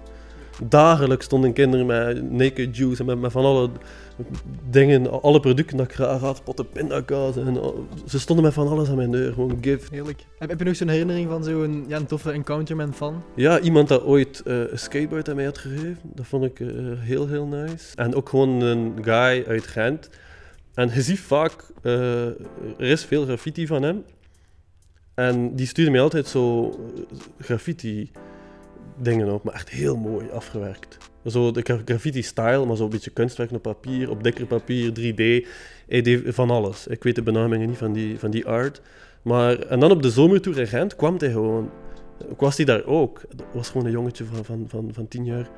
Dagelijks 0.65 1.25
stonden 1.25 1.53
kinderen 1.53 1.87
met 1.87 2.31
naked 2.31 2.77
juice 2.77 3.01
en 3.01 3.07
met, 3.07 3.21
met 3.21 3.33
van 3.33 3.45
alle 3.45 3.71
dingen, 4.71 5.23
alle 5.23 5.41
producten 5.41 5.77
dat 5.77 5.87
ik 5.87 5.95
graag 5.95 6.21
had, 6.21 6.45
potten 6.45 6.69
pindakaas 6.69 7.37
en 7.37 7.61
al- 7.61 7.87
ze 8.07 8.19
stonden 8.21 8.45
met 8.45 8.55
van 8.55 8.69
alles 8.69 8.89
aan 8.89 8.97
mijn 8.97 9.11
deur, 9.11 9.33
gewoon 9.33 9.59
gift. 9.61 9.91
Heerlijk. 9.91 10.25
Heb, 10.39 10.49
heb 10.49 10.59
je 10.59 10.65
nog 10.65 10.77
zo'n 10.77 10.89
herinnering 10.89 11.29
van 11.29 11.45
zo'n 11.45 11.85
ja, 11.89 11.97
een 11.97 12.07
toffe 12.07 12.31
encounter 12.31 12.77
met 12.77 12.87
een 12.87 12.95
fan? 12.95 13.23
Ja, 13.35 13.61
iemand 13.61 13.89
dat 13.89 14.03
ooit 14.03 14.43
eh, 14.45 14.59
een 14.71 14.79
skateboard 14.79 15.29
aan 15.29 15.37
mij 15.37 15.45
had 15.45 15.59
gegeven. 15.59 15.99
Dat 16.03 16.27
vond 16.27 16.45
ik 16.45 16.61
eh, 16.61 16.69
heel, 16.97 17.29
heel 17.29 17.47
nice. 17.47 17.97
En 17.97 18.15
ook 18.15 18.29
gewoon 18.29 18.61
een 18.61 18.93
guy 19.03 19.45
uit 19.49 19.67
Gent. 19.67 20.11
En 20.75 20.91
je 20.95 21.03
ziet 21.03 21.21
vaak, 21.21 21.55
eh, 21.83 22.27
er 22.27 22.35
is 22.79 23.05
veel 23.05 23.25
graffiti 23.25 23.67
van 23.67 23.83
hem. 23.83 24.05
En 25.15 25.55
die 25.55 25.67
stuurde 25.67 25.91
mij 25.91 26.01
altijd 26.01 26.27
zo 26.27 26.75
graffiti 27.41 28.11
dingen 28.99 29.33
op, 29.33 29.43
maar 29.45 29.55
echt 29.55 29.69
heel 29.69 29.97
mooi 29.97 30.31
afgewerkt. 30.31 30.97
Zo 31.27 31.51
de 31.51 31.61
gra- 31.63 31.81
graffiti 31.85 32.23
style, 32.23 32.67
maar 32.67 32.77
zo 32.77 32.85
een 32.85 32.91
beetje 32.91 33.11
kunstwerk 33.11 33.51
op 33.53 33.63
papier, 33.63 34.11
op 34.11 34.23
dikker 34.23 34.47
papier, 34.47 34.91
3D. 34.91 35.47
Hij 35.89 36.03
deed 36.03 36.23
van 36.27 36.51
alles. 36.51 36.87
Ik 36.87 37.03
weet 37.03 37.15
de 37.15 37.23
benamingen 37.23 37.69
niet 37.69 37.79
van 37.79 37.93
die, 37.93 38.19
van 38.19 38.31
die 38.31 38.47
art. 38.47 38.81
Maar, 39.23 39.59
en 39.59 39.81
dan 39.81 39.91
op 39.91 40.03
de 40.03 40.11
zomertour 40.11 40.59
in 40.59 40.67
Gent 40.67 40.97
kwam 40.97 41.15
hij 41.19 41.31
gewoon. 41.31 41.71
Ik 42.31 42.39
was 42.41 42.57
die 42.57 42.67
daar 42.67 42.85
ook. 42.85 43.21
Dat 43.37 43.47
was 43.53 43.69
gewoon 43.71 43.87
een 43.87 43.93
jongetje 43.93 44.25
van, 44.25 44.45
van, 44.45 44.65
van, 44.69 44.89
van 44.93 45.09
tien 45.09 45.25
jaar. 45.25 45.49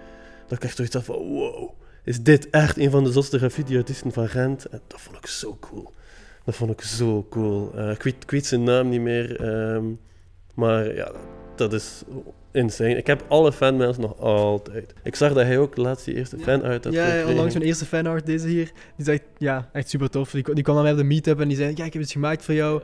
Dat 0.47 0.59
ik 0.59 0.64
echt 0.64 0.76
zoiets 0.76 0.97
van, 1.01 1.16
wow, 1.16 1.70
is 2.05 2.22
dit 2.22 2.51
echt 2.51 2.76
een 2.78 2.91
van 2.91 3.05
de 3.05 3.12
zotste 3.12 3.39
graffiti-artiesten 3.39 4.12
van 4.12 4.28
Gent? 4.28 4.64
En 4.66 4.80
dat 4.86 5.01
vond 5.01 5.16
ik 5.16 5.26
zo 5.26 5.57
cool. 5.61 5.93
Dat 6.45 6.55
vond 6.57 6.70
ik 6.70 6.80
zo 6.80 7.26
cool. 7.30 7.72
Eh, 7.74 7.91
ik, 7.91 8.03
weet, 8.03 8.14
ik 8.22 8.30
weet 8.30 8.47
zijn 8.47 8.62
naam 8.62 8.89
niet 8.89 9.01
meer. 9.01 9.41
ehm, 9.41 9.84
maar 10.55 10.95
ja, 10.95 11.12
dat 11.57 11.72
is 11.72 12.03
insane. 12.53 12.96
Ik 12.96 13.07
heb 13.07 13.24
alle 13.28 13.53
fanmails 13.53 13.99
nog 13.99 14.18
altijd. 14.20 14.94
Ik 15.03 15.14
zag 15.14 15.32
dat 15.32 15.44
hij 15.44 15.59
ook 15.59 15.76
laatst 15.76 16.05
die 16.05 16.14
eerste 16.14 16.36
Ja. 16.36 16.42
fanart 16.42 16.84
had 16.84 16.92
Ja, 16.92 17.26
onlangs 17.26 17.55
mijn 17.55 17.66
eerste 17.66 17.84
fanart, 17.84 18.26
deze 18.26 18.49
hier. 18.49 18.64
Die 18.96 19.07
is 19.07 19.09
echt, 19.09 19.22
ja, 19.38 19.68
echt 19.72 19.88
super 19.88 20.11
tof. 20.11 20.30
Die, 20.30 20.55
die 20.55 20.64
kwam 20.64 20.74
dan 20.76 20.84
bij 20.84 20.94
de 20.94 21.05
meetup 21.05 21.40
en 21.40 21.49
die 21.49 21.57
zei, 21.57 21.72
ja, 21.74 21.84
ik 21.84 21.92
heb 21.92 22.03
iets 22.03 22.12
gemaakt 22.12 22.44
voor 22.44 22.55
jou. 22.55 22.78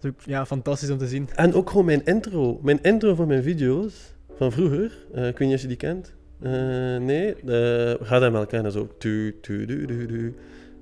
Dat 0.00 0.04
is 0.04 0.10
ook, 0.10 0.20
ja, 0.30 0.46
fantastisch 0.46 0.90
om 0.90 0.98
te 0.98 1.08
zien. 1.08 1.28
En 1.34 1.54
ook 1.54 1.70
gewoon 1.70 1.84
mijn 1.84 2.04
intro. 2.04 2.58
Mijn 2.62 2.78
intro 2.82 3.14
van 3.14 3.26
mijn 3.26 3.42
video's 3.42 3.94
van 4.36 4.52
vroeger. 4.52 4.92
eh, 5.14 5.26
ik 5.28 5.38
weet 5.38 5.48
niet 5.48 5.56
of 5.56 5.62
je 5.62 5.68
die 5.68 5.76
kent. 5.76 6.12
Eh, 6.42 6.52
nee, 6.96 7.34
uh, 7.44 7.94
ga 8.00 8.20
hem 8.20 8.32
wel 8.32 8.46
kennen. 8.46 8.72
Zo. 8.72 8.88
Tu, 8.98 9.36
tu, 9.40 9.64
du, 9.66 9.86
du, 9.86 10.06
du. 10.06 10.34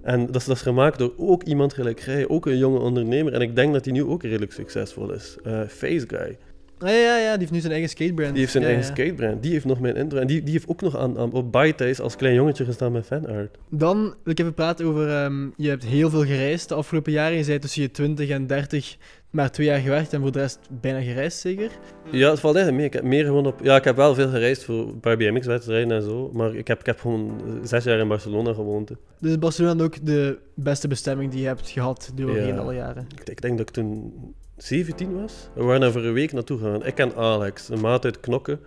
En 0.02 0.26
dat 0.26 0.36
is, 0.36 0.44
dat 0.44 0.56
is 0.56 0.62
gemaakt 0.62 0.98
door 0.98 1.12
ook 1.16 1.42
iemand 1.42 1.74
gelijk 1.74 2.00
jij, 2.00 2.28
ook 2.28 2.46
een 2.46 2.58
jonge 2.58 2.78
ondernemer. 2.78 3.32
En 3.32 3.40
ik 3.40 3.56
denk 3.56 3.72
dat 3.72 3.84
hij 3.84 3.94
nu 3.94 4.04
ook 4.04 4.22
redelijk 4.22 4.52
succesvol 4.52 5.12
is. 5.12 5.36
Eh, 5.44 5.60
Face 5.68 6.04
Guy. 6.08 6.36
Ja, 6.78 6.88
ja, 6.88 7.18
ja, 7.18 7.30
die 7.30 7.38
heeft 7.38 7.50
nu 7.50 7.60
zijn 7.60 7.72
eigen 7.72 7.90
skatebrand. 7.90 8.30
Die 8.30 8.40
heeft 8.40 8.52
zijn 8.52 8.64
Ja, 8.64 8.70
eigen 8.70 8.88
ja. 8.88 8.94
skatebrand. 8.94 9.42
Die 9.42 9.52
heeft 9.52 9.64
nog 9.64 9.80
mijn 9.80 9.96
intro. 9.96 10.18
En 10.18 10.26
die, 10.26 10.42
die 10.42 10.52
heeft 10.52 10.68
ook 10.68 10.80
nog 10.80 10.96
aan, 10.96 11.18
aan, 11.18 11.32
op 11.32 11.52
Bytes 11.52 12.00
als 12.00 12.16
klein 12.16 12.34
jongetje 12.34 12.64
gestaan 12.64 12.92
met 12.92 13.06
fanart. 13.06 13.58
Dan 13.70 14.00
wil 14.00 14.32
ik 14.32 14.38
even 14.38 14.54
praten 14.54 14.86
over, 14.86 15.08
ehm, 15.08 15.48
je 15.56 15.68
hebt 15.68 15.84
heel 15.84 16.10
veel 16.10 16.24
gereisd 16.24 16.68
de 16.68 16.74
afgelopen 16.74 17.12
jaren. 17.12 17.36
Je 17.36 17.44
zei 17.44 17.58
tussen 17.58 17.82
je 17.82 17.90
20 17.90 18.28
en 18.28 18.46
30 18.46 18.96
maar 19.30 19.50
twee 19.50 19.66
jaar 19.66 19.80
gewerkt 19.80 20.12
en 20.12 20.20
voor 20.20 20.32
de 20.32 20.38
rest 20.38 20.58
bijna 20.80 21.00
gereisd 21.00 21.38
zeker? 21.38 21.70
Ja, 22.10 22.30
het 22.30 22.40
valt 22.40 22.56
eigenlijk 22.56 22.76
mee. 22.76 22.86
Ik 22.86 22.92
heb 22.92 23.02
meer 23.02 23.24
gewoon 23.24 23.46
op... 23.46 23.60
Ja, 23.62 23.76
ik 23.76 23.84
heb 23.84 23.96
wel 23.96 24.14
veel 24.14 24.28
gereisd 24.28 24.64
voor 24.64 24.88
een 24.88 25.00
paar 25.00 25.16
BMX-wedstrijden 25.16 25.96
en 25.96 26.02
zo. 26.02 26.30
Maar 26.32 26.54
ik 26.54 26.68
heb, 26.68 26.80
ik 26.80 26.86
heb 26.86 27.00
gewoon 27.00 27.40
zes 27.62 27.84
jaar 27.84 27.98
in 27.98 28.08
Barcelona 28.08 28.52
gewoond. 28.52 28.88
Dus 29.20 29.30
is 29.30 29.38
Barcelona 29.38 29.82
ook 29.82 30.06
de 30.06 30.38
beste 30.54 30.88
bestemming 30.88 31.30
die 31.30 31.40
je 31.40 31.46
hebt 31.46 31.70
gehad 31.70 32.12
doorheen 32.14 32.58
alle 32.58 32.74
jaren? 32.74 33.06
Ik, 33.20 33.28
ik 33.28 33.42
denk 33.42 33.58
dat 33.58 33.68
ik 33.68 33.74
toen 33.74 34.12
17 34.56 35.20
was. 35.20 35.48
We 35.54 35.62
waren 35.62 35.80
daar 35.80 35.92
voor 35.92 36.04
een 36.04 36.12
week 36.12 36.32
naartoe 36.32 36.58
gegaan. 36.58 36.86
Ik 36.86 36.98
en 36.98 37.14
Alex, 37.14 37.68
een 37.68 37.80
maat 37.80 38.04
uit 38.04 38.20
Knokke. 38.20 38.58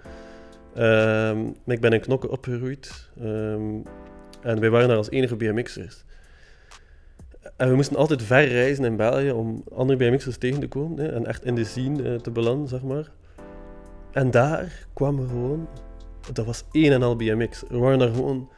Ehm, 0.76 1.46
ik 1.66 1.82
ben 1.82 1.94
in 1.94 2.00
Knokke 2.00 2.30
opgegroeid. 2.30 3.10
Ehm, 3.20 3.78
en 4.42 4.60
wij 4.60 4.70
waren 4.70 4.88
daar 4.88 4.98
als 4.98 5.10
enige 5.10 5.36
BMX'ers. 5.36 6.04
En 7.56 7.70
we 7.70 7.76
moesten 7.76 7.98
altijd 7.98 8.24
ver 8.24 8.48
reizen 8.48 8.86
in 8.86 8.96
België 8.96 9.32
om 9.32 9.64
andere 9.74 9.98
BMX'ers 9.98 10.38
tegen 10.38 10.60
te 10.60 10.68
komen. 10.68 11.00
Hè, 11.00 11.08
en 11.08 11.26
echt 11.26 11.46
in 11.46 11.56
de 11.56 11.64
scene 11.64 12.04
eh, 12.04 12.16
te 12.16 12.32
belanden, 12.32 12.68
zeg 12.68 12.82
maar. 12.82 13.12
En 14.12 14.32
daar 14.32 14.88
kwamen 14.94 15.24
we 15.24 15.30
gewoon... 15.30 15.68
Dat 16.34 16.46
was 16.46 16.64
één 16.72 16.92
en 16.92 17.04
al 17.04 17.16
BMX. 17.16 17.64
Er 17.70 17.80
waren 17.80 18.00
daar 18.00 18.14
gewoon... 18.14 18.50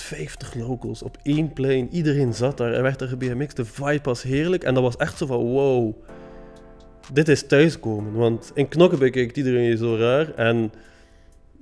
oh, 0.00 0.04
50 0.04 0.54
locals 0.54 1.02
op 1.02 1.18
één 1.22 1.52
plein. 1.52 1.88
Iedereen 1.90 2.34
zat 2.34 2.56
daar 2.56 2.72
en 2.72 2.82
werd 2.82 3.00
er 3.00 3.16
BMX. 3.16 3.54
De 3.54 3.64
vibe 3.64 4.00
was 4.02 4.22
heerlijk. 4.22 4.64
En 4.64 4.74
dat 4.74 4.82
was 4.82 4.96
echt 4.96 5.18
zo 5.18 5.26
van, 5.26 5.38
wow. 5.38 5.94
Dit 7.12 7.28
is 7.28 7.46
thuiskomen. 7.46 8.12
Want 8.12 8.50
in 8.54 8.68
Knokke 8.68 8.96
bekijkt 8.96 9.36
iedereen 9.36 9.62
je 9.62 9.76
zo 9.76 9.96
raar. 9.96 10.34
En 10.34 10.72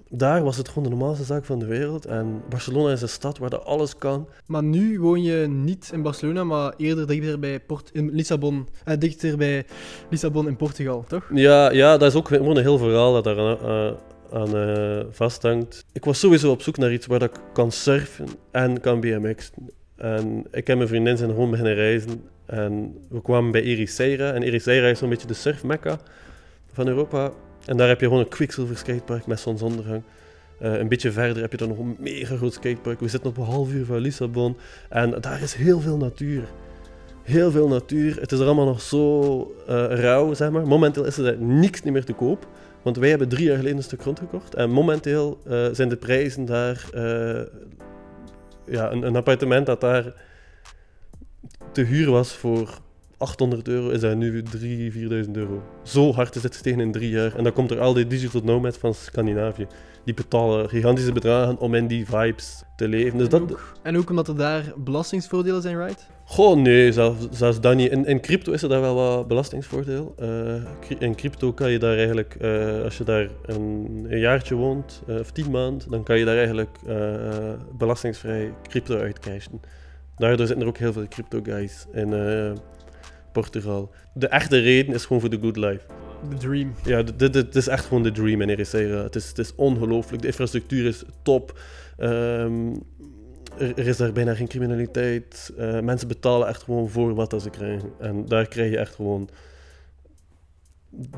daar 0.09 0.43
was 0.43 0.57
het 0.57 0.69
gewoon 0.69 0.85
de 0.85 0.91
normaalste 0.91 1.25
zaak 1.25 1.45
van 1.45 1.59
de 1.59 1.67
wereld. 1.67 2.07
En 2.07 2.43
Barcelona 2.49 2.93
is 2.93 3.03
een 3.03 3.09
stad 3.09 3.39
waar 3.39 3.51
dat 3.51 3.65
alles 3.65 3.97
kan. 3.97 4.29
Maar 4.47 4.63
nu 4.63 5.01
woon 5.01 5.23
je 5.23 5.47
niet 5.49 5.91
in 5.93 6.03
Barcelona, 6.03 6.45
maar 6.45 6.75
eerder 6.77 7.07
dichter 7.07 7.39
bij 7.39 7.61
Port 7.61 7.91
in 7.93 8.11
Lissabon. 8.11 8.69
Eh, 8.85 8.99
dichter 8.99 9.37
bij 9.37 9.67
Lissabon 10.11 10.49
in 10.49 10.57
Portugal, 10.57 11.05
toch? 11.09 11.31
Ja, 11.35 11.71
ja 11.71 11.97
dat 11.97 12.11
is 12.11 12.19
ook 12.19 12.29
gewoon 12.29 12.57
een 12.57 12.63
heel 12.63 12.79
verhaal 12.79 13.13
dat 13.13 13.25
daar 13.25 13.37
eh, 13.37 13.93
aan 14.35 14.57
eh, 14.57 15.01
vasthangt. 15.11 15.85
Ik 15.93 16.05
was 16.05 16.19
sowieso 16.19 16.51
op 16.51 16.63
zoek 16.63 16.77
naar 16.77 16.93
iets 16.93 17.07
waar 17.07 17.23
ik 17.23 17.41
kan 17.53 17.73
surfen 17.73 18.27
en 18.51 18.81
kan 18.81 19.01
BMX'en. 19.01 19.71
En 19.97 20.47
ik 20.51 20.69
en 20.69 20.77
mijn 20.77 20.89
vriendin 20.89 21.17
zijn 21.17 21.31
gewoon 21.31 21.51
beginnen 21.51 21.75
reizen. 21.75 22.23
En 22.47 22.99
we 23.09 23.23
kwamen 23.23 23.51
bij 23.51 23.63
Ericeira. 23.63 24.33
En 24.33 24.43
Ericeira 24.43 24.89
is 24.89 24.99
zo'n 24.99 25.09
beetje 25.09 25.27
de 25.27 25.35
surfmekka 25.35 25.99
van 26.73 26.89
Europa. 26.89 27.33
En 27.67 27.77
daar 27.77 27.89
heb 27.89 28.01
je 28.01 28.07
gewoon 28.07 28.21
een 28.21 28.29
Quicksilver 28.29 28.77
skatepark 28.77 29.27
met 29.27 29.41
zonsondergang. 29.41 30.03
Eh, 30.59 30.79
een 30.79 30.89
beetje 30.89 31.13
verder 31.13 31.43
heb 31.43 31.51
je 31.51 31.57
dan 31.57 31.69
nog 31.69 31.79
een 31.79 31.97
mega 31.99 32.37
groot 32.37 32.53
skatepark. 32.53 33.01
We 33.01 33.09
zitten 33.09 33.31
op 33.31 33.37
een 33.37 33.45
half 33.45 33.73
uur 33.73 33.85
van 33.85 33.99
Lissabon. 33.99 34.57
En 34.89 35.21
daar 35.21 35.43
is 35.43 35.55
heel 35.55 35.81
veel 35.81 35.97
natuur. 35.97 36.43
Heel 37.23 37.51
veel 37.51 37.69
natuur. 37.69 38.21
Het 38.21 38.33
is 38.33 38.39
er 38.39 38.47
allemaal 38.47 38.67
nog 38.67 38.81
zo 38.81 39.41
eh, 39.67 39.87
rauw, 39.89 40.35
zeg 40.35 40.51
maar. 40.51 40.67
Momenteel 40.67 41.05
is 41.05 41.19
er 41.19 41.39
niks 41.39 41.83
niet 41.83 41.93
meer 41.93 42.05
te 42.05 42.13
koop. 42.13 42.47
Want 42.85 42.97
wij 42.97 43.09
hebben 43.09 43.29
drie 43.29 43.45
jaar 43.47 43.57
geleden 43.57 43.77
een 43.77 43.83
stuk 43.83 44.01
grond 44.01 44.19
gekocht. 44.19 44.55
En 44.55 44.71
momenteel 44.71 45.39
eh, 45.47 45.67
zijn 45.73 45.89
de 45.89 45.97
prijzen 45.97 46.45
daar... 46.45 46.89
eh, 46.93 47.43
ja, 48.67 48.93
een, 48.93 49.03
een 49.03 49.17
appartement 49.17 49.67
dat 49.67 49.81
daar 49.81 50.15
te 51.73 51.83
huur 51.83 52.11
was 52.11 52.33
voor 52.33 52.79
800 53.17 53.69
euro, 53.69 53.91
is 53.91 54.01
dat 54.01 54.17
nu 54.17 54.43
3.000, 54.43 55.25
4.000 55.27 55.31
euro. 55.33 55.63
Zo 55.83 56.13
hard 56.13 56.35
is 56.35 56.43
het 56.43 56.53
gestegen 56.53 56.81
in 56.81 56.93
drie 56.93 57.11
jaar. 57.11 57.37
En 57.37 57.45
dan 57.45 57.53
komt 57.53 57.71
er 57.71 57.81
al 57.81 57.93
die 57.93 58.07
digital 58.07 58.41
nomads 58.45 58.77
van 58.77 58.95
Scandinavië. 58.95 59.67
Die 60.05 60.15
betalen 60.15 60.69
gigantische 60.69 61.13
bedragen 61.13 61.59
om 61.59 61.75
in 61.75 61.87
die 61.87 62.07
vibes 62.07 62.63
te 62.77 62.89
leven. 62.89 63.19
Dus 63.19 63.29
dat, 63.29 63.43
en 63.83 63.97
ook 63.97 64.11
omdat 64.11 64.29
er 64.29 64.37
daar 64.37 64.73
belastingsvoordelen 64.77 65.63
zijn, 65.63 65.79
right? 65.79 66.07
Goh, 66.25 66.57
nee, 66.57 66.93
zelfs, 66.93 67.27
zelfs 67.31 67.61
dat 67.61 67.75
niet. 67.75 67.91
In, 67.91 68.07
in 68.07 68.21
crypto 68.21 68.53
is 68.53 68.63
er 68.63 68.69
daar 68.69 68.81
wel 68.81 68.95
wat 68.95 69.29
belastingsvoordeel. 69.29 70.15
Eh, 70.19 70.99
in 70.99 71.15
crypto 71.15 71.53
kan 71.53 71.71
je 71.71 71.79
daar 71.79 71.97
eigenlijk, 71.97 72.37
eh, 72.41 72.83
als 72.83 72.99
je 72.99 73.05
daar 73.05 73.29
een, 73.47 74.07
een 74.09 74.19
jaartje 74.19 74.55
woont, 74.55 75.03
eh, 75.07 75.19
of 75.19 75.31
tien 75.31 75.51
maanden, 75.51 75.91
dan 75.91 76.03
kan 76.03 76.19
je 76.19 76.25
daar 76.25 76.37
eigenlijk 76.37 76.79
belastingsvrij 77.79 78.53
crypto 78.69 78.99
uitcashen. 78.99 79.61
Daardoor 80.17 80.47
zitten 80.47 80.65
er 80.65 80.71
ook 80.71 80.79
heel 80.79 80.93
veel 80.93 81.09
crypto 81.09 81.41
guys 81.43 81.87
in 81.93 82.15
Portugal. 83.33 83.91
De 84.15 84.29
echte 84.29 84.59
reden 84.59 84.95
is 84.95 85.05
gewoon 85.05 85.21
voor 85.21 85.31
de 85.31 85.39
good 85.41 85.57
life. 85.57 85.81
The 86.31 86.37
dream. 86.37 86.75
Ja, 86.85 87.03
dit, 87.03 87.57
is 87.57 87.67
echt 87.67 87.85
gewoon 87.85 88.03
de 88.03 88.13
dream 88.13 88.41
in 88.41 88.49
Ericeira. 88.49 89.03
Het 89.03 89.17
is, 89.17 89.29
het 89.29 89.39
is 89.39 89.55
ongelooflijk. 89.55 90.23
De 90.23 90.29
infrastructuur 90.29 90.87
is 90.87 91.03
top. 91.23 91.59
Ehm, 91.97 92.73
er, 93.59 93.87
is 93.87 93.97
daar 93.97 94.13
bijna 94.13 94.35
geen 94.35 94.49
criminaliteit. 94.49 95.53
Eh, 95.57 95.81
mensen 95.81 96.09
betalen 96.09 96.49
echt 96.49 96.63
gewoon 96.63 96.89
voor 96.89 97.15
wat 97.15 97.43
ze 97.43 97.51
krijgen. 97.51 97.93
En 97.99 98.27
daar 98.27 98.49
krijg 98.49 98.71
je 98.71 98.79
echt 98.79 98.95
gewoon 98.95 99.29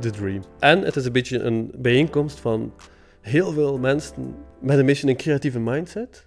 de 0.01 0.11
dream. 0.11 0.43
En 0.59 0.83
het 0.83 0.97
is 0.97 1.05
een 1.05 1.13
beetje 1.13 1.39
een 1.39 1.73
bijeenkomst 1.77 2.41
van 2.41 2.73
heel 3.21 3.53
veel 3.53 3.79
mensen 3.79 4.35
met 4.61 4.79
een 4.79 4.87
beetje 4.87 5.09
een 5.09 5.17
creatieve 5.17 5.61
mindset. 5.61 6.27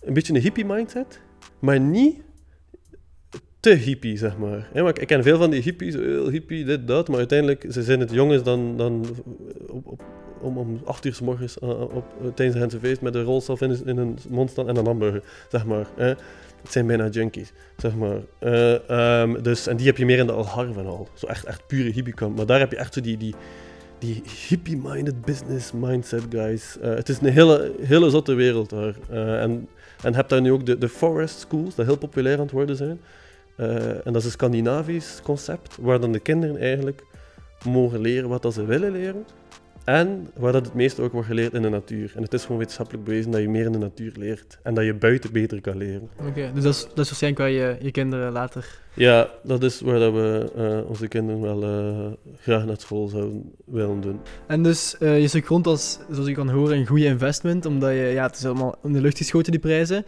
Een 0.00 0.14
beetje 0.14 0.34
een 0.34 0.40
hippie 0.40 0.64
mindset. 0.64 1.20
Maar 1.58 1.80
niet 1.80 2.24
te 3.60 3.70
hippie, 3.70 4.16
zeg 4.16 4.38
maar. 4.38 4.70
Ja, 4.74 4.82
maar 4.82 4.90
ik, 4.90 4.98
ik 4.98 5.06
ken 5.06 5.22
veel 5.22 5.38
van 5.38 5.50
die 5.50 5.62
hippies, 5.62 5.94
heel 5.94 6.28
hippie, 6.28 6.64
dit, 6.64 6.86
dat. 6.86 7.08
Maar 7.08 7.18
uiteindelijk 7.18 7.64
ze 7.70 7.82
zijn 7.82 8.00
het 8.00 8.10
jongens 8.10 8.42
dan, 8.42 8.76
dan 8.76 9.06
op, 9.68 9.86
op, 9.86 10.02
om, 10.40 10.58
om 10.58 10.80
acht 10.84 11.04
uur 11.04 11.14
s 11.14 11.20
morgens 11.20 11.56
uh, 11.62 11.80
op, 11.80 12.04
uh, 12.22 12.28
tijdens 12.34 12.72
een 12.72 12.80
feest 12.80 13.00
met 13.00 13.14
een 13.14 13.22
rolstaf 13.22 13.60
in, 13.60 13.86
in 13.86 13.96
hun 13.96 14.18
mond 14.28 14.58
en 14.58 14.76
een 14.76 14.86
hamburger, 14.86 15.22
zeg 15.50 15.64
maar. 15.64 15.86
Hè. 15.96 16.14
Het 16.62 16.74
zijn 16.74 16.86
bijna 16.86 17.08
junkies, 17.08 17.52
zeg 17.76 17.92
maar. 17.94 18.20
Um, 19.20 19.42
dus, 19.42 19.66
en 19.66 19.76
die 19.76 19.86
heb 19.86 19.96
je 19.96 20.04
meer 20.04 20.18
in 20.18 20.26
de 20.26 20.32
Algarve 20.32 20.80
al. 20.80 21.08
Zo 21.14 21.26
echt, 21.26 21.44
echt 21.44 21.66
pure 21.66 21.90
hippiekant. 21.90 22.36
Maar 22.36 22.46
daar 22.46 22.58
heb 22.58 22.70
je 22.70 22.76
echt 22.76 22.94
zo 22.94 23.00
die, 23.00 23.16
die, 23.16 23.34
die 23.98 24.22
hippie-minded 24.48 25.24
business 25.24 25.72
mindset 25.72 26.22
guys. 26.30 26.76
Het 26.80 27.08
is 27.08 27.20
een 27.20 27.32
hele, 27.32 27.72
hele 27.80 28.10
zotte 28.10 28.34
wereld 28.34 28.70
daar. 28.70 28.94
En, 29.40 29.68
en 30.02 30.14
heb 30.14 30.28
daar 30.28 30.40
nu 30.40 30.52
ook 30.52 30.66
de, 30.66 30.78
de 30.78 30.88
forest 30.88 31.38
schools, 31.38 31.74
dat 31.74 31.86
heel 31.86 31.98
populair 31.98 32.36
aan 32.36 32.42
het 32.42 32.50
worden 32.50 32.76
zijn. 32.76 33.00
En 34.04 34.12
dat 34.12 34.16
is 34.16 34.24
een 34.24 34.30
Scandinavisch 34.30 35.20
concept, 35.22 35.76
waar 35.80 36.00
dan 36.00 36.12
de 36.12 36.20
kinderen 36.20 36.58
eigenlijk 36.58 37.02
mogen 37.64 38.00
leren 38.00 38.28
wat 38.28 38.54
ze 38.54 38.64
willen 38.64 38.92
leren. 38.92 39.24
En 39.86 40.30
waar 40.34 40.52
dat 40.52 40.64
het 40.64 40.74
meeste 40.74 41.02
ook 41.02 41.12
wordt 41.12 41.26
geleerd 41.26 41.52
in 41.52 41.62
de 41.62 41.68
natuur. 41.68 42.12
En 42.16 42.22
het 42.22 42.32
is 42.32 42.42
gewoon 42.42 42.58
wetenschappelijk 42.58 43.04
bewezen 43.04 43.30
dat 43.30 43.40
je 43.40 43.48
meer 43.48 43.64
in 43.64 43.72
de 43.72 43.78
natuur 43.78 44.12
leert. 44.18 44.58
En 44.62 44.74
dat 44.74 44.84
je 44.84 44.94
buiten 44.94 45.32
beter 45.32 45.60
kan 45.60 45.76
leren. 45.76 46.08
Oké, 46.18 46.28
okay, 46.28 46.52
dus 46.52 46.62
dat 46.62 46.74
is, 46.74 46.80
dat 46.80 46.98
is 46.98 47.08
waarschijnlijk 47.08 47.42
waar 47.42 47.50
je 47.50 47.76
je 47.80 47.90
kinderen 47.90 48.32
later... 48.32 48.84
Ja, 48.94 49.30
dat 49.42 49.62
is 49.62 49.80
waar 49.80 49.98
dat 49.98 50.12
we 50.12 50.52
uh, 50.56 50.90
onze 50.90 51.08
kinderen 51.08 51.40
wel 51.40 51.62
uh, 51.62 52.12
graag 52.40 52.64
naar 52.64 52.80
school 52.80 53.08
zouden 53.08 53.52
willen 53.64 54.00
doen. 54.00 54.20
En 54.46 54.62
dus 54.62 54.96
uh, 55.00 55.20
je 55.20 55.28
stuk 55.28 55.46
grond 55.46 55.66
als, 55.66 55.98
zoals 56.10 56.28
je 56.28 56.34
kan 56.34 56.48
horen, 56.48 56.76
een 56.76 56.86
goede 56.86 57.04
investment. 57.04 57.66
Omdat 57.66 57.90
je, 57.90 57.96
ja, 57.96 58.26
het 58.26 58.36
is 58.36 58.44
allemaal 58.44 58.78
in 58.82 58.92
de 58.92 59.00
lucht 59.00 59.18
geschoten, 59.18 59.52
die 59.52 59.60
prijzen. 59.60 60.04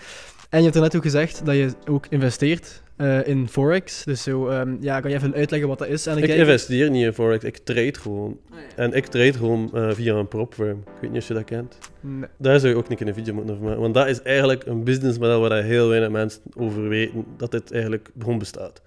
En 0.49 0.59
je 0.59 0.65
hebt 0.65 0.77
er 0.77 0.83
net 0.83 0.97
ook 0.97 1.03
gezegd 1.03 1.47
dat 1.47 1.55
je 1.55 1.73
ook 1.87 2.07
investeert 2.07 2.83
uh, 2.99 3.27
in 3.27 3.49
Forex. 3.49 4.05
Dus 4.05 4.23
zo, 4.23 4.49
um, 4.49 4.79
ja, 4.81 5.01
kan 5.01 5.11
je 5.11 5.17
even 5.17 5.35
uitleggen 5.35 5.69
wat 5.69 5.79
dat 5.79 5.89
is? 5.89 6.07
ik 6.07 6.15
kijken? 6.15 6.37
investeer 6.37 6.91
niet 6.91 7.05
in 7.05 7.13
Forex, 7.13 7.45
ik 7.45 7.57
trade 7.57 7.95
gewoon. 7.95 8.31
Oh, 8.53 8.59
ja. 8.59 8.83
En 8.83 8.93
ik 8.93 9.07
trade 9.07 9.33
gewoon 9.33 9.71
uh, 9.75 9.91
via 9.93 10.15
een 10.15 10.29
propfirm. 10.29 10.79
Ik 10.79 11.01
weet 11.01 11.11
niet 11.11 11.23
of 11.23 11.29
je 11.29 11.35
dat 11.35 11.45
kent. 11.45 11.79
Nee. 12.01 12.29
Daar 12.37 12.61
zou 12.61 12.73
je 12.73 12.79
ook 12.79 12.89
niet 12.89 13.01
in 13.01 13.09
een 13.09 13.15
video 13.15 13.35
moeten 13.35 13.55
over 13.55 13.65
maken. 13.65 13.81
Want 13.81 13.95
dat 13.95 14.07
is 14.07 14.23
eigenlijk 14.23 14.67
een 14.67 14.85
businessmodel 14.85 15.41
waar 15.41 15.63
heel 15.63 15.89
weinig 15.89 16.11
mensen 16.11 16.43
over 16.57 16.89
weten 16.89 17.25
dat 17.37 17.51
dit 17.51 17.73
eigenlijk 17.73 18.11
gewoon 18.19 18.39
bestaat. 18.39 18.83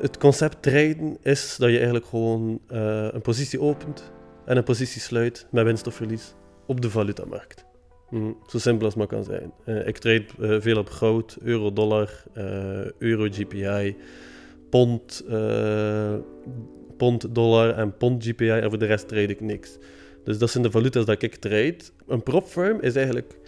Het 0.00 0.18
concept 0.18 0.62
traden 0.62 1.16
is 1.22 1.56
dat 1.58 1.70
je 1.70 1.76
eigenlijk 1.76 2.06
gewoon 2.06 2.60
uh, 2.72 3.08
een 3.12 3.22
positie 3.22 3.60
opent 3.60 4.12
en 4.44 4.56
een 4.56 4.64
positie 4.64 5.00
sluit 5.00 5.46
met 5.50 5.64
winst 5.64 5.86
of 5.86 5.94
verlies 5.94 6.34
op 6.66 6.80
de 6.80 6.90
valutamarkt. 6.90 7.65
Mm, 8.10 8.36
zo 8.46 8.58
simpel 8.58 8.84
als 8.84 8.94
maar 8.94 9.06
kan 9.06 9.24
zijn. 9.24 9.52
Uh, 9.66 9.86
ik 9.86 9.98
trade 9.98 10.24
uh, 10.38 10.60
veel 10.60 10.78
op 10.78 10.90
goud, 10.90 11.36
euro, 11.42 11.72
dollar, 11.72 12.24
uh, 12.36 12.90
euro, 12.98 13.28
GPI, 13.30 13.96
pond, 14.70 15.24
pond, 16.96 17.34
dollar 17.34 17.70
en 17.70 17.96
pond 17.96 18.24
GPI 18.24 18.48
en 18.48 18.68
voor 18.68 18.78
de 18.78 18.86
rest 18.86 19.08
trade 19.08 19.26
ik 19.26 19.40
niks. 19.40 19.78
Dus 20.24 20.38
dat 20.38 20.50
zijn 20.50 20.62
de 20.62 20.70
valuta's 20.70 21.04
dat 21.04 21.22
ik 21.22 21.34
trade. 21.34 21.76
Een 22.06 22.22
prop 22.22 22.46
firm 22.46 22.80
is 22.80 22.94
eigenlijk 22.94 23.38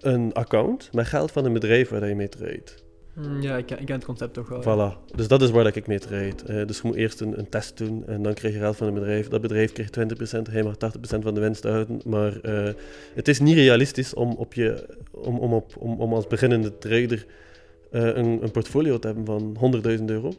een 0.00 0.32
account 0.32 0.92
met 0.92 1.06
geld 1.06 1.32
van 1.32 1.44
een 1.44 1.52
bedrijf 1.52 1.88
waar 1.88 2.08
je 2.08 2.14
mee 2.14 2.28
trade. 2.28 2.81
Mm, 3.14 3.40
Ja, 3.42 3.56
ik 3.56 3.66
ken, 3.66 3.92
het 3.92 4.04
concept 4.04 4.34
toch 4.34 4.48
wel. 4.48 4.62
Voilà. 4.62 5.14
Dus 5.16 5.28
dat 5.28 5.42
is 5.42 5.50
waar 5.50 5.64
dat 5.64 5.76
ik 5.76 5.86
mee 5.86 5.98
trade. 5.98 6.34
Eh, 6.46 6.66
dus 6.66 6.76
je 6.76 6.82
moet 6.86 6.96
eerst 6.96 7.20
een, 7.20 7.38
een 7.38 7.48
test 7.48 7.78
doen 7.78 8.06
en 8.06 8.22
dan 8.22 8.34
krijg 8.34 8.54
je 8.54 8.60
geld 8.60 8.76
van 8.76 8.86
een 8.86 8.94
bedrijf. 8.94 9.28
Dat 9.28 9.40
bedrijf 9.40 9.72
krijgt 9.72 9.98
20%, 9.98 10.50
hij 10.50 10.62
mag 10.62 10.74
80% 10.74 10.78
van 11.00 11.34
de 11.34 11.40
winst 11.40 11.62
houden. 11.62 12.00
Maar 12.04 12.40
eh, 12.40 12.74
het 13.14 13.28
is 13.28 13.40
niet 13.40 13.54
realistisch 13.54 14.14
om, 14.14 14.32
op 14.32 14.54
je, 14.54 14.86
om, 15.10 15.38
om, 15.38 15.52
op, 15.52 15.72
om 15.78 16.12
als 16.12 16.26
beginnende 16.26 16.78
trader 16.78 17.26
eh, 17.90 18.06
een, 18.06 18.42
een 18.42 18.50
portfolio 18.50 18.98
te 18.98 19.06
hebben 19.06 19.24
van 19.24 19.56
100.000 19.98 20.04
euro. 20.04 20.32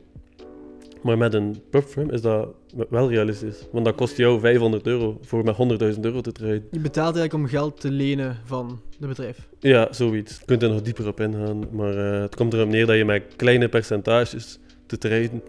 Maar 1.03 1.17
met 1.17 1.33
een 1.33 1.61
firm 1.71 2.09
is 2.09 2.21
dat 2.21 2.47
wel 2.89 3.09
realistisch. 3.09 3.67
Want 3.71 3.85
dat 3.85 3.95
kost 3.95 4.17
jou 4.17 4.39
500 4.39 4.87
euro 4.87 5.17
voor 5.21 5.43
met 5.43 5.93
100.000 5.95 5.99
euro 5.99 6.21
te 6.21 6.31
traden. 6.31 6.67
Je 6.71 6.79
betaalt 6.79 7.15
eigenlijk 7.15 7.33
om 7.33 7.47
geld 7.47 7.81
te 7.81 7.91
lenen 7.91 8.37
van 8.45 8.81
het 8.99 9.07
bedrijf. 9.07 9.47
Ja, 9.59 9.87
zoiets. 9.91 10.37
Je 10.39 10.45
kunt 10.45 10.63
er 10.63 10.69
nog 10.69 10.81
dieper 10.81 11.07
op 11.07 11.19
ingaan. 11.19 11.63
Maar 11.71 11.97
eh, 11.97 12.21
het 12.21 12.35
komt 12.35 12.53
erop 12.53 12.67
neer 12.67 12.85
dat 12.85 12.97
je 12.97 13.05
met 13.05 13.23
kleine 13.35 13.69
percentages 13.69 14.59
te 14.85 14.97
traden 14.97 15.41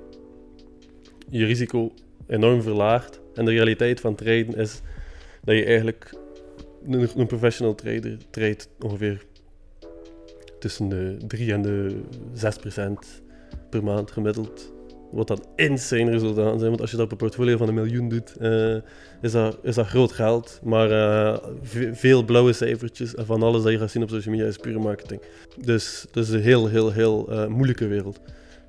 je 1.30 1.44
risico 1.44 1.92
enorm 2.26 2.62
verlaagt. 2.62 3.20
En 3.34 3.44
de 3.44 3.50
realiteit 3.50 4.00
van 4.00 4.14
traden 4.14 4.54
is 4.54 4.80
dat 5.44 5.56
je 5.56 5.64
eigenlijk 5.64 6.14
een, 6.86 7.08
een 7.16 7.26
professional 7.26 7.74
trader 7.74 8.16
trade 8.30 8.58
ongeveer 8.80 9.24
tussen 10.58 10.88
de 10.88 11.16
3 11.26 11.52
en 11.52 11.62
de 11.62 12.00
6 12.32 12.56
procent 12.56 13.22
per 13.70 13.84
maand 13.84 14.10
gemiddeld. 14.10 14.73
Wat 15.14 15.26
dat 15.28 15.48
insane 15.56 16.10
resultaten 16.10 16.58
zijn. 16.58 16.70
Want 16.70 16.80
als 16.80 16.90
je 16.90 16.96
dat 16.96 17.04
op 17.04 17.12
een 17.12 17.16
portfolio 17.18 17.56
van 17.56 17.68
een 17.68 17.74
miljoen 17.74 18.08
doet, 18.08 18.36
eh, 18.36 18.74
is, 19.20 19.32
dat, 19.32 19.58
is 19.62 19.74
dat 19.74 19.86
groot 19.86 20.12
geld. 20.12 20.60
Maar 20.64 20.90
eh, 20.90 21.38
ve- 21.62 21.94
veel 21.94 22.24
blauwe 22.24 22.52
cijfertjes 22.52 23.14
en 23.14 23.26
van 23.26 23.42
alles 23.42 23.62
dat 23.62 23.72
je 23.72 23.78
gaat 23.78 23.90
zien 23.90 24.02
op 24.02 24.08
social 24.08 24.34
media 24.34 24.48
is 24.48 24.56
pure 24.56 24.78
marketing. 24.78 25.20
Dus 25.60 26.04
het 26.06 26.16
is 26.16 26.28
een 26.30 26.40
heel, 26.40 26.66
heel, 26.68 26.92
heel 26.92 27.30
eh, 27.32 27.46
moeilijke 27.46 27.86
wereld. 27.86 28.20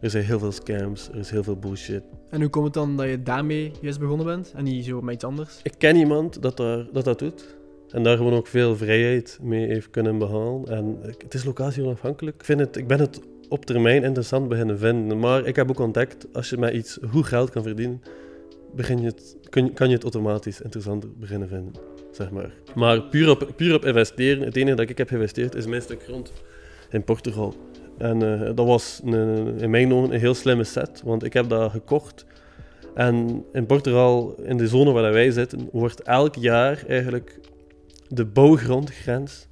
Er 0.01 0.09
zijn 0.09 0.23
heel 0.23 0.39
veel 0.39 0.51
scams, 0.51 1.09
er 1.09 1.19
is 1.19 1.29
heel 1.29 1.43
veel 1.43 1.55
bullshit. 1.55 2.03
En 2.29 2.41
hoe 2.41 2.49
komt 2.49 2.65
het 2.65 2.73
dan 2.73 2.97
dat 2.97 3.07
je 3.09 3.23
daarmee 3.23 3.71
juist 3.81 3.99
begonnen 3.99 4.25
bent 4.25 4.53
en 4.55 4.63
niet 4.63 4.85
zo 4.85 5.01
met 5.01 5.13
iets 5.15 5.23
anders? 5.23 5.59
Ik 5.63 5.73
ken 5.77 5.95
iemand 5.95 6.41
dat 6.41 6.57
daar, 6.57 6.85
dat, 6.91 7.03
dat 7.05 7.19
doet. 7.19 7.55
En 7.89 8.03
daar 8.03 8.17
gewoon 8.17 8.33
ook 8.33 8.47
veel 8.47 8.75
vrijheid 8.75 9.39
mee 9.41 9.67
heeft 9.67 9.89
kunnen 9.89 10.17
behalen. 10.17 10.65
En 10.67 10.97
het 11.17 11.33
is 11.33 11.43
locatie 11.43 11.83
onafhankelijk. 11.83 12.35
Ik, 12.35 12.43
vind 12.45 12.59
het, 12.59 12.77
ik 12.77 12.87
ben 12.87 12.99
het 12.99 13.19
op 13.49 13.65
termijn 13.65 14.03
interessant 14.03 14.47
beginnen 14.47 14.79
vinden. 14.79 15.19
Maar 15.19 15.45
ik 15.45 15.55
heb 15.55 15.69
ook 15.69 15.79
ontdekt, 15.79 16.27
als 16.33 16.49
je 16.49 16.57
met 16.57 16.73
iets 16.73 16.97
goed 17.09 17.25
geld 17.25 17.49
kan 17.49 17.63
verdienen, 17.63 18.01
begin 18.75 19.01
je 19.01 19.05
het, 19.05 19.37
kun, 19.49 19.73
kan 19.73 19.87
je 19.87 19.93
het 19.93 20.03
automatisch 20.03 20.61
interessanter 20.61 21.09
beginnen 21.19 21.47
vinden. 21.47 21.73
Zeg 22.11 22.31
maar. 22.31 22.53
maar 22.75 23.01
puur 23.01 23.29
op, 23.29 23.51
puur 23.55 23.75
op 23.75 23.85
investeren, 23.85 24.43
het 24.43 24.55
enige 24.55 24.75
dat 24.75 24.89
ik 24.89 24.97
heb 24.97 25.07
geïnvesteerd 25.07 25.55
is 25.55 25.65
mijn 25.65 25.81
stuk 25.81 26.03
grond 26.03 26.31
in 26.89 27.03
Portugal. 27.03 27.55
En 27.97 28.41
eh, 28.41 28.55
dat 28.55 28.65
was 28.65 29.01
een, 29.03 29.59
in 29.59 29.69
mijn 29.69 29.93
ogen 29.93 30.13
een 30.13 30.19
heel 30.19 30.33
slimme 30.33 30.63
set, 30.63 31.01
want 31.03 31.23
ik 31.23 31.33
heb 31.33 31.49
dat 31.49 31.71
gekocht. 31.71 32.25
En 32.93 33.45
in 33.53 33.65
Portugal, 33.65 34.35
in 34.43 34.57
de 34.57 34.67
zone 34.67 34.91
waar 34.91 35.11
wij 35.11 35.31
zitten, 35.31 35.69
wordt 35.71 36.01
elk 36.01 36.35
jaar 36.35 36.83
eigenlijk 36.87 37.39
de 38.07 38.25
bouwgrondgrens 38.25 39.47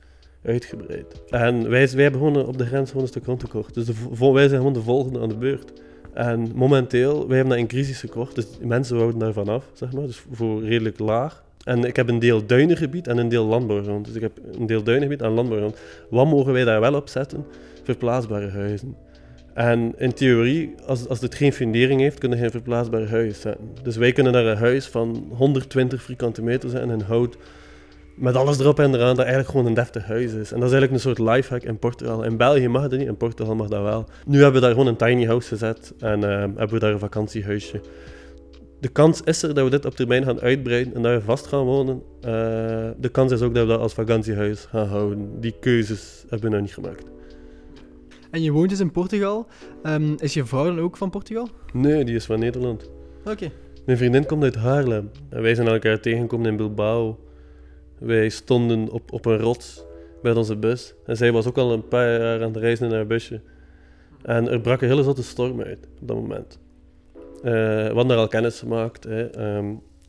uitgebreid. 0.46 1.22
En 1.30 1.70
wij, 1.70 1.89
wij 1.89 2.12
gewoon 2.12 2.46
op 2.46 2.58
de 2.58 2.66
grens 2.66 2.88
gewoon 2.88 3.04
een 3.04 3.10
stuk 3.10 3.24
grond 3.24 3.44
gekocht. 3.44 3.74
Dus 3.74 3.88
wij 4.20 4.48
zijn 4.48 4.58
gewoon 4.58 4.74
de 4.74 4.82
volgende 4.82 5.20
aan 5.20 5.30
de 5.30 5.38
beurt. 5.38 5.74
En 6.14 6.52
momenteel, 6.56 7.28
wij 7.28 7.36
hebben 7.38 7.54
dat 7.54 7.64
in 7.64 7.68
crisis 7.68 8.00
gekocht, 8.00 8.36
dus 8.36 8.46
mensen 8.62 8.98
wouden 8.98 9.20
daarvan 9.20 9.48
af, 9.48 9.66
zeg 9.74 9.91
maar, 9.91 10.06
dus 10.06 10.24
voor 10.32 10.64
redelijk 10.64 11.00
laag. 11.00 11.44
En 11.64 11.84
ik 11.84 11.96
heb 11.96 12.10
een 12.10 12.20
deel 12.20 12.46
duinengebied 12.46 13.08
en 13.08 13.18
een 13.18 13.30
deel 13.30 13.46
landbouwgrond. 13.46 14.06
Dus 14.06 14.16
ik 14.16 14.22
heb 14.22 14.39
een 14.52 14.66
deel 14.66 14.84
duinengebied 14.84 15.22
en 15.22 15.32
landbouwgrond. 15.32 15.78
Wat 16.10 16.28
mogen 16.28 16.54
wij 16.54 16.64
daar 16.64 16.80
wel 16.80 16.96
op 16.96 17.10
zetten? 17.10 17.46
Verplaatsbare 17.84 18.50
huizen. 18.50 18.96
En 19.54 19.94
in 19.98 20.14
theorie, 20.14 20.76
als, 20.86 21.08
als 21.08 21.22
het 21.22 21.36
geen 21.36 21.54
fundering 21.54 22.02
heeft, 22.02 22.20
kunnen 22.20 22.38
geen 22.38 22.52
verplaatsbaar 22.52 23.10
huis 23.10 23.41
zetten. 23.41 23.70
Dus 23.84 23.96
wij 23.96 24.12
kunnen 24.12 24.34
daar 24.34 24.46
een 24.46 24.58
huis 24.58 24.88
van 24.88 25.28
120 25.30 26.02
vierkante 26.02 26.44
meter 26.44 26.70
zetten 26.70 26.89
in 26.89 27.02
hout. 27.02 27.38
Met 28.16 28.36
alles 28.36 28.59
erop 28.59 28.80
en 28.80 28.93
eraan, 28.93 29.16
dat 29.16 29.26
eigenlijk 29.26 29.49
gewoon 29.49 29.66
een 29.66 29.74
deftig 29.74 30.05
huis 30.05 30.32
is. 30.32 30.51
En 30.51 30.59
dat 30.59 30.72
is 30.72 30.76
eigenlijk 30.76 30.91
een 30.91 30.99
soort 30.99 31.20
lifehack 31.20 31.64
in 31.64 31.80
Portugal. 31.80 32.24
In 32.24 32.38
België 32.38 32.68
mag 32.68 32.82
dat 32.82 32.99
niet, 32.99 33.07
in 33.07 33.18
Portugal 33.18 33.55
mag 33.55 33.68
dat 33.68 33.82
wel. 33.82 34.05
Nu 34.26 34.41
hebben 34.41 34.53
we 34.53 34.68
daar 34.68 34.76
gewoon 34.76 34.88
een 34.88 34.95
tiny 34.95 35.26
house 35.26 35.47
gezet 35.47 35.93
en 35.99 36.24
eh, 36.24 36.39
hebben 36.39 36.70
we 36.70 36.80
daar 36.80 36.91
een 36.91 36.99
vakantiehuisje. 36.99 37.82
De 38.80 38.89
kans 38.89 39.22
is 39.22 39.43
er 39.43 39.53
dat 39.53 39.64
we 39.64 39.70
dit 39.70 39.86
op 39.86 39.95
termijn 39.95 40.24
gaan 40.24 40.41
uitbreiden 40.41 40.93
en 40.93 41.01
dat 41.01 41.14
we 41.14 41.26
vast 41.26 41.47
gaan 41.47 41.64
wonen. 41.64 42.01
Eh, 42.22 42.32
de 42.97 43.09
kans 43.11 43.32
is 43.32 43.41
ook 43.41 43.53
dat 43.53 43.64
we 43.64 43.70
dat 43.70 43.80
als 43.80 43.93
vakantiehuis 43.93 44.66
gaan 44.66 44.88
houden. 44.88 45.39
Die 45.39 45.55
keuzes 45.59 46.26
hebben 46.30 46.49
we 46.49 46.55
nog 46.55 46.66
niet 46.66 46.74
gemaakt. 46.74 47.05
En 48.32 48.41
je 48.41 48.51
woont 48.51 48.70
dus 48.70 48.80
in 48.80 48.91
Portugal. 48.91 49.47
Ehm, 49.84 50.14
is 50.18 50.34
je 50.34 50.45
vrouw 50.45 50.66
dan 50.66 50.80
ook 50.80 50.97
van 50.97 51.09
Portugal? 51.09 51.49
Nee, 51.74 52.05
die 52.05 52.16
is 52.16 52.26
van 52.26 52.39
Nederland. 52.39 52.91
Oké. 53.26 53.51
Mijn 53.86 53.97
vriendin 53.97 54.26
komt 54.26 54.43
uit 54.43 54.55
Haarlem. 54.55 55.09
En 55.30 55.41
wij 55.41 55.55
zijn 55.55 55.68
elkaar 55.68 55.99
tegengekomen 55.99 56.45
in 56.45 56.57
Bilbao. 56.57 57.18
Wij 58.04 58.30
stonden 58.30 58.89
op, 58.89 59.12
op 59.12 59.26
een 59.26 59.38
rots 59.38 59.84
met 60.22 60.36
onze 60.36 60.56
bus. 60.56 60.93
En 61.06 61.18
zij 61.18 61.32
was 61.32 61.47
ook 61.47 61.58
al 61.58 61.72
een 61.72 61.88
paar 61.88 62.20
jaar 62.20 62.41
aan 62.41 62.54
het 62.54 62.58
reizen 62.58 62.88
in 62.88 62.93
haar 62.93 63.08
busje. 63.08 63.41
En 64.22 64.49
er 64.49 64.62
brak 64.62 64.82
een 64.82 64.88
hele 64.88 65.04
zotte 65.04 65.24
storm 65.24 65.62
uit 65.62 65.88
op 66.01 66.08
dat 66.08 66.16
moment. 66.16 66.60
Eh, 67.43 67.51
we 67.51 67.86
hadden 67.86 68.08
daar 68.08 68.18
al 68.18 68.28
kennis 68.28 68.60
gemaakt. 68.60 69.04
Hè. 69.04 69.30
ehm, 69.30 69.66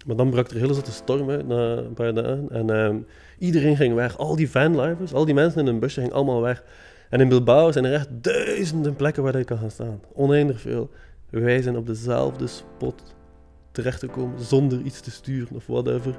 maar 0.07 0.17
dan 0.17 0.31
brak 0.31 0.49
er 0.49 0.55
een 0.55 0.61
hele 0.61 0.75
zotte 0.75 0.93
storm 0.93 1.31
uit 1.31 1.47
na 1.47 1.77
een 1.77 1.95
paar. 1.95 2.17
En 2.17 2.71
ehm, 2.71 2.97
iedereen 3.39 3.77
ging 3.77 3.95
weg. 3.95 4.19
Al 4.19 4.37
die 4.37 4.51
vanlifers, 4.51 5.15
al 5.15 5.25
die 5.25 5.35
mensen 5.35 5.61
in 5.61 5.67
een 5.67 5.79
busje 5.79 6.01
gingen 6.01 6.15
allemaal 6.17 6.41
weg. 6.41 6.65
En 7.11 7.21
in 7.21 7.29
Bilbao 7.29 7.73
zijn 7.73 7.85
er 7.85 7.93
echt 7.93 8.09
duizenden 8.11 8.97
plekken 8.97 9.23
waar 9.23 9.39
je 9.39 9.45
kan 9.45 9.59
gaan 9.59 9.71
staan. 9.71 10.01
Oneindig 10.13 10.61
veel. 10.61 10.91
Wij 11.31 11.63
zijn 11.63 11.77
op 11.77 11.87
dezelfde 11.87 12.47
spot 12.47 13.15
terecht 13.73 14.01
te 14.01 14.07
komen 14.07 14.41
zonder 14.41 14.81
iets 14.81 15.01
te 15.01 15.11
sturen 15.11 15.57
of 15.57 15.67
whatever. 15.67 16.19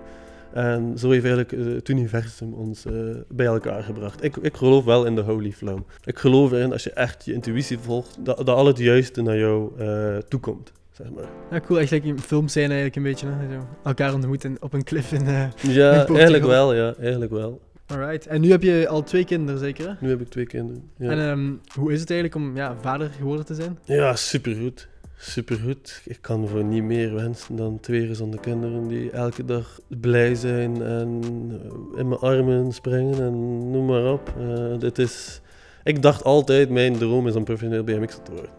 En 0.56 0.97
zo 0.97 1.10
heeft 1.10 1.26
eigenlijk 1.26 1.51
eh, 1.68 1.74
het 1.76 1.89
universum 1.89 2.53
ons 2.53 2.86
eh, 2.86 2.93
bij 3.30 3.45
elkaar 3.45 3.84
gebracht. 3.84 4.24
Ik, 4.24 4.38
ik 4.38 4.56
geloof 4.58 4.84
wel 4.86 5.06
in 5.06 5.16
de 5.16 5.22
holy 5.22 5.51
flow. 5.51 5.80
Ik 6.03 6.18
geloof 6.20 6.51
erin 6.51 6.72
als 6.72 6.84
je 6.84 6.91
echt 6.91 7.26
je 7.26 7.34
intuïtie 7.34 7.80
volgt, 7.80 8.18
dat, 8.26 8.38
dat 8.38 8.47
al 8.49 8.66
het 8.66 8.78
juiste 8.78 9.22
naar 9.22 9.38
jou 9.38 9.80
eh, 9.80 10.18
toekomt. 10.18 10.72
Zeg 10.91 11.08
maar. 11.16 11.24
Ja, 11.51 11.60
cool. 11.60 11.80
Echt 11.80 11.91
like 11.91 12.08
in 12.08 12.20
films 12.20 12.53
zijn 12.53 12.66
eigenlijk 12.66 12.95
een 12.95 13.03
beetje. 13.03 13.28
Hè? 13.28 13.53
Zo. 13.53 13.68
Elkaar 13.84 14.14
ontmoeten 14.14 14.58
op 14.60 14.74
een 14.74 14.84
cliff 14.84 15.12
in... 15.12 15.28
eh, 15.28 15.47
Ja, 15.76 16.08
In 16.08 16.14
eigenlijk 16.16 16.45
wel, 16.45 16.74
ja, 16.74 16.93
eigenlijk 16.99 17.32
wel. 17.32 17.62
Alright. 17.88 18.28
En 18.28 18.41
nu 18.41 18.51
heb 18.51 18.64
je 18.64 18.88
al 18.88 19.03
twee 19.03 19.26
kinderen, 19.26 19.60
zeker? 19.60 19.88
Hè? 19.88 19.93
Nu 19.99 20.10
heb 20.10 20.22
ik 20.22 20.28
twee 20.30 20.45
kinderen. 20.45 20.89
Ja, 20.97 21.10
En 21.12 21.20
ehm, 21.20 21.53
hoe 21.80 21.91
is 21.93 21.99
het 21.99 22.10
eigenlijk 22.12 22.41
om 22.41 22.56
ja, 22.56 22.76
vader 22.82 23.10
geworden 23.18 23.45
te 23.45 23.53
zijn? 23.56 23.78
ja 23.84 24.16
supergoed. 24.16 24.88
Supergoed. 25.18 26.01
Ik 26.05 26.18
kan 26.22 26.47
voor 26.47 26.63
niet 26.63 26.84
meer 26.84 27.13
wensen 27.13 27.55
dan 27.55 27.80
twee 27.80 28.07
gezonde 28.07 28.39
kinderen 28.39 28.88
die 28.88 29.11
elke 29.11 29.45
dag 29.45 29.80
blij 29.88 30.36
zijn 30.36 30.82
en 30.82 31.22
eh, 31.24 31.99
in 31.99 32.07
mijn 32.07 32.20
armen 32.20 32.72
springen 32.72 33.22
en 33.22 33.72
noem 33.72 33.86
maar 33.86 34.11
op. 34.11 34.34
Eh, 34.39 34.80
dit 34.80 34.99
is... 34.99 35.41
Ik 35.84 36.01
dacht 36.01 36.24
altijd, 36.24 36.70
mijn 36.70 36.97
droom 36.97 37.28
is 37.28 37.36
om 37.36 37.43
professioneel 37.43 37.84
BMX'er 37.84 38.22
te 38.22 38.32
worden. 38.32 38.51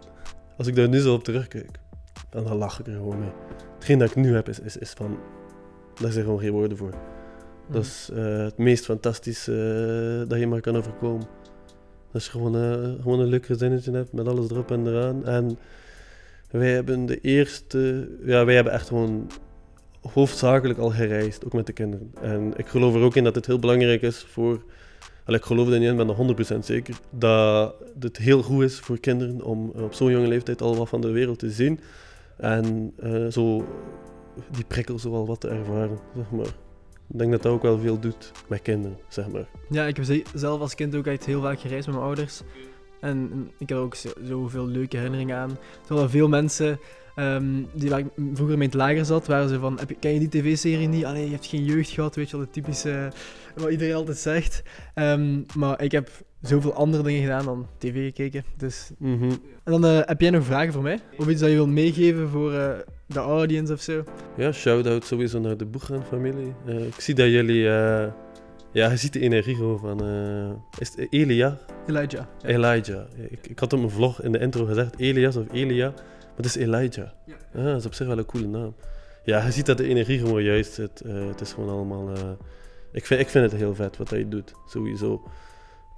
Als 0.57 0.66
ik 0.66 0.74
daar 0.74 0.88
nu 0.88 0.98
zo 0.98 1.14
op 1.14 1.24
terugkijk, 1.24 1.78
dan, 2.30 2.44
dan 2.44 2.57
lach 2.57 2.80
ik 2.80 2.86
er 2.86 2.92
gewoon 2.92 3.18
mee. 3.18 3.32
Hetgeen 3.74 3.98
dat 3.98 4.11
ik 4.11 4.16
nu 4.16 4.34
heb, 4.34 4.48
is, 4.48 4.61
is, 4.61 4.76
is 4.76 4.90
van... 4.90 5.18
Daar 6.00 6.12
zijn 6.12 6.24
gewoon 6.24 6.40
geen 6.40 6.52
woorden 6.52 6.76
voor. 6.76 6.94
Dat 7.70 7.84
is 7.84 8.11
eh, 8.12 8.36
het 8.36 8.59
meest 8.59 8.84
fantastische 8.84 10.24
dat 10.28 10.38
je 10.38 10.46
maar 10.46 10.61
kan 10.61 10.76
overkomen. 10.76 11.26
Dat 12.12 12.20
is 12.20 12.28
gewoon, 12.28 12.54
gewoon 13.00 13.20
een 13.20 13.26
leuk 13.26 13.46
gezinnetje 13.46 13.92
hebt 13.92 14.12
met 14.12 14.28
alles 14.28 14.50
erop 14.50 14.70
en 14.70 14.86
eraan. 14.86 15.26
En 15.26 15.59
wij 16.59 16.72
hebben 16.72 17.07
de 17.07 17.20
eerste... 17.20 18.09
Ja, 18.24 18.44
wij 18.44 18.54
hebben 18.54 18.72
echt 18.72 18.88
gewoon 18.88 19.30
hoofdzakelijk 20.12 20.78
al 20.78 20.90
gereisd, 20.90 21.44
ook 21.44 21.52
met 21.52 21.66
de 21.66 21.72
kinderen. 21.72 22.11
En 22.20 22.52
ik 22.57 22.66
geloof 22.66 22.94
er 22.94 23.00
ook 23.00 23.16
in 23.16 23.24
dat 23.24 23.34
het 23.34 23.46
heel 23.46 23.59
belangrijk 23.59 24.02
is 24.02 24.24
voor... 24.28 24.62
Allee, 25.24 25.38
ik 25.40 25.46
geloof 25.46 25.68
er 25.70 25.78
niet 25.78 25.88
in, 25.88 25.96
ben 25.96 26.09
er 26.09 26.54
100% 26.54 26.59
zeker. 26.59 26.94
Dat 27.11 27.74
het 28.00 28.16
heel 28.16 28.42
goed 28.42 28.62
is 28.62 28.78
voor 28.78 28.98
kinderen 29.00 29.42
om 29.42 29.68
op 29.74 29.94
zo'n 29.94 30.11
jonge 30.11 30.26
leeftijd 30.28 30.62
al 30.62 30.76
wat 30.76 30.88
van 30.88 31.00
de 31.00 31.11
wereld 31.11 31.38
te 31.38 31.50
zien. 31.50 31.80
En 32.36 32.92
eh, 32.98 33.26
zo 33.26 33.64
die 34.50 34.64
prikkel 34.64 34.98
zo 34.98 35.11
wel 35.11 35.26
wat 35.26 35.40
te 35.40 35.48
ervaren, 35.48 35.98
zeg 36.16 36.30
maar. 36.30 36.46
Ik 37.09 37.18
denk 37.18 37.30
dat 37.30 37.42
dat 37.42 37.52
ook 37.52 37.62
wel 37.62 37.78
veel 37.78 37.98
doet 38.00 38.32
met 38.48 38.62
kinderen, 38.62 38.96
zeg 39.09 39.28
maar. 39.28 39.46
Ja, 39.70 39.84
ik 39.86 39.96
heb 39.96 40.04
ze- 40.04 40.22
zelf 40.34 40.61
als 40.61 40.74
kind 40.74 40.94
ook 40.96 41.07
echt 41.07 41.24
heel 41.26 41.40
vaak 41.40 41.61
gereisd 41.61 41.86
met 41.86 41.94
mijn 41.94 42.07
ouders. 42.07 42.42
En 43.07 43.28
en 43.32 43.50
ik 43.59 43.68
heb 43.68 43.78
ook 43.78 43.94
zo- 43.94 44.12
zoveel 44.24 44.66
leuke 44.66 44.96
herinneringen 44.96 45.36
aan. 45.36 45.59
Terwijl 45.86 46.09
veel 46.09 46.28
mensen 46.28 46.78
ehm, 47.14 47.44
die 47.72 47.90
waar 47.90 47.98
ik 47.98 48.07
vroeger 48.16 48.59
mee 48.59 48.68
in 48.68 48.72
het 48.72 48.74
lager 48.74 49.04
zat, 49.04 49.26
waren 49.26 49.48
ze 49.48 49.59
van, 49.59 49.78
heb 49.78 49.88
je, 49.88 49.94
ken 50.00 50.12
je 50.12 50.18
die 50.18 50.28
tv-serie 50.28 50.88
niet? 50.88 51.04
Allee, 51.04 51.24
je 51.24 51.30
hebt 51.30 51.46
geen 51.46 51.64
jeugd 51.64 51.90
gehad, 51.90 52.14
weet 52.16 52.30
je 52.30 52.36
wel, 52.36 52.46
de 52.46 52.52
typische, 52.52 53.12
wat 53.57 53.70
iedereen 53.70 53.94
altijd 53.94 54.16
zegt. 54.18 54.62
Ehm, 54.94 55.42
maar 55.57 55.82
ik 55.82 55.92
heb 55.92 56.09
zoveel 56.42 56.72
andere 56.74 57.02
dingen 57.02 57.22
gedaan 57.22 57.44
dan 57.44 57.66
tv 57.78 58.04
gekeken. 58.04 58.44
Dus... 58.57 58.90
Mhm. 58.98 59.30
En 59.64 59.72
dan 59.72 59.84
eh, 59.84 59.98
heb 60.02 60.20
jij 60.20 60.30
nog 60.30 60.44
vragen 60.44 60.72
voor 60.72 60.82
mij? 60.82 60.98
Of 61.18 61.28
iets 61.28 61.40
dat 61.40 61.48
je 61.48 61.54
wilt 61.54 61.68
meegeven 61.68 62.28
voor 62.28 62.52
eh, 62.52 62.70
de 63.07 63.18
audience 63.18 63.72
of 63.72 63.80
zo? 63.80 64.04
Ja, 64.36 64.52
shout-out 64.52 65.04
sowieso 65.04 65.38
naar 65.38 65.57
de 65.57 65.64
Boegaan-familie. 65.66 66.52
Eh, 66.66 66.86
ik 66.86 67.00
zie 67.00 67.14
dat 67.14 67.26
jullie... 67.30 67.68
ja, 68.76 68.90
je 68.90 68.96
ziet 68.96 69.12
de 69.12 69.20
energie 69.20 69.54
gewoon 69.54 69.78
van... 69.78 70.04
eh, 70.06 70.80
is 70.80 70.88
het 70.88 71.12
Elia? 71.12 71.58
Elijah. 71.86 72.24
Ja. 72.42 72.48
Elijah. 72.48 73.04
Ik, 73.30 73.46
ik 73.46 73.58
had 73.58 73.72
op 73.72 73.78
mijn 73.78 73.90
vlog 73.90 74.22
in 74.22 74.32
de 74.32 74.38
intro 74.38 74.64
gezegd 74.64 74.98
Elias 74.98 75.36
of 75.36 75.44
Elia, 75.52 75.90
maar 75.90 76.36
het 76.36 76.44
is 76.44 76.56
Elijah. 76.56 77.08
Ja. 77.24 77.34
Ah, 77.54 77.64
dat 77.64 77.76
is 77.76 77.86
op 77.86 77.94
zich 77.94 78.06
wel 78.06 78.18
een 78.18 78.26
coole 78.26 78.46
naam. 78.46 78.74
Ja, 79.24 79.44
je 79.44 79.52
ziet 79.52 79.66
dat 79.66 79.76
de 79.76 79.88
energie 79.88 80.18
gewoon 80.18 80.42
juist 80.42 80.72
zit. 80.72 81.00
Eh, 81.00 81.26
het 81.28 81.40
is 81.40 81.52
gewoon 81.52 81.68
allemaal... 81.68 82.08
eh, 82.14 82.30
ik, 82.92 83.06
vind, 83.06 83.20
ik 83.20 83.28
vind 83.28 83.50
het 83.50 83.60
heel 83.60 83.74
vet 83.74 83.96
wat 83.96 84.10
hij 84.10 84.28
doet, 84.28 84.52
sowieso. 84.66 85.22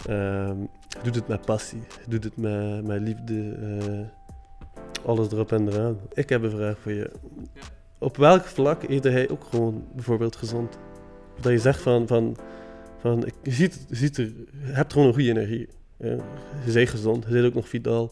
Je 0.05 1.03
doet 1.03 1.15
het 1.15 1.27
met 1.27 1.45
passie, 1.45 1.81
je 2.03 2.09
doet 2.09 2.23
het 2.23 2.37
met, 2.37 2.85
met 2.85 3.01
liefde, 3.01 3.55
alles 5.05 5.31
erop 5.31 5.51
en 5.51 5.67
eraan. 5.67 5.99
Ik 6.13 6.29
heb 6.29 6.43
een 6.43 6.49
vraag 6.49 6.77
voor 6.79 6.91
je. 6.91 7.11
Op 7.97 8.17
welk 8.17 8.43
vlak 8.43 8.83
eet 8.83 9.03
hij 9.03 9.29
ook 9.29 9.43
gewoon 9.43 9.85
bijvoorbeeld 9.93 10.35
gezond? 10.35 10.77
Dat 11.41 11.51
je 11.51 11.57
zegt 11.57 11.81
van, 11.81 12.07
van, 12.07 12.37
van 13.01 13.25
ik- 13.25 13.33
je, 13.43 13.51
ziet, 13.51 13.85
je, 13.89 13.95
ziet 13.95 14.17
er, 14.17 14.23
je 14.65 14.71
hebt 14.71 14.91
gewoon 14.93 15.07
een 15.07 15.13
goede 15.13 15.29
energie. 15.29 15.67
Ja, 15.99 16.07
je 16.65 16.71
bent 16.73 16.89
gezond, 16.89 17.25
je 17.27 17.31
bent 17.33 17.45
ook 17.45 17.53
nog 17.53 17.69
vitaal, 17.69 18.11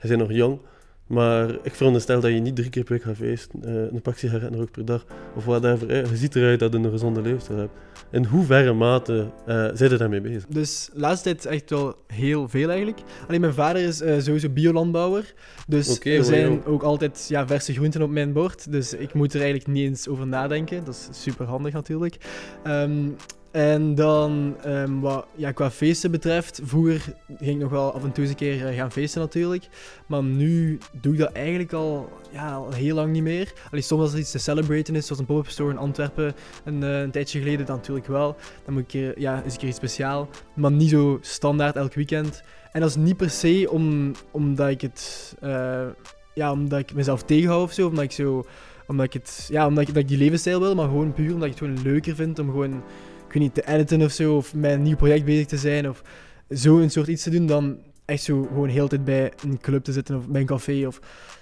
je 0.00 0.08
bent 0.08 0.20
nog 0.20 0.32
jong. 0.32 0.58
Maar 1.06 1.50
ik 1.62 1.74
veronderstel 1.74 2.20
dat 2.20 2.30
je 2.32 2.38
niet 2.40 2.56
drie 2.56 2.70
keer 2.70 2.84
per 2.84 2.92
week 2.92 3.02
gaat 3.02 3.16
feesten, 3.16 3.64
eh, 3.64 3.92
een 3.92 4.02
pak 4.02 4.16
sigaretten 4.18 4.58
rook 4.58 4.70
per 4.70 4.84
dag 4.84 5.06
of 5.36 5.44
whatever. 5.44 5.96
Je 6.10 6.16
ziet 6.16 6.36
eruit 6.36 6.58
dat 6.58 6.72
je 6.72 6.78
een 6.78 6.90
gezonde 6.90 7.20
leefstijl 7.22 7.58
hebt. 7.58 7.72
In 8.10 8.24
hoeverre 8.24 8.72
mate 8.72 9.30
eh 9.46 9.68
zijn 9.74 9.90
je 9.90 9.96
daarmee 9.96 10.20
bezig? 10.20 10.46
Dus 10.48 10.88
de 10.92 11.00
laatste 11.00 11.22
tijd 11.34 11.46
echt 11.46 11.70
wel 11.70 11.94
heel 12.06 12.48
veel 12.48 12.68
eigenlijk. 12.68 13.00
Alleen 13.28 13.40
mijn 13.40 13.52
vader 13.54 13.82
is 13.82 14.00
eh, 14.00 14.18
sowieso 14.20 14.48
biolandbouwer. 14.48 15.34
Dus 15.66 15.96
Oké, 15.96 16.10
er 16.10 16.24
zijn 16.24 16.64
ook 16.64 16.82
altijd 16.82 17.26
ja, 17.28 17.46
verse 17.46 17.72
groenten 17.72 18.02
op 18.02 18.10
mijn 18.10 18.32
bord. 18.32 18.72
Dus 18.72 18.94
ik 18.94 19.14
moet 19.14 19.34
er 19.34 19.40
eigenlijk 19.40 19.70
niet 19.70 19.84
eens 19.88 20.08
over 20.08 20.26
nadenken. 20.26 20.84
Dat 20.84 21.08
is 21.10 21.22
super 21.22 21.46
handig 21.46 21.72
natuurlijk. 21.72 22.16
Ehm, 22.64 23.08
en 23.50 23.94
dan, 23.94 24.56
ehm, 24.62 25.00
wat 25.00 25.26
ja, 25.34 25.52
qua 25.52 25.70
feesten 25.70 26.10
betreft, 26.10 26.60
vroeger 26.62 27.14
ging 27.26 27.50
ik 27.50 27.58
nog 27.58 27.70
wel 27.70 27.92
af 27.92 28.04
en 28.04 28.12
toe 28.12 28.22
eens 28.22 28.32
een 28.32 28.38
keer 28.38 28.66
eh, 28.66 28.76
gaan 28.76 28.92
feesten 28.92 29.20
natuurlijk. 29.20 29.68
Maar 30.06 30.22
nu 30.22 30.78
doe 31.00 31.12
ik 31.12 31.18
dat 31.18 31.32
eigenlijk 31.32 31.72
al, 31.72 32.12
ja, 32.32 32.54
al 32.54 32.72
heel 32.72 32.94
lang 32.94 33.12
niet 33.12 33.22
meer. 33.22 33.52
Allee, 33.70 33.82
soms 33.82 34.02
als 34.02 34.12
er 34.12 34.18
iets 34.18 34.30
te 34.30 34.38
celebraten 34.38 34.94
is, 34.94 35.06
zoals 35.06 35.20
een 35.20 35.26
pop-up 35.26 35.48
store 35.48 35.70
in 35.70 35.78
Antwerpen 35.78 36.34
een, 36.64 36.82
eh, 36.82 37.00
een 37.00 37.10
tijdje 37.10 37.38
geleden, 37.38 37.66
dan 37.66 37.76
natuurlijk 37.76 38.06
wel. 38.06 38.36
Dan 38.64 38.74
moet 38.74 38.94
ik 38.94 39.18
ja, 39.18 39.42
een 39.44 39.56
keer 39.56 39.68
iets 39.68 39.76
speciaal. 39.76 40.28
Maar 40.54 40.72
niet 40.72 40.90
zo 40.90 41.18
standaard 41.20 41.76
elk 41.76 41.94
weekend. 41.94 42.42
En 42.72 42.80
dat 42.80 42.90
is 42.90 42.96
niet 42.96 43.16
per 43.16 43.30
se 43.30 43.68
om, 43.70 44.12
omdat 44.30 44.68
ik 44.68 44.80
het, 44.80 45.34
eh, 45.40 45.86
ja, 46.34 46.52
omdat 46.52 46.78
ik 46.78 46.94
mezelf 46.94 47.22
tegenhoud 47.22 47.62
of 47.62 47.72
zo, 47.72 47.88
omdat 47.88 48.04
ik 48.04 48.12
zo, 48.12 48.44
omdat 48.86 49.06
ik 49.06 49.12
het, 49.12 49.48
ja, 49.50 49.66
omdat 49.66 49.88
ik, 49.88 49.94
dat 49.94 50.08
die 50.08 50.18
levensstijl 50.18 50.60
wil, 50.60 50.74
maar 50.74 50.88
gewoon 50.88 51.12
puur 51.12 51.32
omdat 51.32 51.48
ik 51.48 51.58
het 51.58 51.64
gewoon 51.64 51.82
leuker 51.82 52.14
vind 52.14 52.38
om 52.38 52.50
gewoon, 52.50 52.82
ik 53.28 53.34
weet 53.34 53.42
niet, 53.42 53.54
te 53.54 53.66
editen 53.66 54.02
of 54.02 54.12
zo, 54.12 54.36
of 54.36 54.54
met 54.54 54.72
een 54.72 54.82
nieuw 54.82 54.96
project 54.96 55.24
bezig 55.24 55.46
te 55.46 55.56
zijn, 55.56 55.88
of 55.88 56.02
zo 56.50 56.78
een 56.78 56.90
soort 56.90 57.08
iets 57.08 57.22
te 57.22 57.30
doen, 57.30 57.46
dan 57.46 57.78
echt 58.04 58.22
zo 58.22 58.42
gewoon 58.42 58.68
heel 58.68 58.88
tijd 58.88 59.04
bij 59.04 59.32
een 59.44 59.60
club 59.60 59.84
te 59.84 59.92
zitten 59.92 60.16
of 60.16 60.28
bij 60.28 60.40
een 60.40 60.46
café. 60.46 60.86
Of... 60.86 60.96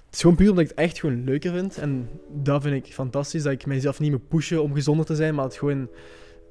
Het 0.07 0.15
is 0.15 0.21
gewoon 0.21 0.37
puur 0.37 0.51
omdat 0.51 0.65
ik 0.65 0.71
het 0.71 0.79
echt 0.79 1.01
gewoon 1.01 1.25
leuker 1.25 1.53
vind. 1.53 1.79
En 1.79 2.09
dat 2.29 2.63
vind 2.63 2.87
ik 2.87 2.93
fantastisch, 2.93 3.43
dat 3.43 3.53
ik 3.53 3.67
mezelf 3.67 4.01
niet 4.01 4.11
moet 4.11 4.29
pushen 4.29 4.63
om 4.63 4.75
gezonder 4.75 5.07
te 5.07 5.15
zijn, 5.15 5.35
maar 5.35 5.45
het 5.45 5.57
gewoon 5.57 5.89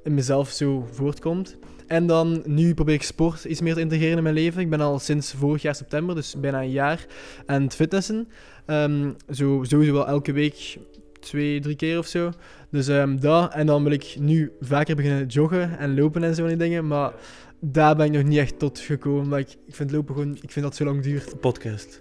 in 0.04 0.14
mezelf 0.14 0.50
zo 0.50 0.88
voortkomt. 0.90 1.56
En 1.86 2.06
dan, 2.06 2.42
nu 2.44 2.74
probeer 2.74 2.94
ik 2.94 3.02
sport 3.02 3.44
iets 3.44 3.60
meer 3.60 3.74
te 3.74 3.80
integreren 3.80 4.16
in 4.16 4.22
mijn 4.22 4.34
leven. 4.34 4.60
Ik 4.60 4.70
ben 4.70 4.80
al 4.80 4.98
sinds 4.98 5.32
vorig 5.32 5.62
jaar 5.62 5.74
september, 5.74 6.14
dus 6.14 6.34
bijna 6.40 6.62
een 6.62 6.70
jaar, 6.70 7.06
aan 7.46 7.62
het 7.62 7.74
fitnessen. 7.74 8.28
Ehm, 8.66 9.10
zo, 9.30 9.62
sowieso 9.62 9.92
wel 9.92 10.06
elke 10.06 10.32
week 10.32 10.78
twee, 11.20 11.60
drie 11.60 11.76
keer 11.76 11.98
of 11.98 12.06
zo. 12.06 12.30
Dus 12.76 12.88
ehm, 12.88 13.16
dat. 13.16 13.54
En 13.54 13.66
dan 13.66 13.82
wil 13.82 13.92
ik 13.92 14.16
nu 14.18 14.52
vaker 14.60 14.96
beginnen 14.96 15.26
joggen 15.26 15.78
en 15.78 15.94
lopen 15.94 16.24
en 16.24 16.34
zo 16.34 16.40
van 16.40 16.48
die 16.48 16.58
dingen. 16.58 16.86
Maar 16.86 17.12
daar 17.60 17.96
ben 17.96 18.06
ik 18.06 18.12
nog 18.12 18.22
niet 18.22 18.38
echt 18.38 18.58
tot 18.58 18.78
gekomen. 18.78 19.22
Omdat 19.22 19.38
ik, 19.38 19.48
ik 19.66 19.74
vind 19.74 19.90
lopen 19.90 20.14
gewoon, 20.14 20.38
ik 20.40 20.50
vind 20.50 20.64
dat 20.64 20.76
zo 20.76 20.84
lang 20.84 21.02
duurt. 21.02 21.40
Podcast. 21.40 21.98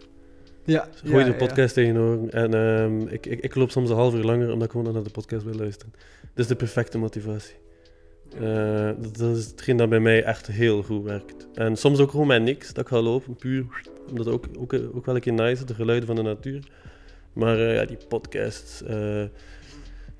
Ja, 0.66 0.88
Gooi 1.04 1.26
ja, 1.26 1.32
de 1.32 1.38
podcast 1.38 1.74
tegenover. 1.74 2.30
En 2.30 2.54
ehm, 2.54 3.08
ik, 3.08 3.26
ik, 3.26 3.40
ik 3.40 3.56
loop 3.56 3.72
soms 3.72 3.90
een 3.90 3.96
half 3.96 4.14
uur 4.14 4.24
langer 4.24 4.52
omdat 4.52 4.66
ik 4.66 4.72
gewoon 4.72 4.94
naar 4.94 5.04
de 5.04 5.10
podcast 5.10 5.44
wil 5.44 5.54
luisteren. 5.54 5.94
Dat 6.22 6.44
is 6.44 6.48
de 6.48 6.56
perfecte 6.56 6.98
motivatie. 6.98 7.56
Eh, 8.40 8.90
dat, 9.00 9.18
dat 9.18 9.38
is 9.38 9.46
hetgeen 9.46 9.78
dat 9.78 9.90
bij 9.90 10.00
mij 10.00 10.24
echt 10.24 10.48
heel 10.48 10.84
goed 10.84 11.04
werkt. 11.04 11.48
En 11.54 11.76
soms 11.76 12.00
ook 12.00 12.12
gewoon 12.12 12.28
met 12.28 12.42
niks, 12.42 12.68
dat 12.74 12.84
ik 12.84 12.90
ga 12.90 13.02
lopen, 13.02 13.36
puur. 13.36 13.66
Omdat 14.10 14.28
ook, 14.28 14.46
ook, 14.58 14.74
ook 14.94 15.06
wel 15.06 15.16
een 15.16 15.22
keer 15.22 15.34
nice 15.34 15.52
is, 15.52 15.66
de 15.66 15.74
geluiden 15.74 16.08
van 16.08 16.16
de 16.16 16.22
natuur. 16.22 16.68
Maar 17.34 17.60
eh, 17.60 17.76
ja, 17.76 17.86
die 17.86 17.98
podcasts, 18.08 18.84
eh, 18.84 19.24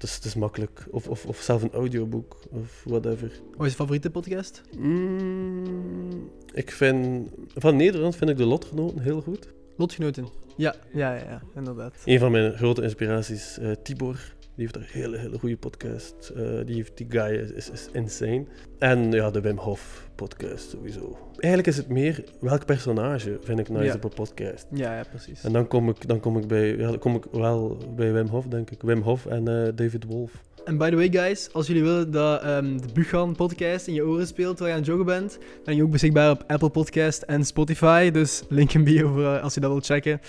is, 0.06 0.16
het 0.16 0.26
is 0.26 0.36
makkelijk. 0.36 0.86
Of, 0.90 1.08
of, 1.08 1.26
of 1.26 1.38
zelf 1.38 1.64
een 1.64 1.72
audioboek, 1.72 2.38
of 2.52 2.84
whatever. 2.86 3.32
Wat 3.58 3.66
is 3.66 3.72
je 3.72 3.78
favoriete 3.78 4.10
podcast? 4.10 4.62
Mm, 4.78 6.30
ik 6.54 6.72
vind, 6.72 7.30
van 7.56 7.76
Nederland 7.76 8.16
vind 8.16 8.30
ik 8.30 8.38
de 8.38 8.46
Lotgenoten 8.46 9.00
heel 9.00 9.22
goed. 9.22 9.54
Lotgenoten. 9.78 10.28
Ja, 10.58 10.76
ja, 10.94 11.16
ja, 11.16 11.24
ja, 11.30 11.42
inderdaad. 11.56 11.94
Een 12.06 12.20
van 12.20 12.32
mijn 12.32 12.58
grote 12.58 12.82
inspiraties, 12.82 13.58
eh, 13.58 13.72
Tibor. 13.84 14.35
Die 14.56 14.66
heeft 14.66 14.76
een 14.76 15.02
hele, 15.02 15.18
hele 15.18 15.40
goede 15.40 15.58
podcast. 15.58 16.32
Eh, 16.36 16.44
die, 16.66 16.76
heeft, 16.76 16.98
die 16.98 17.08
guy 17.10 17.52
is, 17.56 17.70
is, 17.70 17.88
insane. 17.94 18.46
En 18.80 19.12
ja, 19.12 19.32
de 19.32 19.42
Wim 19.42 19.58
Hof 19.58 20.10
podcast 20.16 20.70
sowieso. 20.70 21.18
Eigenlijk 21.38 21.68
is 21.68 21.78
het 21.78 21.90
meer 21.90 22.24
welk 22.40 22.66
personage 22.66 23.38
vind 23.42 23.60
ik 23.60 23.70
nice 23.70 23.84
Ja. 23.84 23.94
op 23.94 24.04
een 24.04 24.10
podcast. 24.14 24.66
Ja, 24.72 24.96
ja, 24.98 25.04
precies. 25.10 25.44
En 25.44 25.54
dan 25.54 25.68
kom 25.68 25.90
ik, 25.90 26.08
dan 26.08 26.20
kom 26.20 26.38
ik, 26.38 26.48
bij, 26.48 26.78
ja, 26.78 26.88
dan 26.90 27.00
kom 27.00 27.16
ik 27.16 27.24
wel 27.32 27.78
bij 27.96 28.14
Wim 28.14 28.28
Hof, 28.28 28.46
denk 28.46 28.72
ik. 28.72 28.82
Wim 28.82 29.02
Hof 29.02 29.26
en 29.26 29.48
eh, 29.48 29.72
David 29.76 30.04
Wolf. 30.04 30.32
En 30.66 30.78
by 30.78 30.90
the 30.90 30.96
way, 30.96 31.12
guys, 31.12 31.50
als 31.54 31.68
jullie 31.68 31.84
willen 31.84 32.12
dat 32.12 32.42
ehm, 32.42 32.78
de 32.78 32.94
Buchan 32.94 33.36
podcast 33.36 33.88
in 33.88 33.94
je 33.94 34.06
oren 34.06 34.28
speelt 34.28 34.58
terwijl 34.58 34.68
je 34.68 34.82
aan 34.82 34.88
het 34.88 34.88
joggen 34.98 35.06
bent, 35.20 35.32
dan 35.32 35.64
ben 35.64 35.76
je 35.76 35.84
ook 35.84 35.92
beschikbaar 35.92 36.32
op 36.32 36.44
Apple 36.48 36.70
Podcast 36.70 37.22
en 37.22 37.46
Spotify. 37.46 38.12
Dus 38.12 38.44
link 38.50 38.74
in 38.74 38.84
bio 38.84 39.12
voor, 39.12 39.24
eh, 39.24 39.44
als 39.44 39.54
je 39.54 39.60
dat 39.60 39.72
wilt 39.72 39.86
checken. 39.86 40.22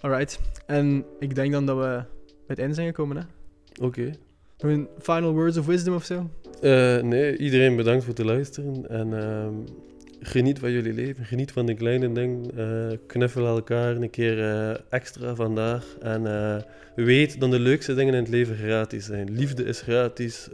Alright. 0.00 0.40
En 0.66 1.04
ik 1.18 1.34
denk 1.34 1.52
dan 1.52 1.66
dat 1.66 1.76
we 1.76 1.82
bij 1.82 2.04
het 2.46 2.58
einde 2.58 2.74
zijn 2.74 2.86
gekomen, 2.86 3.16
hè? 3.16 3.22
Oké. 3.80 4.12
Nog 4.58 4.70
een 4.72 4.88
final 4.98 5.32
words 5.32 5.56
of 5.56 5.66
wisdom 5.66 5.94
of 5.94 6.04
zo? 6.04 6.30
Eh, 6.60 7.02
nee, 7.02 7.36
iedereen 7.36 7.76
bedankt 7.76 8.04
voor 8.04 8.14
het 8.14 8.24
luisteren. 8.24 8.88
En 8.88 9.18
ehm, 9.18 9.54
geniet 10.20 10.58
van 10.58 10.70
jullie 10.70 10.92
leven. 10.92 11.24
Geniet 11.24 11.52
van 11.52 11.66
de 11.66 11.74
kleine 11.74 12.12
dingen. 12.12 12.50
Eh, 12.56 12.98
knuffel 13.06 13.46
elkaar 13.46 13.96
een 13.96 14.10
keer 14.10 14.38
eh, 14.38 14.76
extra 14.88 15.34
vandaag. 15.34 15.96
En 16.00 16.22
weet 16.94 17.40
dat 17.40 17.50
de 17.50 17.58
leukste 17.58 17.94
dingen 17.94 18.14
in 18.14 18.20
het 18.20 18.28
leven 18.28 18.56
gratis 18.56 19.04
zijn. 19.04 19.32
Liefde 19.32 19.64
is 19.64 19.80
gratis. 19.80 20.48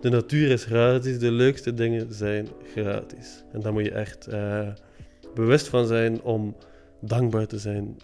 de 0.00 0.10
natuur 0.10 0.50
is 0.50 0.64
gratis. 0.64 1.18
De 1.18 1.32
leukste 1.32 1.74
dingen 1.74 2.14
zijn 2.14 2.48
gratis. 2.74 3.44
En 3.52 3.60
daar 3.60 3.72
moet 3.72 3.84
je 3.84 3.92
echt 3.92 4.28
bewust 5.34 5.68
van 5.68 5.86
zijn 5.86 6.22
om 6.22 6.56
dankbaar 7.00 7.46
te 7.46 7.58
zijn 7.58 7.96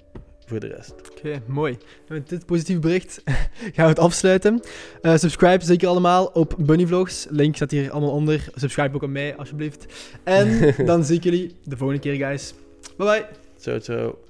voor 0.47 0.61
de 0.61 0.67
rest. 0.67 0.95
Oké, 1.11 1.43
mooi. 1.47 1.73
En 2.09 2.15
met 2.15 2.29
dit 2.29 2.47
positieve 2.47 2.81
bericht 2.81 3.23
gaan 3.75 3.85
we 3.85 3.91
het 3.91 3.99
afsluiten. 3.99 4.61
Eh, 5.03 5.17
subscribe 5.17 5.65
zeker 5.65 5.89
allemaal 5.89 6.27
op 6.27 6.55
Bunny 6.59 6.87
Vlogs. 6.87 7.27
Link 7.31 7.57
staat 7.57 7.71
hier 7.71 7.91
allemaal 7.91 8.11
onder. 8.11 8.49
Subscribe 8.55 8.95
ook 8.95 9.03
aan 9.03 9.13
mij, 9.13 9.37
alsjeblieft. 9.37 9.87
En 10.25 10.75
dan 10.87 11.05
zie 11.05 11.17
ik 11.17 11.25
jullie 11.25 11.57
de 11.65 11.77
volgende 11.77 12.03
keer, 12.03 12.15
guys. 12.15 12.55
Bye 12.97 13.07
bye. 13.07 13.27
Ciao, 13.59 13.79
ciao. 13.79 14.24